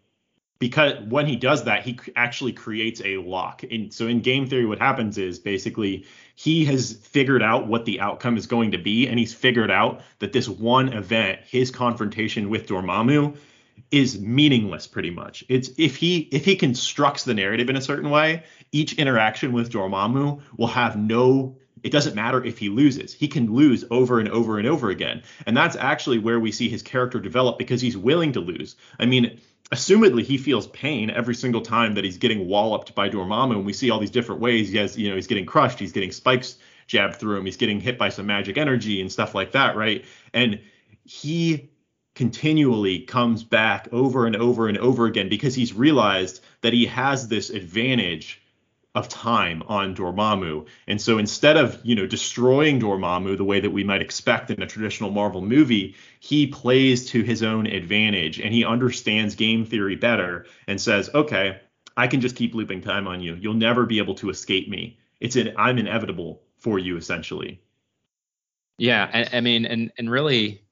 because 0.59 0.95
when 1.11 1.27
he 1.27 1.37
does 1.37 1.65
that, 1.65 1.83
he 1.85 2.01
actually 2.17 2.55
creates 2.55 3.03
a 3.05 3.19
lock. 3.19 3.63
And 3.71 3.93
so 3.93 4.07
in 4.07 4.23
game 4.23 4.47
theory, 4.47 4.65
what 4.65 4.79
happens 4.79 5.19
is 5.19 5.39
basically 5.39 6.07
he 6.37 6.65
has 6.65 6.95
figured 6.95 7.43
out 7.43 7.67
what 7.67 7.85
the 7.85 8.01
outcome 8.01 8.39
is 8.39 8.47
going 8.47 8.71
to 8.73 8.79
be, 8.79 9.07
and 9.07 9.19
he's 9.19 9.35
figured 9.35 9.71
out 9.71 10.01
that 10.21 10.33
this 10.33 10.49
one 10.49 10.95
event, 10.95 11.41
his 11.45 11.71
confrontation 11.71 12.49
with 12.49 12.67
Dormammu, 12.67 13.37
is 13.91 14.21
meaningless 14.21 14.87
pretty 14.87 15.11
much. 15.11 15.45
It's 15.49 15.71
if 15.79 15.97
he 15.97 16.29
if 16.33 16.45
he 16.45 16.57
constructs 16.57 17.25
the 17.25 17.35
narrative 17.35 17.69
in 17.69 17.77
a 17.77 17.81
certain 17.81 18.11
way, 18.11 18.45
each 18.73 18.95
interaction 18.95 19.53
with 19.53 19.71
Dormammu 19.71 20.41
will 20.57 20.67
have 20.69 20.97
no 20.97 21.57
it 21.83 21.93
doesn't 21.93 22.17
matter 22.17 22.45
if 22.45 22.59
he 22.59 22.69
loses. 22.69 23.13
He 23.13 23.29
can 23.29 23.53
lose 23.53 23.85
over 23.91 24.19
and 24.19 24.29
over 24.29 24.59
and 24.59 24.67
over 24.67 24.91
again. 24.91 25.23
And 25.47 25.57
that's 25.57 25.77
actually 25.77 26.19
where 26.19 26.41
we 26.41 26.53
see 26.53 26.69
his 26.69 26.83
character 26.83 27.21
develop 27.21 27.59
because 27.59 27.81
he's 27.81 27.97
willing 27.97 28.33
to 28.33 28.41
lose. 28.41 28.77
I 28.99 29.07
mean, 29.07 29.41
assumedly 29.71 30.23
he 30.23 30.39
feels 30.39 30.67
pain 30.69 31.11
every 31.11 31.35
single 31.35 31.61
time 31.61 31.95
that 31.95 32.05
he's 32.05 32.19
getting 32.19 32.49
walloped 32.49 32.95
by 32.95 33.09
Dormammu, 33.09 33.53
and 33.53 33.67
we 33.67 33.73
see 33.73 33.91
all 33.91 34.01
these 34.01 34.11
different 34.11 34.41
ways. 34.41 34.71
He 34.71 34.79
has, 34.79 34.99
you 34.99 35.09
know, 35.09 35.15
he's 35.15 35.27
getting 35.27 35.47
crushed, 35.47 35.79
he's 35.79 35.93
getting 35.93 36.13
spikes 36.13 36.57
jabbed 36.87 37.17
through 37.17 37.37
him, 37.37 37.45
he's 37.45 37.59
getting 37.59 37.81
hit 37.81 37.99
by 37.99 38.09
some 38.09 38.27
magic 38.27 38.57
energy 38.57 39.01
and 39.01 39.13
stuff 39.13 39.35
like 39.35 39.53
that, 39.53 39.77
right? 39.77 40.05
And 40.33 40.61
he 41.05 41.71
continually 42.19 42.99
comes 42.99 43.45
back 43.45 43.87
over 43.93 44.27
and 44.27 44.35
over 44.35 44.67
and 44.67 44.77
over 44.79 45.07
again 45.07 45.29
because 45.29 45.55
he's 45.55 45.73
realized 45.73 46.41
that 46.63 46.73
he 46.73 46.85
has 46.85 47.29
this 47.29 47.49
advantage 47.49 48.43
of 48.97 49.09
time 49.09 49.63
on 49.69 49.95
Dormammu. 49.95 50.67
And 50.89 51.01
so 51.01 51.19
instead 51.19 51.57
of, 51.57 51.79
you 51.85 51.95
know, 51.95 52.09
destroying 52.09 52.81
Dormammu 52.81 53.37
the 53.37 53.45
way 53.45 53.61
that 53.61 53.71
we 53.71 53.85
might 53.85 54.03
expect 54.03 54.51
in 54.51 54.61
a 54.61 54.67
traditional 54.67 55.13
Marvel 55.13 55.43
movie, 55.43 55.95
he 56.19 56.49
plays 56.49 57.09
to 57.11 57.23
his 57.23 57.45
own 57.45 57.69
advantage 57.69 58.41
and 58.41 58.53
he 58.53 58.65
understands 58.65 59.37
game 59.37 59.65
theory 59.65 59.95
better 59.95 60.45
and 60.67 60.81
says, 60.81 61.09
"Okay, 61.15 61.61
I 61.97 62.09
can 62.09 62.21
just 62.21 62.35
keep 62.35 62.53
looping 62.53 62.81
time 62.81 63.07
on 63.07 63.21
you. 63.21 63.37
You'll 63.37 63.55
never 63.55 63.87
be 63.87 63.99
able 63.99 64.17
to 64.17 64.31
escape 64.31 64.69
me. 64.69 64.99
It's 65.21 65.37
an 65.37 65.55
I'm 65.57 65.79
inevitable 65.79 66.43
for 66.57 66.81
you 66.81 66.97
essentially." 66.97 67.61
Yeah, 68.77 69.09
I, 69.15 69.37
I 69.37 69.41
mean 69.41 69.67
and 69.67 69.93
and 69.97 70.11
really, 70.11 70.63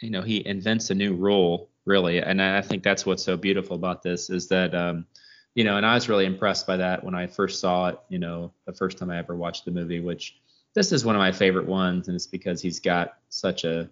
you 0.00 0.10
know, 0.10 0.22
he 0.22 0.46
invents 0.46 0.90
a 0.90 0.94
new 0.94 1.14
rule 1.14 1.70
really, 1.84 2.18
and 2.20 2.40
I 2.42 2.60
think 2.62 2.82
that's 2.82 3.06
what's 3.06 3.24
so 3.24 3.36
beautiful 3.36 3.76
about 3.76 4.02
this 4.02 4.30
is 4.30 4.48
that 4.48 4.74
um 4.74 5.06
you 5.54 5.64
know, 5.64 5.76
and 5.76 5.84
I 5.84 5.94
was 5.94 6.08
really 6.08 6.26
impressed 6.26 6.68
by 6.68 6.76
that 6.76 7.02
when 7.02 7.16
I 7.16 7.26
first 7.26 7.60
saw 7.60 7.88
it, 7.88 7.98
you 8.08 8.20
know, 8.20 8.52
the 8.66 8.72
first 8.72 8.96
time 8.96 9.10
I 9.10 9.18
ever 9.18 9.34
watched 9.34 9.64
the 9.64 9.72
movie, 9.72 9.98
which 9.98 10.36
this 10.74 10.92
is 10.92 11.04
one 11.04 11.16
of 11.16 11.20
my 11.20 11.32
favorite 11.32 11.66
ones, 11.66 12.06
and 12.06 12.14
it's 12.14 12.28
because 12.28 12.62
he's 12.62 12.78
got 12.78 13.14
such 13.28 13.64
a, 13.64 13.90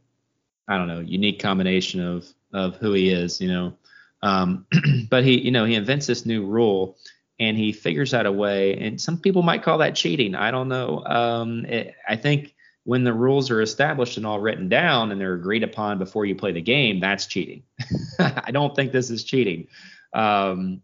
I 0.69 0.79
don't 0.79 0.87
know, 0.87 1.01
unique 1.01 1.41
combination 1.41 2.01
of 2.01 2.27
of 2.53 2.77
who 2.77 2.93
he 2.93 3.11
is, 3.11 3.41
you 3.41 3.49
know. 3.49 3.77
Um, 4.23 4.67
but 5.11 5.25
he, 5.25 5.41
you 5.41 5.51
know, 5.51 5.65
he 5.65 5.75
invents 5.75 6.07
this 6.07 6.25
new 6.25 6.47
rule, 6.47 6.97
and 7.41 7.57
he 7.57 7.73
figures 7.73 8.15
out 8.15 8.27
a 8.27 8.33
way, 8.33 8.77
and 8.79 9.01
some 9.01 9.19
people 9.19 9.43
might 9.43 9.63
call 9.63 9.79
that 9.79 9.97
cheating. 9.97 10.35
I 10.35 10.51
don't 10.51 10.69
know. 10.69 11.05
Um, 11.05 11.65
it, 11.65 11.95
I 12.09 12.17
think 12.17 12.55
when 12.87 13.05
the 13.05 13.13
rules 13.13 13.51
are 13.51 13.61
established 13.61 14.17
and 14.17 14.25
all 14.25 14.41
written 14.41 14.69
down 14.69 15.13
and 15.13 15.21
they're 15.21 15.35
agreed 15.35 15.63
upon 15.63 15.99
before 15.99 16.25
you 16.25 16.35
play 16.35 16.53
the 16.53 16.63
game, 16.63 17.01
that's 17.01 17.27
cheating. 17.27 17.63
I 18.19 18.51
don't 18.53 18.75
think 18.75 18.93
this 18.93 19.11
is 19.11 19.25
cheating. 19.25 19.67
Um, 20.13 20.81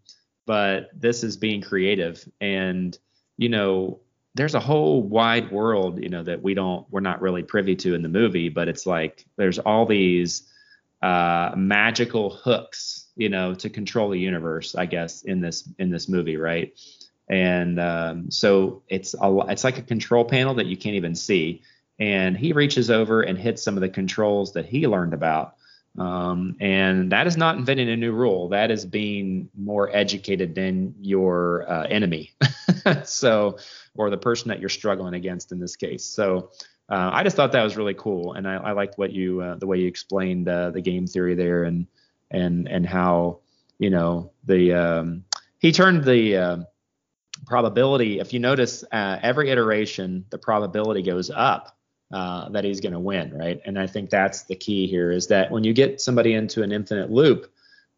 but 0.46 0.90
this 0.98 1.22
is 1.22 1.36
being 1.36 1.60
creative 1.60 2.28
and 2.40 2.98
you 3.36 3.48
know 3.48 4.00
there's 4.34 4.54
a 4.54 4.60
whole 4.60 5.02
wide 5.02 5.50
world 5.52 6.02
you 6.02 6.08
know 6.08 6.22
that 6.22 6.42
we 6.42 6.54
don't 6.54 6.86
we're 6.90 7.00
not 7.00 7.20
really 7.20 7.42
privy 7.42 7.76
to 7.76 7.94
in 7.94 8.02
the 8.02 8.08
movie 8.08 8.48
but 8.48 8.68
it's 8.68 8.86
like 8.86 9.24
there's 9.36 9.58
all 9.58 9.86
these 9.86 10.48
uh, 11.02 11.52
magical 11.56 12.30
hooks 12.30 13.06
you 13.16 13.28
know 13.28 13.54
to 13.54 13.70
control 13.70 14.10
the 14.10 14.18
universe 14.18 14.74
i 14.74 14.86
guess 14.86 15.22
in 15.22 15.40
this 15.40 15.68
in 15.78 15.90
this 15.90 16.08
movie 16.08 16.36
right 16.36 16.78
and 17.28 17.78
um, 17.80 18.30
so 18.30 18.82
it's 18.88 19.14
a 19.14 19.38
it's 19.48 19.64
like 19.64 19.78
a 19.78 19.82
control 19.82 20.24
panel 20.24 20.54
that 20.54 20.66
you 20.66 20.76
can't 20.76 20.96
even 20.96 21.14
see 21.14 21.62
and 22.02 22.36
he 22.36 22.52
reaches 22.52 22.90
over 22.90 23.22
and 23.22 23.38
hits 23.38 23.62
some 23.62 23.76
of 23.76 23.80
the 23.80 23.88
controls 23.88 24.52
that 24.54 24.66
he 24.66 24.86
learned 24.86 25.14
about 25.14 25.54
um, 25.98 26.56
and 26.60 27.12
that 27.12 27.26
is 27.26 27.36
not 27.36 27.56
inventing 27.56 27.90
a 27.90 27.96
new 27.96 28.12
rule. 28.12 28.48
That 28.48 28.70
is 28.70 28.86
being 28.86 29.50
more 29.54 29.94
educated 29.94 30.54
than 30.54 30.94
your 31.00 31.70
uh, 31.70 31.84
enemy. 31.84 32.32
so, 33.04 33.58
or 33.94 34.08
the 34.08 34.16
person 34.16 34.48
that 34.48 34.58
you're 34.58 34.70
struggling 34.70 35.14
against 35.14 35.52
in 35.52 35.58
this 35.58 35.76
case. 35.76 36.04
So, 36.04 36.50
uh, 36.88 37.10
I 37.12 37.22
just 37.22 37.36
thought 37.36 37.52
that 37.52 37.62
was 37.62 37.76
really 37.76 37.94
cool, 37.94 38.32
and 38.32 38.48
I, 38.48 38.54
I 38.54 38.72
liked 38.72 38.98
what 38.98 39.12
you 39.12 39.40
uh, 39.40 39.56
the 39.56 39.66
way 39.66 39.78
you 39.78 39.86
explained 39.86 40.48
uh, 40.48 40.70
the 40.70 40.80
game 40.80 41.06
theory 41.06 41.34
there, 41.34 41.64
and 41.64 41.86
and 42.30 42.68
and 42.68 42.86
how 42.86 43.40
you 43.78 43.90
know 43.90 44.32
the 44.44 44.72
um, 44.72 45.24
he 45.58 45.72
turned 45.72 46.04
the 46.04 46.36
um, 46.36 46.66
probability. 47.46 48.18
If 48.18 48.32
you 48.32 48.40
notice, 48.40 48.82
uh, 48.92 49.18
every 49.22 49.50
iteration 49.50 50.24
the 50.30 50.38
probability 50.38 51.02
goes 51.02 51.30
up 51.30 51.76
uh, 52.12 52.48
that 52.50 52.64
he's 52.64 52.80
going 52.80 52.92
to 52.92 52.98
win, 52.98 53.36
right? 53.36 53.60
And 53.64 53.78
I 53.78 53.86
think 53.86 54.10
that's 54.10 54.42
the 54.42 54.54
key 54.54 54.86
here 54.86 55.10
is 55.10 55.26
that 55.28 55.50
when 55.50 55.64
you 55.64 55.72
get 55.72 56.00
somebody 56.00 56.34
into 56.34 56.62
an 56.62 56.70
infinite 56.70 57.10
loop, 57.10 57.50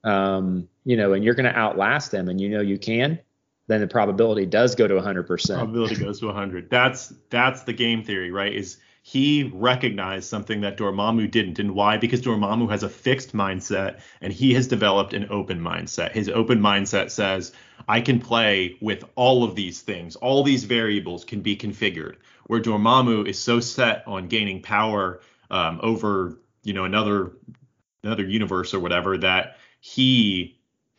um, 0.04 0.68
you 0.84 0.96
know, 0.96 1.14
and 1.14 1.24
you're 1.24 1.34
going 1.34 1.50
to 1.50 1.58
outlast 1.58 2.10
them, 2.10 2.28
and 2.28 2.40
you 2.40 2.48
know 2.48 2.60
you 2.60 2.78
can, 2.78 3.18
then 3.66 3.80
the 3.80 3.86
probability 3.86 4.46
does 4.46 4.74
go 4.74 4.86
to 4.86 4.94
100%. 4.94 5.26
Probability 5.26 5.96
goes 5.96 6.20
to 6.20 6.26
100. 6.26 6.70
That's 6.70 7.12
that's 7.30 7.62
the 7.62 7.72
game 7.72 8.04
theory, 8.04 8.30
right? 8.30 8.52
Is 8.52 8.78
he 9.06 9.50
recognized 9.52 10.26
something 10.30 10.62
that 10.62 10.78
Dormammu 10.78 11.30
didn't. 11.30 11.58
And 11.58 11.74
why? 11.74 11.98
Because 11.98 12.22
Dormammu 12.22 12.70
has 12.70 12.82
a 12.82 12.88
fixed 12.88 13.36
mindset 13.36 14.00
and 14.22 14.32
he 14.32 14.54
has 14.54 14.66
developed 14.66 15.12
an 15.12 15.26
open 15.28 15.60
mindset. 15.60 16.12
His 16.12 16.30
open 16.30 16.58
mindset 16.58 17.10
says, 17.10 17.52
I 17.86 18.00
can 18.00 18.18
play 18.18 18.78
with 18.80 19.04
all 19.14 19.44
of 19.44 19.56
these 19.56 19.82
things. 19.82 20.16
All 20.16 20.42
these 20.42 20.64
variables 20.64 21.22
can 21.22 21.42
be 21.42 21.54
configured. 21.54 22.16
Where 22.46 22.62
Dormammu 22.62 23.28
is 23.28 23.38
so 23.38 23.60
set 23.60 24.04
on 24.06 24.26
gaining 24.26 24.62
power 24.62 25.20
um, 25.50 25.80
over, 25.82 26.38
you 26.62 26.72
know, 26.72 26.84
another 26.84 27.32
another 28.04 28.24
universe 28.24 28.72
or 28.72 28.80
whatever 28.80 29.18
that 29.18 29.58
he 29.80 30.53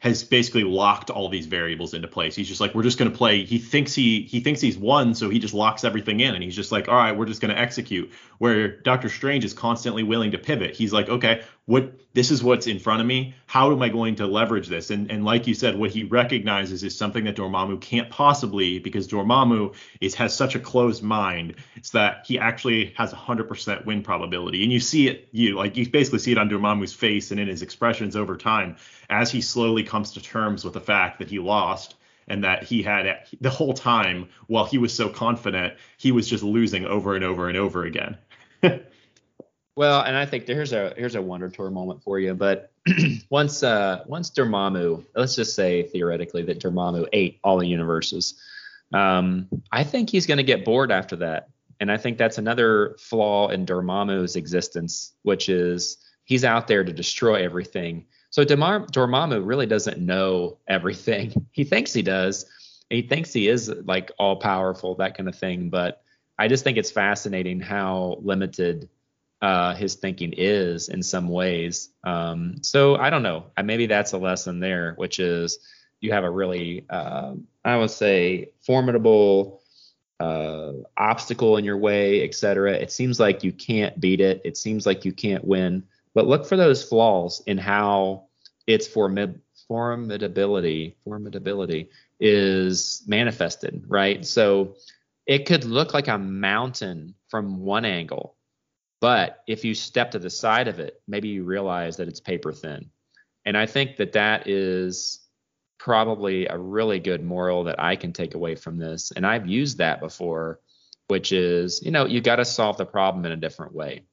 has 0.06 0.24
basically 0.24 0.64
locked 0.64 1.10
all 1.10 1.30
these 1.30 1.48
variables 1.48 1.96
into 1.96 2.08
place. 2.08 2.36
He's 2.36 2.48
just 2.48 2.62
like, 2.62 2.76
we're 2.76 2.84
just 2.84 3.00
going 3.00 3.12
to 3.12 3.18
play. 3.18 3.44
He 3.44 3.58
thinks 3.58 3.96
he 3.96 4.22
he 4.22 4.40
thinks 4.40 4.62
he's 4.62 4.78
won, 4.78 5.16
so 5.16 5.32
he 5.32 5.40
just 5.40 5.56
locks 5.56 5.84
everything 5.84 6.20
in, 6.20 6.36
and 6.36 6.44
he's 6.44 6.56
just 6.56 6.72
like, 6.72 6.88
all 6.88 6.96
right, 6.96 7.18
we're 7.18 7.26
just 7.26 7.42
going 7.42 7.54
to 7.54 7.60
execute. 7.60 8.12
Where 8.38 8.68
Doctor 8.82 9.10
Strange 9.10 9.46
is 9.46 9.54
constantly 9.54 10.04
willing 10.04 10.32
to 10.32 10.38
pivot. 10.38 10.76
He's 10.76 10.94
like, 10.94 11.10
okay, 11.10 11.44
what 11.66 11.94
this 12.14 12.32
is 12.32 12.44
what's 12.44 12.68
in 12.68 12.80
front 12.80 13.02
of 13.02 13.08
me. 13.08 13.36
How 13.46 13.72
am 13.72 13.82
I 13.82 13.90
going 13.90 14.16
to 14.16 14.28
leverage 14.28 14.68
this? 14.68 14.92
And 14.92 15.10
and 15.12 15.26
like 15.26 15.48
you 15.48 15.54
said, 15.54 15.78
what 15.78 15.92
he 15.92 16.04
recognizes 16.04 16.84
is 16.84 16.98
something 16.98 17.26
that 17.26 17.36
Dormammu 17.36 17.82
can't 17.82 18.10
possibly 18.10 18.80
because 18.80 19.08
Dormammu 19.08 19.76
is 20.00 20.16
has 20.16 20.36
such 20.36 20.56
a 20.56 20.60
closed 20.60 21.04
mind. 21.04 21.56
It's 21.76 21.92
that 21.92 22.26
he 22.26 22.40
actually 22.40 22.94
has 22.98 23.14
a 23.14 23.18
hundred 23.18 23.48
percent 23.48 23.86
win 23.86 24.04
probability, 24.04 24.64
and 24.64 24.72
you 24.72 24.80
see 24.80 25.08
it. 25.08 25.28
You 25.32 25.56
like 25.56 25.76
you 25.76 25.90
basically 25.90 26.20
see 26.20 26.32
it 26.32 26.38
on 26.38 26.50
Dormammu's 26.50 26.94
face 26.94 27.32
and 27.32 27.40
in 27.40 27.48
his 27.48 27.62
expressions 27.62 28.16
over 28.16 28.38
time 28.38 28.78
as 29.10 29.32
he 29.32 29.42
slowly 29.42 29.84
comes 29.84 30.12
to 30.14 30.22
terms 30.22 30.64
with 30.64 30.74
the 30.74 30.82
fact 30.82 31.20
that 31.20 31.30
he 31.30 31.40
lost 31.40 31.96
and 32.28 32.44
that 32.44 32.64
he 32.64 32.82
had 32.82 33.20
the 33.40 33.50
whole 33.50 33.74
time 33.74 34.30
while 34.48 34.66
he 34.66 34.78
was 34.78 34.94
so 34.94 35.10
confident, 35.10 35.76
he 35.98 36.12
was 36.12 36.28
just 36.28 36.44
losing 36.44 36.86
over 36.86 37.16
and 37.16 37.24
over 37.24 37.48
and 37.48 37.58
over 37.58 37.84
again. 37.84 38.18
well, 39.76 40.02
and 40.02 40.16
I 40.16 40.26
think 40.26 40.48
here's 40.48 40.74
a 40.74 40.94
here's 40.98 41.16
a 41.16 41.22
Wonder 41.22 41.50
Tour 41.50 41.70
moment 41.70 42.04
for 42.04 42.20
you. 42.20 42.34
But 42.34 42.72
once 43.30 43.64
uh 43.64 44.04
once 44.08 44.30
Dormammu, 44.32 45.04
let's 45.16 45.36
just 45.36 45.56
say 45.56 45.84
theoretically 45.84 46.44
that 46.44 46.60
Dormammu 46.60 47.08
ate 47.14 47.40
all 47.44 47.58
the 47.58 47.68
universes, 47.68 48.36
um, 48.94 49.48
I 49.72 49.84
think 49.84 50.10
he's 50.10 50.26
going 50.26 50.38
to 50.38 50.44
get 50.44 50.66
bored 50.66 50.92
after 50.92 51.16
that. 51.18 51.50
And 51.80 51.92
I 51.92 51.98
think 51.98 52.18
that's 52.18 52.38
another 52.38 52.96
flaw 53.00 53.50
in 53.50 53.66
Dormammu's 53.66 54.36
existence, 54.36 55.14
which 55.24 55.50
is 55.50 55.98
he's 56.24 56.46
out 56.46 56.68
there 56.68 56.84
to 56.84 56.94
destroy 56.94 57.44
everything 57.44 58.06
so 58.36 58.44
Dormammu 58.44 59.48
really 59.48 59.66
doesn't 59.66 59.98
know 59.98 60.58
everything. 60.68 61.48
He 61.54 61.64
thinks 61.64 61.94
he 61.94 62.02
does. 62.02 62.46
He 62.90 63.02
thinks 63.02 63.32
he 63.32 63.48
is 63.48 63.70
like 63.86 64.12
all 64.20 64.36
powerful, 64.36 64.96
that 64.96 65.16
kind 65.16 65.30
of 65.30 65.38
thing. 65.38 65.70
But 65.70 66.02
I 66.38 66.48
just 66.48 66.64
think 66.64 66.78
it's 66.78 66.92
fascinating 66.92 67.60
how 67.60 68.18
limited 68.22 68.90
uh, 69.42 69.76
his 69.76 69.96
thinking 69.96 70.34
is 70.36 70.90
in 70.90 71.04
some 71.04 71.30
ways. 71.30 71.90
Um, 72.04 72.58
so 72.62 72.96
I 72.96 73.10
don't 73.10 73.24
know. 73.24 73.46
Maybe 73.64 73.86
that's 73.86 74.14
a 74.14 74.18
lesson 74.18 74.60
there, 74.60 74.94
which 74.98 75.20
is 75.20 75.60
you 76.02 76.12
have 76.12 76.24
a 76.24 76.30
really, 76.30 76.86
uh, 76.90 77.34
I 77.64 77.78
would 77.78 77.92
say, 77.92 78.52
formidable 78.62 79.62
uh, 80.20 80.72
obstacle 80.98 81.58
in 81.58 81.66
your 81.66 81.78
way, 81.78 82.24
etc. 82.24 82.74
It 82.74 82.92
seems 82.92 83.20
like 83.20 83.44
you 83.44 83.52
can't 83.52 84.00
beat 84.00 84.22
it. 84.22 84.42
It 84.46 84.58
seems 84.58 84.86
like 84.86 85.06
you 85.06 85.12
can't 85.12 85.44
win. 85.44 85.84
But 86.14 86.28
look 86.28 86.46
for 86.46 86.56
those 86.56 86.84
flaws 86.84 87.44
in 87.46 87.58
how 87.58 88.28
its 88.68 88.88
formid- 88.88 89.42
formidability 89.70 90.96
formidability 91.06 91.90
is 92.20 93.04
manifested, 93.08 93.84
right? 93.88 94.26
So 94.26 94.76
it 95.26 95.46
could 95.46 95.64
look 95.64 95.94
like 95.94 96.08
a 96.08 96.18
mountain 96.18 97.16
from 97.30 97.60
one 97.62 97.86
angle, 97.86 98.36
but 99.02 99.44
if 99.48 99.66
you 99.66 99.74
step 99.74 100.12
to 100.12 100.20
the 100.20 100.30
side 100.30 100.68
of 100.68 100.80
it, 100.80 101.02
maybe 101.08 101.30
you 101.30 101.44
realize 101.44 101.98
that 101.98 102.08
it's 102.08 102.20
paper 102.20 102.54
thin. 102.54 102.90
And 103.46 103.58
I 103.58 103.66
think 103.66 103.98
that 103.98 104.14
that 104.14 104.48
is 104.48 105.22
probably 105.78 106.48
a 106.48 106.58
really 106.58 107.00
good 107.00 107.24
moral 107.24 107.66
that 107.66 107.80
I 107.80 107.96
can 107.96 108.14
take 108.14 108.34
away 108.34 108.56
from 108.56 108.78
this. 108.78 109.12
And 109.16 109.26
I've 109.26 109.48
used 109.48 109.78
that 109.78 110.00
before, 110.00 110.60
which 111.08 111.32
is, 111.32 111.82
you 111.84 111.92
know, 111.92 112.06
you 112.06 112.22
got 112.22 112.38
to 112.38 112.46
solve 112.46 112.78
the 112.78 112.86
problem 112.86 113.26
in 113.26 113.32
a 113.32 113.38
different 113.38 113.74
way. 113.74 114.04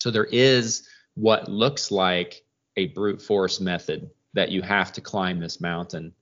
So 0.00 0.10
there 0.10 0.28
is 0.30 0.86
what 1.14 1.48
looks 1.48 1.90
like 1.90 2.44
a 2.76 2.88
brute 2.88 3.20
force 3.20 3.60
method 3.60 4.10
that 4.34 4.50
you 4.50 4.62
have 4.62 4.92
to 4.92 5.00
climb 5.00 5.40
this 5.40 5.60
mountain, 5.60 6.12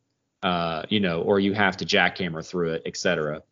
uh, 0.43 0.85
you 0.89 1.01
know, 1.01 1.23
or 1.23 1.41
you 1.41 1.53
have 1.53 1.77
to 1.79 1.85
jackhammer 1.85 2.47
through 2.47 2.73
it, 2.73 2.83
etc. 2.87 3.43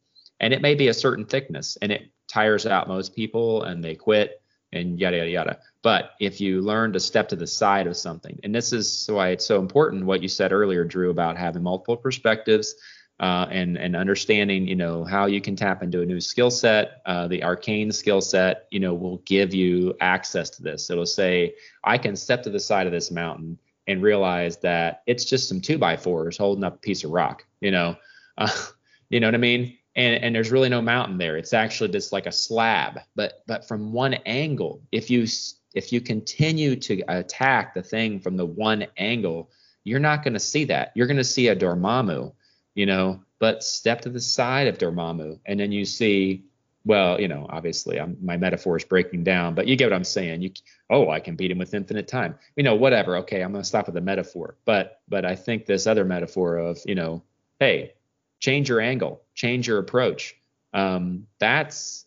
And 0.40 0.54
it 0.54 0.62
may 0.62 0.74
be 0.74 0.88
a 0.88 0.94
certain 0.94 1.24
thickness, 1.24 1.76
and 1.82 1.90
it 1.90 2.10
tires 2.28 2.66
out 2.66 2.88
most 2.88 3.14
people, 3.14 3.64
and 3.64 3.82
they 3.82 3.94
quit, 3.94 4.40
and 4.72 4.98
yada 5.00 5.16
yada 5.16 5.30
yada. 5.30 5.58
But 5.82 6.10
if 6.20 6.40
you 6.40 6.60
learn 6.60 6.92
to 6.92 7.00
step 7.00 7.28
to 7.28 7.36
the 7.36 7.46
side 7.46 7.86
of 7.86 7.96
something, 7.96 8.38
and 8.44 8.54
this 8.54 8.72
is 8.72 9.08
why 9.10 9.30
it's 9.30 9.46
so 9.46 9.58
important 9.58 10.04
what 10.04 10.22
you 10.22 10.28
said 10.28 10.52
earlier, 10.52 10.84
Drew, 10.84 11.10
about 11.10 11.36
having 11.36 11.62
multiple 11.62 11.96
perspectives, 11.96 12.74
uh, 13.20 13.46
and 13.50 13.76
and 13.76 13.96
understanding 13.96 14.66
you 14.68 14.76
know 14.76 15.04
how 15.04 15.26
you 15.26 15.40
can 15.40 15.56
tap 15.56 15.82
into 15.82 16.02
a 16.02 16.06
new 16.06 16.20
skill 16.20 16.50
set 16.50 17.02
uh, 17.06 17.26
the 17.26 17.42
arcane 17.42 17.90
skill 17.90 18.20
set 18.20 18.66
you 18.70 18.78
know 18.78 18.94
will 18.94 19.18
give 19.18 19.52
you 19.52 19.94
access 20.00 20.50
to 20.50 20.62
this. 20.62 20.88
It'll 20.90 21.06
say 21.06 21.54
i 21.82 21.98
can 21.98 22.14
step 22.14 22.42
to 22.44 22.50
the 22.50 22.60
side 22.60 22.86
of 22.86 22.92
this 22.92 23.10
mountain 23.10 23.58
and 23.88 24.02
realize 24.02 24.58
that 24.58 25.02
it's 25.06 25.24
just 25.24 25.48
some 25.48 25.60
two 25.60 25.78
by 25.78 25.96
fours 25.96 26.36
holding 26.36 26.62
up 26.62 26.76
a 26.76 26.78
piece 26.78 27.04
of 27.04 27.10
rock 27.10 27.44
you 27.60 27.70
know? 27.70 27.96
Uh, 28.36 28.50
you 29.08 29.18
know 29.18 29.26
what 29.26 29.34
i 29.34 29.38
mean 29.38 29.76
and 29.98 30.24
and 30.24 30.34
there's 30.34 30.50
really 30.50 30.70
no 30.70 30.80
mountain 30.80 31.18
there 31.18 31.36
it's 31.36 31.52
actually 31.52 31.90
just 31.90 32.12
like 32.12 32.26
a 32.26 32.32
slab 32.32 33.00
but 33.14 33.42
but 33.46 33.68
from 33.68 33.92
one 33.92 34.14
angle 34.24 34.80
if 34.92 35.10
you 35.10 35.26
if 35.74 35.92
you 35.92 36.00
continue 36.00 36.74
to 36.74 37.02
attack 37.08 37.74
the 37.74 37.82
thing 37.82 38.18
from 38.18 38.36
the 38.36 38.46
one 38.46 38.86
angle 38.96 39.50
you're 39.84 40.00
not 40.00 40.22
going 40.22 40.34
to 40.34 40.40
see 40.40 40.64
that 40.64 40.92
you're 40.94 41.06
going 41.06 41.16
to 41.16 41.24
see 41.24 41.48
a 41.48 41.56
dormammu 41.56 42.32
you 42.78 42.86
know, 42.86 43.20
but 43.40 43.64
step 43.64 44.02
to 44.02 44.08
the 44.08 44.20
side 44.20 44.68
of 44.68 44.78
Dormammu, 44.78 45.40
and 45.46 45.58
then 45.58 45.72
you 45.72 45.84
see, 45.84 46.44
well, 46.84 47.20
you 47.20 47.26
know, 47.26 47.44
obviously 47.50 47.98
I'm, 47.98 48.16
my 48.22 48.36
metaphor 48.36 48.76
is 48.76 48.84
breaking 48.84 49.24
down, 49.24 49.56
but 49.56 49.66
you 49.66 49.74
get 49.74 49.86
what 49.86 49.96
I'm 49.96 50.04
saying. 50.04 50.42
You, 50.42 50.52
oh, 50.88 51.10
I 51.10 51.18
can 51.18 51.34
beat 51.34 51.50
him 51.50 51.58
with 51.58 51.74
infinite 51.74 52.06
time. 52.06 52.36
You 52.54 52.62
know, 52.62 52.76
whatever. 52.76 53.16
Okay, 53.16 53.42
I'm 53.42 53.50
gonna 53.50 53.64
stop 53.64 53.86
with 53.86 53.96
the 53.96 54.00
metaphor, 54.00 54.56
but 54.64 55.00
but 55.08 55.24
I 55.24 55.34
think 55.34 55.66
this 55.66 55.88
other 55.88 56.04
metaphor 56.04 56.56
of, 56.56 56.78
you 56.86 56.94
know, 56.94 57.24
hey, 57.58 57.94
change 58.40 58.68
your 58.68 58.80
angle, 58.80 59.22
change 59.34 59.66
your 59.66 59.78
approach. 59.78 60.34
Um, 60.72 61.26
that's 61.38 62.06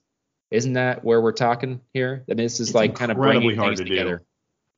isn't 0.52 0.74
that 0.74 1.04
where 1.04 1.22
we're 1.22 1.32
talking 1.32 1.82
here? 1.94 2.26
I 2.30 2.34
mean, 2.34 2.46
this 2.46 2.60
is 2.60 2.70
it's 2.70 2.76
like 2.76 2.96
kind 2.96 3.12
of 3.12 3.18
bringing 3.18 3.58
things 3.58 3.80
to 3.80 3.86
together. 3.86 4.18
Do. 4.18 4.26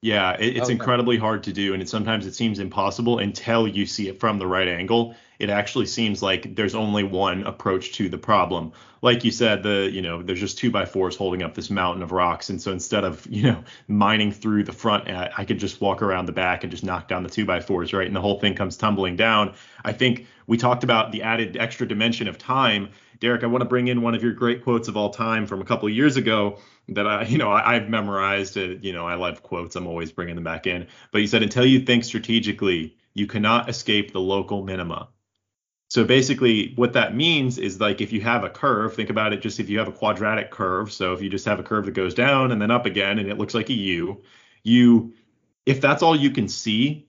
Yeah, 0.03 0.33
it, 0.33 0.57
it's 0.57 0.69
incredibly 0.69 1.17
hard 1.17 1.43
to 1.43 1.53
do, 1.53 1.73
and 1.73 1.81
it, 1.81 1.87
sometimes 1.89 2.25
it 2.25 2.35
seems 2.35 2.59
impossible 2.59 3.19
until 3.19 3.67
you 3.67 3.85
see 3.85 4.09
it 4.09 4.19
from 4.19 4.37
the 4.37 4.45
right 4.45 4.67
angle. 4.67 5.15
It 5.43 5.49
actually 5.49 5.87
seems 5.87 6.23
like 6.23 6.55
there's 6.55 6.73
only 6.73 7.03
one 7.03 7.43
approach 7.43 7.91
to 7.93 8.07
the 8.07 8.17
problem. 8.17 8.71
Like 9.01 9.25
you 9.25 9.31
said, 9.31 9.61
the 9.61 9.89
you 9.91 10.01
know 10.01 10.23
there's 10.23 10.39
just 10.39 10.57
two 10.57 10.71
by 10.71 10.85
fours 10.85 11.17
holding 11.17 11.43
up 11.43 11.53
this 11.53 11.69
mountain 11.69 12.01
of 12.01 12.13
rocks, 12.13 12.49
and 12.49 12.61
so 12.61 12.71
instead 12.71 13.03
of 13.03 13.27
you 13.29 13.43
know 13.43 13.63
mining 13.89 14.31
through 14.31 14.63
the 14.63 14.71
front, 14.71 15.09
I 15.09 15.43
could 15.43 15.59
just 15.59 15.81
walk 15.81 16.01
around 16.01 16.27
the 16.27 16.31
back 16.31 16.63
and 16.63 16.71
just 16.71 16.85
knock 16.85 17.09
down 17.09 17.23
the 17.23 17.29
two 17.29 17.45
by 17.45 17.59
fours, 17.59 17.91
right? 17.91 18.07
And 18.07 18.15
the 18.15 18.21
whole 18.21 18.39
thing 18.39 18.55
comes 18.55 18.77
tumbling 18.77 19.17
down. 19.17 19.53
I 19.83 19.91
think 19.91 20.27
we 20.47 20.57
talked 20.57 20.85
about 20.85 21.11
the 21.11 21.23
added 21.23 21.57
extra 21.57 21.85
dimension 21.85 22.29
of 22.29 22.37
time. 22.37 22.91
Derek, 23.19 23.43
I 23.43 23.47
want 23.47 23.61
to 23.63 23.67
bring 23.67 23.89
in 23.89 24.01
one 24.01 24.15
of 24.15 24.23
your 24.23 24.31
great 24.31 24.63
quotes 24.63 24.87
of 24.87 24.95
all 24.95 25.09
time 25.09 25.45
from 25.45 25.61
a 25.61 25.65
couple 25.65 25.89
of 25.89 25.93
years 25.93 26.15
ago 26.15 26.59
that 26.87 27.05
I, 27.05 27.23
you 27.23 27.37
know, 27.37 27.51
I, 27.51 27.73
have 27.73 27.89
memorized. 27.89 28.57
Uh, 28.57 28.75
you 28.81 28.93
know, 28.93 29.05
I 29.05 29.15
love 29.15 29.43
quotes. 29.43 29.75
I'm 29.75 29.87
always 29.87 30.13
bringing 30.13 30.35
them 30.35 30.43
back 30.45 30.67
in. 30.67 30.87
But 31.11 31.19
you 31.19 31.27
said, 31.27 31.43
until 31.43 31.65
you 31.65 31.81
think 31.81 32.05
strategically, 32.05 32.95
you 33.13 33.27
cannot 33.27 33.69
escape 33.69 34.13
the 34.13 34.19
local 34.21 34.63
minima. 34.63 35.09
So 35.93 36.03
basically, 36.03 36.73
what 36.75 36.93
that 36.93 37.15
means 37.15 37.59
is 37.59 37.79
like 37.79 38.01
if 38.01 38.11
you 38.11 38.19
have 38.21 38.43
a 38.43 38.49
curve, 38.49 38.95
think 38.95 39.11
about 39.11 39.31
it 39.31 39.43
just 39.43 39.59
if 39.59 39.69
you 39.69 39.77
have 39.77 39.87
a 39.87 39.91
quadratic 39.91 40.49
curve. 40.49 40.91
So 40.91 41.13
if 41.13 41.21
you 41.21 41.29
just 41.29 41.45
have 41.45 41.59
a 41.59 41.63
curve 41.63 41.85
that 41.85 41.91
goes 41.91 42.15
down 42.15 42.51
and 42.51 42.59
then 42.59 42.71
up 42.71 42.87
again, 42.87 43.19
and 43.19 43.29
it 43.29 43.37
looks 43.37 43.53
like 43.53 43.69
a 43.69 43.73
U, 43.73 44.19
you, 44.63 45.13
if 45.67 45.81
that's 45.81 46.01
all 46.01 46.15
you 46.15 46.31
can 46.31 46.47
see, 46.47 47.07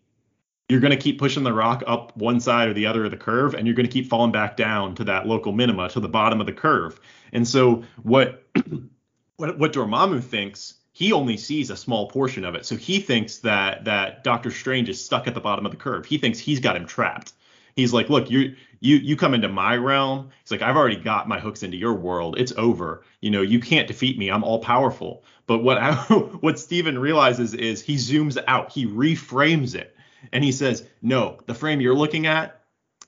you're 0.68 0.80
going 0.80 0.90
to 0.90 0.98
keep 0.98 1.18
pushing 1.18 1.44
the 1.44 1.52
rock 1.54 1.82
up 1.86 2.14
one 2.18 2.40
side 2.40 2.68
or 2.68 2.74
the 2.74 2.84
other 2.84 3.06
of 3.06 3.10
the 3.10 3.16
curve, 3.16 3.54
and 3.54 3.66
you're 3.66 3.74
going 3.74 3.88
to 3.88 3.90
keep 3.90 4.06
falling 4.06 4.32
back 4.32 4.54
down 4.54 4.94
to 4.96 5.04
that 5.04 5.26
local 5.26 5.52
minima, 5.52 5.88
to 5.88 5.98
the 5.98 6.06
bottom 6.06 6.38
of 6.38 6.46
the 6.46 6.52
curve. 6.52 7.00
And 7.32 7.48
so 7.48 7.84
what 8.02 8.44
what 9.38 9.58
what 9.58 9.72
Dormammu 9.72 10.22
thinks, 10.22 10.74
he 10.92 11.10
only 11.10 11.38
sees 11.38 11.70
a 11.70 11.76
small 11.76 12.10
portion 12.10 12.44
of 12.44 12.54
it. 12.54 12.66
So 12.66 12.76
he 12.76 13.00
thinks 13.00 13.38
that 13.38 13.86
that 13.86 14.24
Doctor 14.24 14.50
Strange 14.50 14.90
is 14.90 15.02
stuck 15.02 15.26
at 15.26 15.32
the 15.32 15.40
bottom 15.40 15.64
of 15.64 15.72
the 15.72 15.78
curve. 15.78 16.04
He 16.04 16.18
thinks 16.18 16.38
he's 16.38 16.60
got 16.60 16.76
him 16.76 16.84
trapped. 16.84 17.32
He's 17.76 17.92
like, 17.92 18.08
look, 18.08 18.30
you 18.30 18.54
you 18.80 18.96
you 18.96 19.16
come 19.16 19.34
into 19.34 19.48
my 19.48 19.76
realm. 19.76 20.30
He's 20.42 20.50
like, 20.50 20.62
I've 20.62 20.76
already 20.76 20.96
got 20.96 21.28
my 21.28 21.40
hooks 21.40 21.62
into 21.62 21.76
your 21.76 21.94
world. 21.94 22.38
It's 22.38 22.52
over. 22.56 23.02
You 23.20 23.30
know, 23.30 23.42
you 23.42 23.60
can't 23.60 23.88
defeat 23.88 24.18
me. 24.18 24.30
I'm 24.30 24.44
all 24.44 24.60
powerful. 24.60 25.24
But 25.46 25.58
what 25.58 25.80
what 26.42 26.58
Stephen 26.58 26.98
realizes 26.98 27.54
is 27.54 27.82
he 27.82 27.96
zooms 27.96 28.42
out. 28.46 28.72
He 28.72 28.86
reframes 28.86 29.74
it, 29.74 29.96
and 30.32 30.44
he 30.44 30.52
says, 30.52 30.86
no, 31.02 31.38
the 31.46 31.54
frame 31.54 31.80
you're 31.80 31.94
looking 31.94 32.26
at 32.26 32.60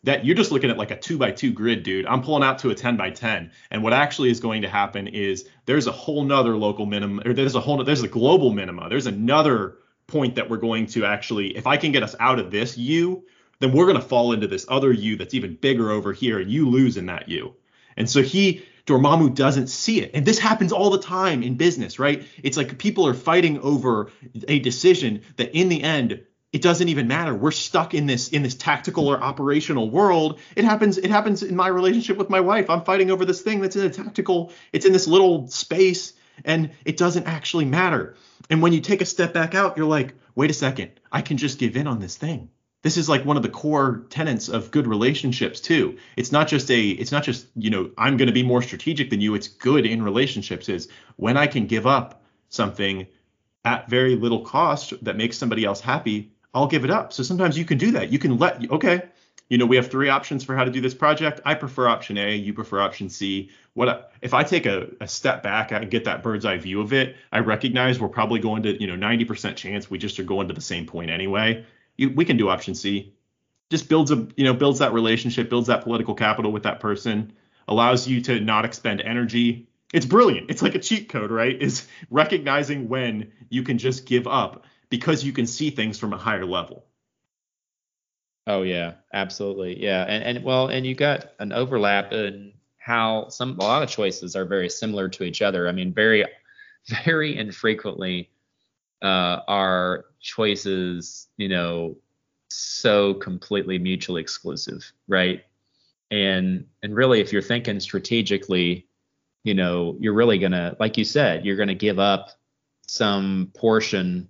that 0.06 0.24
you're 0.24 0.36
just 0.36 0.52
looking 0.52 0.70
at 0.70 0.78
like 0.78 0.92
a 0.92 0.96
two 0.98 1.18
by 1.18 1.32
two 1.32 1.52
grid, 1.52 1.82
dude. 1.82 2.06
I'm 2.06 2.22
pulling 2.22 2.44
out 2.44 2.60
to 2.60 2.70
a 2.70 2.74
10 2.74 2.96
by 2.96 3.10
10. 3.10 3.50
And 3.72 3.82
what 3.82 3.92
actually 3.92 4.30
is 4.30 4.38
going 4.38 4.62
to 4.62 4.68
happen 4.68 5.08
is 5.08 5.48
there's 5.66 5.88
a 5.88 5.92
whole 5.92 6.22
nother 6.22 6.56
local 6.56 6.86
minimum, 6.86 7.26
or 7.26 7.32
there's 7.32 7.56
a 7.56 7.60
whole, 7.60 7.82
there's 7.82 8.02
a 8.02 8.08
global 8.08 8.52
minima. 8.52 8.88
There's 8.88 9.06
another 9.06 9.78
point 10.06 10.36
that 10.36 10.48
we're 10.48 10.58
going 10.58 10.86
to 10.86 11.04
actually, 11.04 11.56
if 11.56 11.66
I 11.66 11.76
can 11.76 11.90
get 11.90 12.04
us 12.04 12.14
out 12.20 12.38
of 12.38 12.52
this 12.52 12.78
U, 12.78 13.24
then 13.58 13.72
we're 13.72 13.86
going 13.86 14.00
to 14.00 14.06
fall 14.06 14.32
into 14.32 14.46
this 14.46 14.66
other 14.68 14.92
you 14.92 15.16
that's 15.16 15.34
even 15.34 15.54
bigger 15.54 15.90
over 15.90 16.12
here, 16.12 16.38
and 16.38 16.50
you 16.50 16.68
lose 16.68 16.96
in 16.96 17.06
that 17.06 17.28
you. 17.28 17.54
And 17.96 18.08
so 18.08 18.22
he, 18.22 18.64
Dormammu 18.86 19.34
doesn't 19.34 19.68
see 19.68 20.00
it. 20.00 20.12
And 20.14 20.24
this 20.24 20.38
happens 20.38 20.72
all 20.72 20.90
the 20.90 20.98
time 20.98 21.42
in 21.42 21.56
business, 21.56 21.98
right? 21.98 22.24
It's 22.42 22.56
like 22.56 22.78
people 22.78 23.06
are 23.06 23.14
fighting 23.14 23.58
over 23.60 24.10
a 24.46 24.58
decision 24.60 25.22
that 25.36 25.56
in 25.56 25.68
the 25.68 25.82
end 25.82 26.24
it 26.52 26.62
doesn't 26.62 26.88
even 26.88 27.08
matter. 27.08 27.34
We're 27.34 27.50
stuck 27.50 27.92
in 27.92 28.06
this 28.06 28.28
in 28.28 28.42
this 28.42 28.54
tactical 28.54 29.08
or 29.08 29.22
operational 29.22 29.90
world. 29.90 30.38
It 30.54 30.64
happens 30.64 30.96
it 30.96 31.10
happens 31.10 31.42
in 31.42 31.56
my 31.56 31.68
relationship 31.68 32.16
with 32.16 32.30
my 32.30 32.40
wife. 32.40 32.70
I'm 32.70 32.84
fighting 32.84 33.10
over 33.10 33.24
this 33.24 33.42
thing 33.42 33.60
that's 33.60 33.76
in 33.76 33.84
a 33.84 33.90
tactical, 33.90 34.52
it's 34.72 34.86
in 34.86 34.92
this 34.92 35.06
little 35.06 35.48
space 35.48 36.14
and 36.44 36.70
it 36.84 36.96
doesn't 36.96 37.26
actually 37.26 37.64
matter. 37.64 38.14
And 38.48 38.62
when 38.62 38.72
you 38.72 38.80
take 38.80 39.02
a 39.02 39.06
step 39.06 39.34
back 39.34 39.54
out, 39.54 39.76
you're 39.76 39.86
like, 39.86 40.14
"Wait 40.34 40.50
a 40.50 40.54
second. 40.54 40.92
I 41.10 41.20
can 41.20 41.36
just 41.36 41.58
give 41.58 41.76
in 41.76 41.86
on 41.86 41.98
this 41.98 42.16
thing." 42.16 42.50
This 42.86 42.96
is 42.96 43.08
like 43.08 43.24
one 43.24 43.36
of 43.36 43.42
the 43.42 43.48
core 43.48 44.04
tenets 44.10 44.48
of 44.48 44.70
good 44.70 44.86
relationships 44.86 45.60
too. 45.60 45.98
It's 46.16 46.30
not 46.30 46.46
just 46.46 46.70
a 46.70 46.90
it's 46.90 47.10
not 47.10 47.24
just, 47.24 47.48
you 47.56 47.68
know, 47.68 47.90
I'm 47.98 48.16
going 48.16 48.28
to 48.28 48.32
be 48.32 48.44
more 48.44 48.62
strategic 48.62 49.10
than 49.10 49.20
you. 49.20 49.34
It's 49.34 49.48
good 49.48 49.84
in 49.84 50.04
relationships 50.04 50.68
is 50.68 50.86
when 51.16 51.36
I 51.36 51.48
can 51.48 51.66
give 51.66 51.84
up 51.84 52.22
something 52.48 53.08
at 53.64 53.90
very 53.90 54.14
little 54.14 54.42
cost 54.42 54.92
that 55.02 55.16
makes 55.16 55.36
somebody 55.36 55.64
else 55.64 55.80
happy, 55.80 56.30
I'll 56.54 56.68
give 56.68 56.84
it 56.84 56.90
up. 56.92 57.12
So 57.12 57.24
sometimes 57.24 57.58
you 57.58 57.64
can 57.64 57.76
do 57.76 57.90
that. 57.90 58.12
You 58.12 58.20
can 58.20 58.38
let, 58.38 58.70
okay, 58.70 59.02
you 59.48 59.58
know, 59.58 59.66
we 59.66 59.74
have 59.74 59.90
three 59.90 60.08
options 60.08 60.44
for 60.44 60.54
how 60.54 60.62
to 60.62 60.70
do 60.70 60.80
this 60.80 60.94
project. 60.94 61.40
I 61.44 61.54
prefer 61.54 61.88
option 61.88 62.16
A. 62.18 62.36
You 62.36 62.54
prefer 62.54 62.78
option 62.78 63.08
C. 63.08 63.50
What 63.74 64.12
if 64.22 64.32
I 64.32 64.44
take 64.44 64.64
a, 64.64 64.86
a 65.00 65.08
step 65.08 65.42
back 65.42 65.72
and 65.72 65.90
get 65.90 66.04
that 66.04 66.22
bird's 66.22 66.44
eye 66.44 66.58
view 66.58 66.80
of 66.80 66.92
it? 66.92 67.16
I 67.32 67.40
recognize 67.40 67.98
we're 67.98 68.06
probably 68.06 68.38
going 68.38 68.62
to, 68.62 68.80
you 68.80 68.86
know, 68.86 68.94
90% 68.94 69.56
chance 69.56 69.90
we 69.90 69.98
just 69.98 70.20
are 70.20 70.24
going 70.24 70.46
to 70.46 70.54
the 70.54 70.60
same 70.60 70.86
point 70.86 71.10
anyway. 71.10 71.66
You, 71.96 72.10
we 72.10 72.24
can 72.24 72.36
do 72.36 72.48
option 72.48 72.74
C. 72.74 73.14
Just 73.70 73.88
builds 73.88 74.10
a, 74.10 74.28
you 74.36 74.44
know, 74.44 74.54
builds 74.54 74.78
that 74.78 74.92
relationship, 74.92 75.50
builds 75.50 75.68
that 75.68 75.82
political 75.82 76.14
capital 76.14 76.52
with 76.52 76.64
that 76.64 76.80
person, 76.80 77.32
allows 77.66 78.06
you 78.06 78.20
to 78.22 78.40
not 78.40 78.64
expend 78.64 79.00
energy. 79.00 79.68
It's 79.92 80.06
brilliant. 80.06 80.50
It's 80.50 80.62
like 80.62 80.74
a 80.74 80.78
cheat 80.78 81.08
code, 81.08 81.30
right? 81.30 81.60
Is 81.60 81.86
recognizing 82.10 82.88
when 82.88 83.32
you 83.48 83.62
can 83.62 83.78
just 83.78 84.06
give 84.06 84.26
up 84.26 84.64
because 84.88 85.24
you 85.24 85.32
can 85.32 85.46
see 85.46 85.70
things 85.70 85.98
from 85.98 86.12
a 86.12 86.18
higher 86.18 86.46
level. 86.46 86.84
Oh 88.46 88.62
yeah, 88.62 88.94
absolutely. 89.12 89.82
Yeah. 89.82 90.04
And 90.04 90.22
and 90.22 90.44
well, 90.44 90.68
and 90.68 90.86
you 90.86 90.94
got 90.94 91.32
an 91.38 91.52
overlap 91.52 92.12
in 92.12 92.52
how 92.78 93.28
some 93.28 93.58
a 93.58 93.64
lot 93.64 93.82
of 93.82 93.88
choices 93.88 94.36
are 94.36 94.44
very 94.44 94.68
similar 94.68 95.08
to 95.08 95.24
each 95.24 95.42
other. 95.42 95.68
I 95.68 95.72
mean, 95.72 95.92
very 95.92 96.24
very 97.04 97.36
infrequently 97.36 98.30
uh, 99.02 99.40
are 99.48 100.06
choices, 100.20 101.28
you 101.36 101.48
know, 101.48 101.96
so 102.48 103.14
completely 103.14 103.78
mutually 103.78 104.20
exclusive, 104.20 104.92
right? 105.08 105.42
And 106.10 106.66
and 106.82 106.94
really 106.94 107.20
if 107.20 107.32
you're 107.32 107.42
thinking 107.42 107.80
strategically, 107.80 108.86
you 109.44 109.54
know, 109.54 109.96
you're 110.00 110.14
really 110.14 110.38
to 110.52 110.76
like 110.78 110.96
you 110.96 111.04
said, 111.04 111.44
you're 111.44 111.56
to 111.68 111.74
give 111.74 111.98
up 111.98 112.30
some 112.86 113.50
portion 113.56 114.28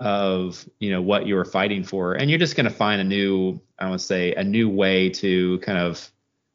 of 0.00 0.68
you 0.80 0.90
know 0.90 1.00
what 1.00 1.26
you 1.26 1.34
were 1.34 1.44
fighting 1.44 1.84
for. 1.84 2.14
And 2.14 2.28
you're 2.28 2.38
just 2.38 2.56
to 2.66 2.74
find 2.74 3.00
a 3.00 3.04
new 3.04 3.60
i 3.78 3.88
want 3.88 4.00
to 4.00 4.06
say 4.06 4.34
a 4.34 4.44
new 4.44 4.68
way 4.68 5.08
to 5.10 5.58
kind 5.60 5.78
of 5.78 6.10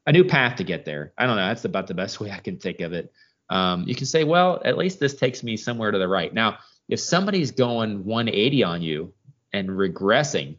a 0.06 0.12
new 0.12 0.24
path 0.24 0.58
to 0.58 0.64
get 0.64 0.86
there. 0.86 1.14
I 1.18 1.26
don't 1.26 1.36
know. 1.36 1.48
That's 1.48 1.66
about 1.66 1.88
the 1.88 1.94
best 1.94 2.20
way 2.22 2.32
i 2.32 2.40
can 2.40 2.58
think 2.58 2.82
of 2.82 2.94
it. 2.94 3.12
Um, 3.50 3.86
you 3.88 3.96
can 3.96 4.06
say 4.06 4.24
well 4.24 4.62
at 4.64 4.78
least 4.78 5.00
this 5.00 5.16
takes 5.16 5.44
me 5.44 5.58
somewhere 5.58 5.92
to 5.92 5.98
the 5.98 6.08
right. 6.08 6.34
Now 6.34 6.60
if 6.90 7.00
somebody's 7.00 7.52
going 7.52 8.04
180 8.04 8.64
on 8.64 8.82
you 8.82 9.14
and 9.54 9.70
regressing 9.70 10.58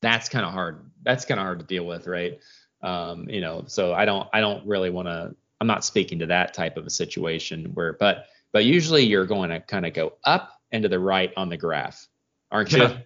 that's 0.00 0.28
kind 0.28 0.44
of 0.44 0.52
hard 0.52 0.88
that's 1.02 1.24
kind 1.24 1.40
of 1.40 1.44
hard 1.44 1.58
to 1.58 1.64
deal 1.64 1.84
with 1.84 2.06
right 2.06 2.38
um, 2.82 3.28
you 3.28 3.40
know 3.40 3.64
so 3.66 3.92
i 3.92 4.04
don't 4.04 4.28
i 4.32 4.40
don't 4.40 4.64
really 4.66 4.90
want 4.90 5.08
to 5.08 5.34
i'm 5.60 5.66
not 5.66 5.84
speaking 5.84 6.20
to 6.20 6.26
that 6.26 6.54
type 6.54 6.76
of 6.76 6.86
a 6.86 6.90
situation 6.90 7.72
where 7.74 7.94
but 7.94 8.26
but 8.52 8.64
usually 8.64 9.04
you're 9.04 9.26
going 9.26 9.50
to 9.50 9.60
kind 9.60 9.86
of 9.86 9.92
go 9.92 10.14
up 10.24 10.58
and 10.72 10.82
to 10.82 10.88
the 10.88 10.98
right 10.98 11.32
on 11.36 11.48
the 11.48 11.56
graph, 11.56 12.06
aren't 12.50 12.72
you? 12.72 12.82
Yeah. 12.82 12.98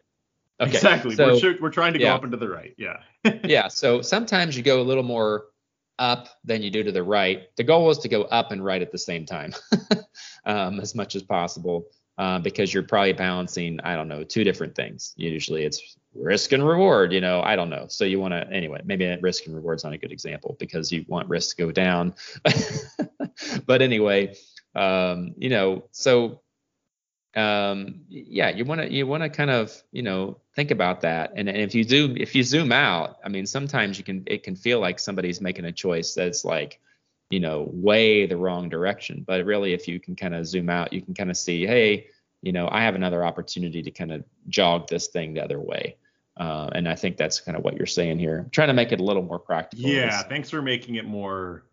Okay. 0.60 0.70
Exactly. 0.76 1.14
So, 1.16 1.38
we're, 1.42 1.60
we're 1.60 1.70
trying 1.70 1.92
to 1.94 1.98
go 1.98 2.08
up 2.08 2.22
and 2.22 2.32
to 2.32 2.38
the 2.38 2.48
right. 2.48 2.74
Yeah. 2.78 2.98
yeah. 3.44 3.68
So 3.68 4.00
sometimes 4.02 4.56
you 4.56 4.62
go 4.62 4.80
a 4.80 4.84
little 4.84 5.02
more 5.02 5.46
up 5.98 6.28
than 6.44 6.62
you 6.62 6.70
do 6.70 6.82
to 6.84 6.92
the 6.92 7.02
right. 7.02 7.48
The 7.56 7.64
goal 7.64 7.90
is 7.90 7.98
to 7.98 8.08
go 8.08 8.22
up 8.22 8.52
and 8.52 8.64
right 8.64 8.80
at 8.80 8.92
the 8.92 8.98
same 8.98 9.26
time, 9.26 9.54
um, 10.44 10.78
as 10.78 10.94
much 10.94 11.16
as 11.16 11.22
possible, 11.22 11.86
uh, 12.18 12.38
because 12.38 12.72
you're 12.72 12.82
probably 12.82 13.12
balancing, 13.12 13.80
I 13.80 13.96
don't 13.96 14.08
know, 14.08 14.24
two 14.24 14.44
different 14.44 14.74
things. 14.74 15.14
Usually 15.16 15.64
it's 15.64 15.96
risk 16.14 16.52
and 16.52 16.66
reward, 16.66 17.12
you 17.12 17.20
know, 17.20 17.40
I 17.42 17.56
don't 17.56 17.70
know. 17.70 17.86
So 17.88 18.04
you 18.04 18.20
want 18.20 18.32
to, 18.32 18.46
anyway, 18.52 18.82
maybe 18.84 19.16
risk 19.20 19.46
and 19.46 19.54
reward's 19.54 19.84
not 19.84 19.92
a 19.92 19.98
good 19.98 20.12
example 20.12 20.56
because 20.58 20.92
you 20.92 21.04
want 21.08 21.28
risk 21.28 21.56
to 21.56 21.62
go 21.64 21.72
down. 21.72 22.14
but 23.66 23.82
anyway, 23.82 24.36
um, 24.74 25.34
you 25.38 25.48
know, 25.48 25.84
so 25.90 26.40
um, 27.34 28.02
yeah, 28.08 28.50
you 28.50 28.64
want 28.64 28.82
to 28.82 28.92
you 28.92 29.06
want 29.06 29.22
to 29.22 29.30
kind 29.30 29.50
of 29.50 29.72
you 29.90 30.02
know 30.02 30.38
think 30.54 30.70
about 30.70 31.00
that. 31.02 31.32
And, 31.34 31.48
and 31.48 31.58
if 31.58 31.74
you 31.74 31.84
do 31.84 32.14
if 32.16 32.34
you 32.34 32.42
zoom 32.42 32.72
out, 32.72 33.16
I 33.24 33.28
mean, 33.28 33.46
sometimes 33.46 33.96
you 33.98 34.04
can 34.04 34.24
it 34.26 34.42
can 34.42 34.54
feel 34.54 34.80
like 34.80 34.98
somebody's 34.98 35.40
making 35.40 35.64
a 35.64 35.72
choice 35.72 36.14
that's 36.14 36.44
like 36.44 36.78
you 37.32 37.40
know 37.40 37.66
way 37.72 38.26
the 38.26 38.36
wrong 38.36 38.68
direction. 38.68 39.24
But 39.26 39.46
really, 39.46 39.72
if 39.72 39.88
you 39.88 39.98
can 39.98 40.14
kind 40.14 40.34
of 40.34 40.46
zoom 40.46 40.68
out, 40.68 40.92
you 40.92 41.00
can 41.00 41.14
kind 41.14 41.30
of 41.30 41.36
see, 41.38 41.66
hey, 41.66 42.08
you 42.42 42.52
know, 42.52 42.68
I 42.70 42.82
have 42.82 42.94
another 42.94 43.24
opportunity 43.24 43.82
to 43.82 43.90
kind 43.90 44.12
of 44.12 44.22
jog 44.48 44.88
this 44.88 45.06
thing 45.06 45.32
the 45.32 45.42
other 45.42 45.58
way. 45.58 45.96
Uh, 46.36 46.68
and 46.74 46.86
I 46.86 46.94
think 46.94 47.16
that's 47.16 47.40
kind 47.40 47.56
of 47.56 47.64
what 47.64 47.74
you're 47.78 47.86
saying 47.86 48.18
here. 48.18 48.40
I'm 48.40 48.50
trying 48.50 48.68
to 48.68 48.74
make 48.74 48.92
it 48.92 49.00
a 49.00 49.02
little 49.02 49.22
more 49.22 49.38
practical. 49.38 49.88
Yeah, 49.88 50.22
thanks 50.22 50.50
for 50.50 50.60
making 50.60 50.96
it 50.96 51.06
more 51.06 51.64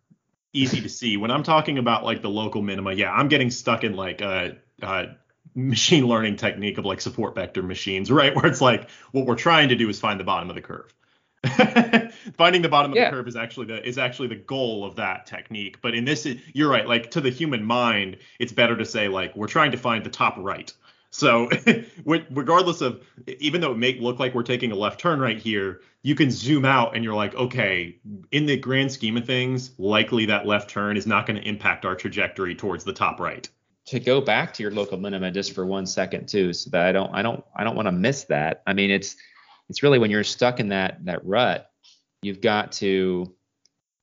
easy 0.54 0.80
to 0.80 0.90
see. 0.90 1.18
When 1.18 1.30
I'm 1.30 1.44
talking 1.44 1.78
about 1.78 2.06
like 2.06 2.22
the 2.22 2.30
local 2.30 2.62
minima, 2.62 2.94
yeah, 2.94 3.12
I'm 3.12 3.28
getting 3.28 3.52
stuck 3.52 3.84
in 3.84 3.98
like 3.98 4.22
a, 4.22 4.58
a 4.82 5.08
machine 5.56 6.08
learning 6.08 6.38
technique 6.38 6.78
of 6.78 6.86
like 6.86 7.02
support 7.02 7.36
vector 7.36 7.64
machines, 7.64 8.10
right? 8.20 8.34
Where 8.34 8.46
it's 8.46 8.62
like 8.62 8.90
what 9.12 9.26
we're 9.26 9.36
trying 9.36 9.70
to 9.70 9.76
do 9.76 9.90
is 9.90 10.00
find 10.00 10.22
the 10.22 10.24
bottom 10.24 10.50
of 10.50 10.56
the 10.56 10.62
curve. 10.62 10.94
Finding 12.38 12.62
the 12.62 12.70
bottom 12.70 12.92
of 12.92 12.98
yeah. 12.98 13.10
the 13.10 13.16
curve 13.16 13.28
is 13.28 13.36
actually 13.36 13.68
the 13.68 13.88
is 13.88 13.98
actually 13.98 14.28
the 14.28 14.36
goal 14.36 14.84
of 14.84 14.96
that 14.98 15.26
technique. 15.26 15.82
But 15.82 15.96
in 15.96 16.06
this, 16.06 16.28
you're 16.54 16.70
right. 16.70 16.88
Like 16.88 17.12
to 17.12 17.22
the 17.22 17.30
human 17.30 17.64
mind, 17.64 18.18
it's 18.40 18.52
better 18.52 18.76
to 18.76 18.86
say 18.86 19.08
like 19.08 19.36
we're 19.36 19.48
trying 19.48 19.72
to 19.72 19.78
find 19.78 20.04
the 20.04 20.10
top 20.10 20.36
right. 20.38 20.72
So 21.12 21.50
regardless 22.06 22.82
of 22.82 23.04
even 23.40 23.62
though 23.62 23.72
it 23.72 23.78
may 23.78 24.00
look 24.00 24.20
like 24.20 24.36
we're 24.36 24.44
taking 24.44 24.72
a 24.72 24.76
left 24.76 25.00
turn 25.00 25.20
right 25.20 25.38
here, 25.38 25.82
you 26.04 26.14
can 26.14 26.30
zoom 26.30 26.66
out 26.66 26.96
and 26.96 27.04
you're 27.04 27.16
like, 27.16 27.34
okay, 27.36 27.98
in 28.32 28.46
the 28.46 28.58
grand 28.58 28.92
scheme 28.92 29.18
of 29.18 29.26
things, 29.26 29.72
likely 29.78 30.26
that 30.28 30.46
left 30.46 30.70
turn 30.70 30.98
is 30.98 31.08
not 31.08 31.26
going 31.26 31.42
to 31.42 31.48
impact 31.48 31.86
our 31.86 31.96
trajectory 31.96 32.54
towards 32.54 32.84
the 32.84 32.94
top 32.94 33.20
right 33.20 33.50
to 33.90 34.00
go 34.00 34.22
back 34.22 34.54
to 34.54 34.62
your 34.62 34.72
local 34.72 35.00
minima 35.00 35.32
just 35.32 35.56
for 35.56 35.66
one 35.66 35.88
second 35.88 36.28
too, 36.28 36.54
so 36.54 36.70
that 36.70 36.86
I 36.86 36.92
don't 36.92 37.12
I 37.14 37.24
don't 37.24 37.44
I 37.56 37.64
don't 37.64 37.76
want 37.76 37.88
to 37.88 37.92
miss 37.92 38.26
that. 38.26 38.62
I 38.68 38.74
mean, 38.74 38.92
it's 38.92 39.16
it's 39.70 39.84
really 39.84 40.00
when 40.00 40.12
you're 40.12 40.24
stuck 40.24 40.60
in 40.60 40.70
that 40.70 41.06
that 41.06 41.26
rut, 41.26 41.70
you've 42.22 42.42
got 42.42 42.74
to 42.74 43.34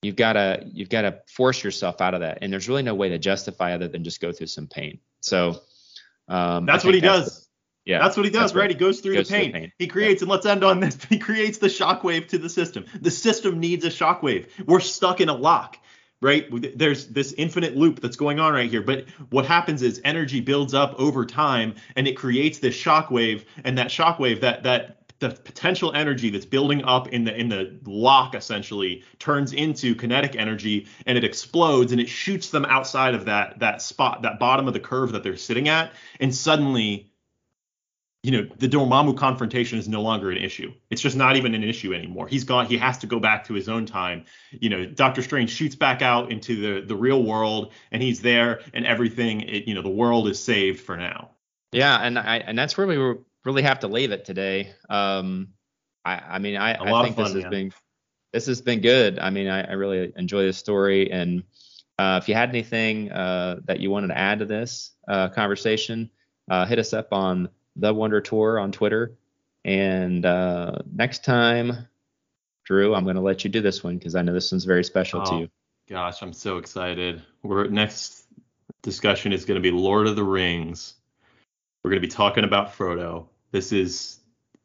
you've 0.03 0.17
got 0.17 0.35
to 0.35 0.63
you've 0.73 0.89
got 0.89 1.03
to 1.03 1.21
force 1.29 1.63
yourself 1.63 2.01
out 2.01 2.15
of 2.15 2.21
that, 2.21 2.39
and 2.43 2.53
there's 2.53 2.69
really 2.69 2.83
no 2.83 2.95
way 2.95 3.09
to 3.11 3.19
justify 3.19 3.75
other 3.75 3.89
than 3.89 4.05
just 4.05 4.21
go 4.21 4.33
through 4.33 4.47
some 4.47 4.67
pain. 4.67 5.01
So 5.21 5.61
um, 6.29 6.67
that's 6.67 6.85
what 6.85 6.95
he 6.95 7.01
that's 7.01 7.25
does. 7.25 7.41
The, 7.41 7.47
yeah, 7.93 7.99
that's 8.01 8.17
what 8.17 8.25
he 8.25 8.31
does, 8.31 8.55
right? 8.55 8.71
He 8.71 8.77
goes 8.77 9.01
through 9.01 9.15
goes 9.15 9.29
the, 9.29 9.35
pain. 9.35 9.51
Through 9.51 9.61
the 9.61 9.67
pain. 9.67 9.73
He 9.79 9.87
creates, 9.87 10.23
yeah. 10.23 10.25
and 10.25 10.31
let's 10.31 10.47
end 10.47 10.65
on 10.65 10.81
this. 10.81 10.97
He 11.09 11.19
creates 11.19 11.59
the 11.59 11.69
shockwave 11.69 12.29
to 12.29 12.39
the 12.39 12.49
system. 12.49 12.85
The 13.01 13.11
system 13.11 13.61
needs 13.61 13.85
a 13.85 13.91
shockwave. 13.91 14.49
We're 14.67 14.81
stuck 14.81 15.21
in 15.21 15.29
a 15.29 15.35
lock 15.35 15.79
right? 16.23 16.47
There's 16.77 17.09
this 17.09 17.35
infinite 17.35 17.77
loop 17.77 18.01
that's 18.01 18.17
going 18.17 18.41
on 18.41 18.55
right 18.55 18.71
here. 18.71 18.81
But 18.81 19.05
what 19.29 19.45
happens 19.45 19.83
is 19.83 20.01
energy 20.03 20.41
builds 20.41 20.73
up 20.73 20.95
over 20.99 21.27
time 21.27 21.75
and 21.95 22.09
it 22.09 22.17
creates 22.17 22.59
this 22.59 22.75
shock 22.75 23.11
wave. 23.11 23.45
And 23.65 23.77
that 23.79 23.91
shock 23.91 24.19
wave, 24.19 24.41
that 24.41 24.63
that 24.63 25.06
the 25.19 25.31
potential 25.31 25.93
energy 25.95 26.31
that's 26.31 26.45
building 26.45 26.85
up 26.85 27.09
in 27.09 27.25
the 27.25 27.39
in 27.39 27.49
the 27.49 27.79
lock 27.85 28.35
essentially 28.35 29.03
turns 29.19 29.53
into 29.53 29.95
kinetic 29.95 30.37
energy 30.37 30.87
and 31.07 31.17
it 31.17 31.25
explodes 31.25 31.93
and 31.93 32.01
it 32.01 32.09
shoots 32.09 32.51
them 32.51 32.65
outside 32.67 33.15
of 33.15 33.25
that 33.25 33.59
that 33.59 33.81
spot 33.81 34.23
that 34.23 34.39
bottom 34.39 34.69
of 34.69 34.75
the 34.75 34.81
curve 34.81 35.13
that 35.13 35.23
they're 35.23 35.37
sitting 35.37 35.69
at 35.69 35.93
and 36.21 36.35
suddenly 36.35 37.11
you 38.23 38.33
know 38.33 38.49
the 38.59 38.69
Dormammu 38.69 39.17
confrontation 39.17 39.79
is 39.79 39.87
no 39.87 40.03
longer 40.03 40.33
an 40.33 40.39
issue. 40.39 40.73
It's 40.91 41.01
just 41.01 41.17
not 41.17 41.37
even 41.37 41.55
an 41.55 41.63
issue 41.63 41.95
anymore. 41.95 42.27
He's 42.27 42.43
gone. 42.43 42.67
He 42.67 42.77
has 42.77 42.99
to 42.99 43.07
go 43.07 43.21
back 43.21 43.45
to 43.47 43.55
his 43.55 43.69
own 43.69 43.87
time. 43.87 44.25
You 44.51 44.69
know, 44.69 44.85
Doctor 44.85 45.23
Strange 45.23 45.51
shoots 45.51 45.77
back 45.77 46.03
out 46.03 46.33
into 46.33 46.57
the 46.57 46.85
the 46.85 46.97
real 46.97 47.23
world, 47.23 47.73
and 47.93 48.03
he's 48.03 48.23
there, 48.23 48.63
and 48.75 48.85
everything. 48.85 49.43
It, 49.43 49.69
you 49.69 49.75
know, 49.75 49.83
the 49.83 49.91
world 49.91 50.27
is 50.27 50.43
saved 50.43 50.81
for 50.81 50.97
now. 50.97 51.31
Yeah, 51.71 51.97
and 51.99 52.19
I 52.19 52.39
and 52.39 52.59
that's 52.59 52.77
where 52.77 52.89
we 52.89 52.99
really 53.47 53.63
have 53.63 53.79
to 53.81 53.89
leave 53.89 54.11
it 54.11 54.25
today. 54.25 54.73
Um, 54.91 55.49
I 56.05 56.17
I 56.17 56.39
mean 56.39 56.57
I, 56.57 56.73
I 56.75 57.03
think 57.05 57.17
fun, 57.17 57.25
this 57.25 57.35
has 57.35 57.43
yeah. 57.45 57.49
been 57.49 57.73
this 58.33 58.47
has 58.47 58.61
been 58.61 58.81
good. 58.81 59.19
I 59.19 59.31
mean 59.31 59.49
I, 59.49 59.63
I 59.63 59.73
really 59.73 60.13
enjoy 60.17 60.43
this 60.43 60.59
story, 60.59 61.11
and 61.11 61.45
uh, 61.99 62.21
if 62.23 62.29
you 62.29 62.35
had 62.35 62.51
anything 62.51 63.11
uh, 63.11 63.61
that 63.65 63.81
you 63.81 63.91
wanted 63.91 64.09
to 64.09 64.19
add 64.19 64.41
to 64.41 64.45
this 64.45 64.93
uh, 65.09 65.29
conversation, 65.31 66.11
uh, 66.51 66.67
hit 66.67 66.79
us 66.79 66.93
up 66.93 67.13
on 67.13 67.49
the 67.77 67.95
Wonder 67.95 68.21
Tour 68.21 68.59
on 68.59 68.73
Twitter. 68.73 69.17
And 69.65 70.25
uh, 70.25 70.79
next 70.93 71.25
time, 71.25 71.89
Drew, 72.65 72.95
I'm 72.95 73.05
going 73.05 73.17
to 73.17 73.23
let 73.23 73.45
you 73.45 73.51
do 73.51 73.61
this 73.61 73.83
one 73.83 73.97
because 73.97 74.15
I 74.15 74.23
know 74.23 74.33
this 74.33 74.53
one's 74.53 74.65
very 74.65 74.85
special 74.85 75.23
oh, 75.23 75.31
to 75.31 75.37
you. 75.39 75.49
Gosh, 75.89 76.23
I'm 76.23 76.33
so 76.33 76.59
excited. 76.59 77.23
We're 77.43 77.69
next 77.69 78.27
discussion 78.83 79.33
is 79.33 79.45
going 79.45 79.61
to 79.61 79.63
be 79.63 79.71
Lord 79.71 80.07
of 80.07 80.17
the 80.17 80.25
Rings. 80.25 80.95
We're 81.83 81.91
going 81.91 82.03
to 82.03 82.07
be 82.07 82.13
talking 82.13 82.45
about 82.45 82.77
Frodo. 82.77 83.27
This 83.57 83.73
is 83.73 84.21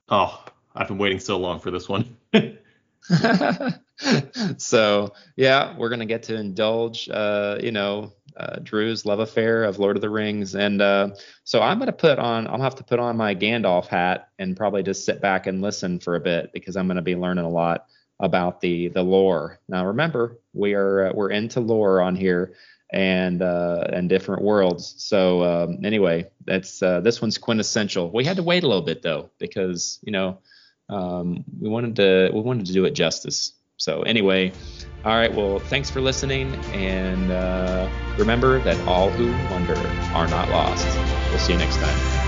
oh, 0.09 0.43
I've 0.75 0.89
been 0.89 0.97
waiting 0.97 1.21
so 1.21 1.39
long 1.39 1.61
for 1.61 1.71
this 1.71 1.87
one. 1.87 2.17
so 4.57 5.13
yeah, 5.37 5.77
we're 5.77 5.87
gonna 5.87 6.05
get 6.05 6.23
to 6.23 6.35
indulge, 6.35 7.07
uh, 7.07 7.57
you 7.63 7.71
know, 7.71 8.11
uh, 8.35 8.57
Drew's 8.61 9.05
love 9.05 9.19
affair 9.19 9.63
of 9.63 9.79
Lord 9.79 9.95
of 9.95 10.01
the 10.01 10.09
Rings, 10.09 10.55
and 10.55 10.81
uh, 10.81 11.11
so 11.45 11.61
I'm 11.61 11.79
gonna 11.79 11.93
put 11.93 12.19
on, 12.19 12.47
I'll 12.47 12.59
have 12.59 12.75
to 12.75 12.83
put 12.83 12.99
on 12.99 13.15
my 13.15 13.33
Gandalf 13.33 13.87
hat 13.87 14.27
and 14.39 14.57
probably 14.57 14.83
just 14.83 15.05
sit 15.05 15.21
back 15.21 15.47
and 15.47 15.61
listen 15.61 15.97
for 15.97 16.15
a 16.15 16.19
bit 16.19 16.51
because 16.51 16.75
I'm 16.75 16.87
gonna 16.87 17.01
be 17.01 17.15
learning 17.15 17.45
a 17.45 17.49
lot 17.49 17.85
about 18.19 18.59
the 18.59 18.89
the 18.89 19.03
lore. 19.03 19.61
Now 19.69 19.85
remember, 19.85 20.37
we 20.51 20.73
are 20.73 21.07
uh, 21.07 21.13
we're 21.13 21.31
into 21.31 21.61
lore 21.61 22.01
on 22.01 22.17
here 22.17 22.55
and 22.91 23.41
uh, 23.41 23.85
and 23.91 24.09
different 24.09 24.43
worlds. 24.43 24.93
So 24.97 25.43
um, 25.43 25.85
anyway, 25.85 26.29
that's 26.45 26.81
uh, 26.83 26.99
this 27.01 27.21
one's 27.21 27.37
quintessential. 27.37 28.11
We 28.11 28.25
had 28.25 28.37
to 28.37 28.43
wait 28.43 28.63
a 28.63 28.67
little 28.67 28.83
bit 28.83 29.01
though 29.01 29.29
because 29.39 29.99
you 30.03 30.11
know 30.11 30.39
um, 30.89 31.43
we 31.59 31.69
wanted 31.69 31.95
to 31.97 32.31
we 32.33 32.41
wanted 32.41 32.65
to 32.67 32.73
do 32.73 32.85
it 32.85 32.91
justice. 32.91 33.53
So 33.77 34.01
anyway, 34.01 34.53
all 35.03 35.15
right. 35.15 35.33
Well, 35.33 35.59
thanks 35.59 35.89
for 35.89 36.01
listening, 36.01 36.55
and 36.73 37.31
uh, 37.31 37.89
remember 38.17 38.59
that 38.59 38.79
all 38.87 39.09
who 39.09 39.31
wonder 39.49 39.75
are 40.13 40.27
not 40.27 40.49
lost. 40.49 40.85
We'll 41.29 41.39
see 41.39 41.53
you 41.53 41.59
next 41.59 41.77
time. 41.77 42.20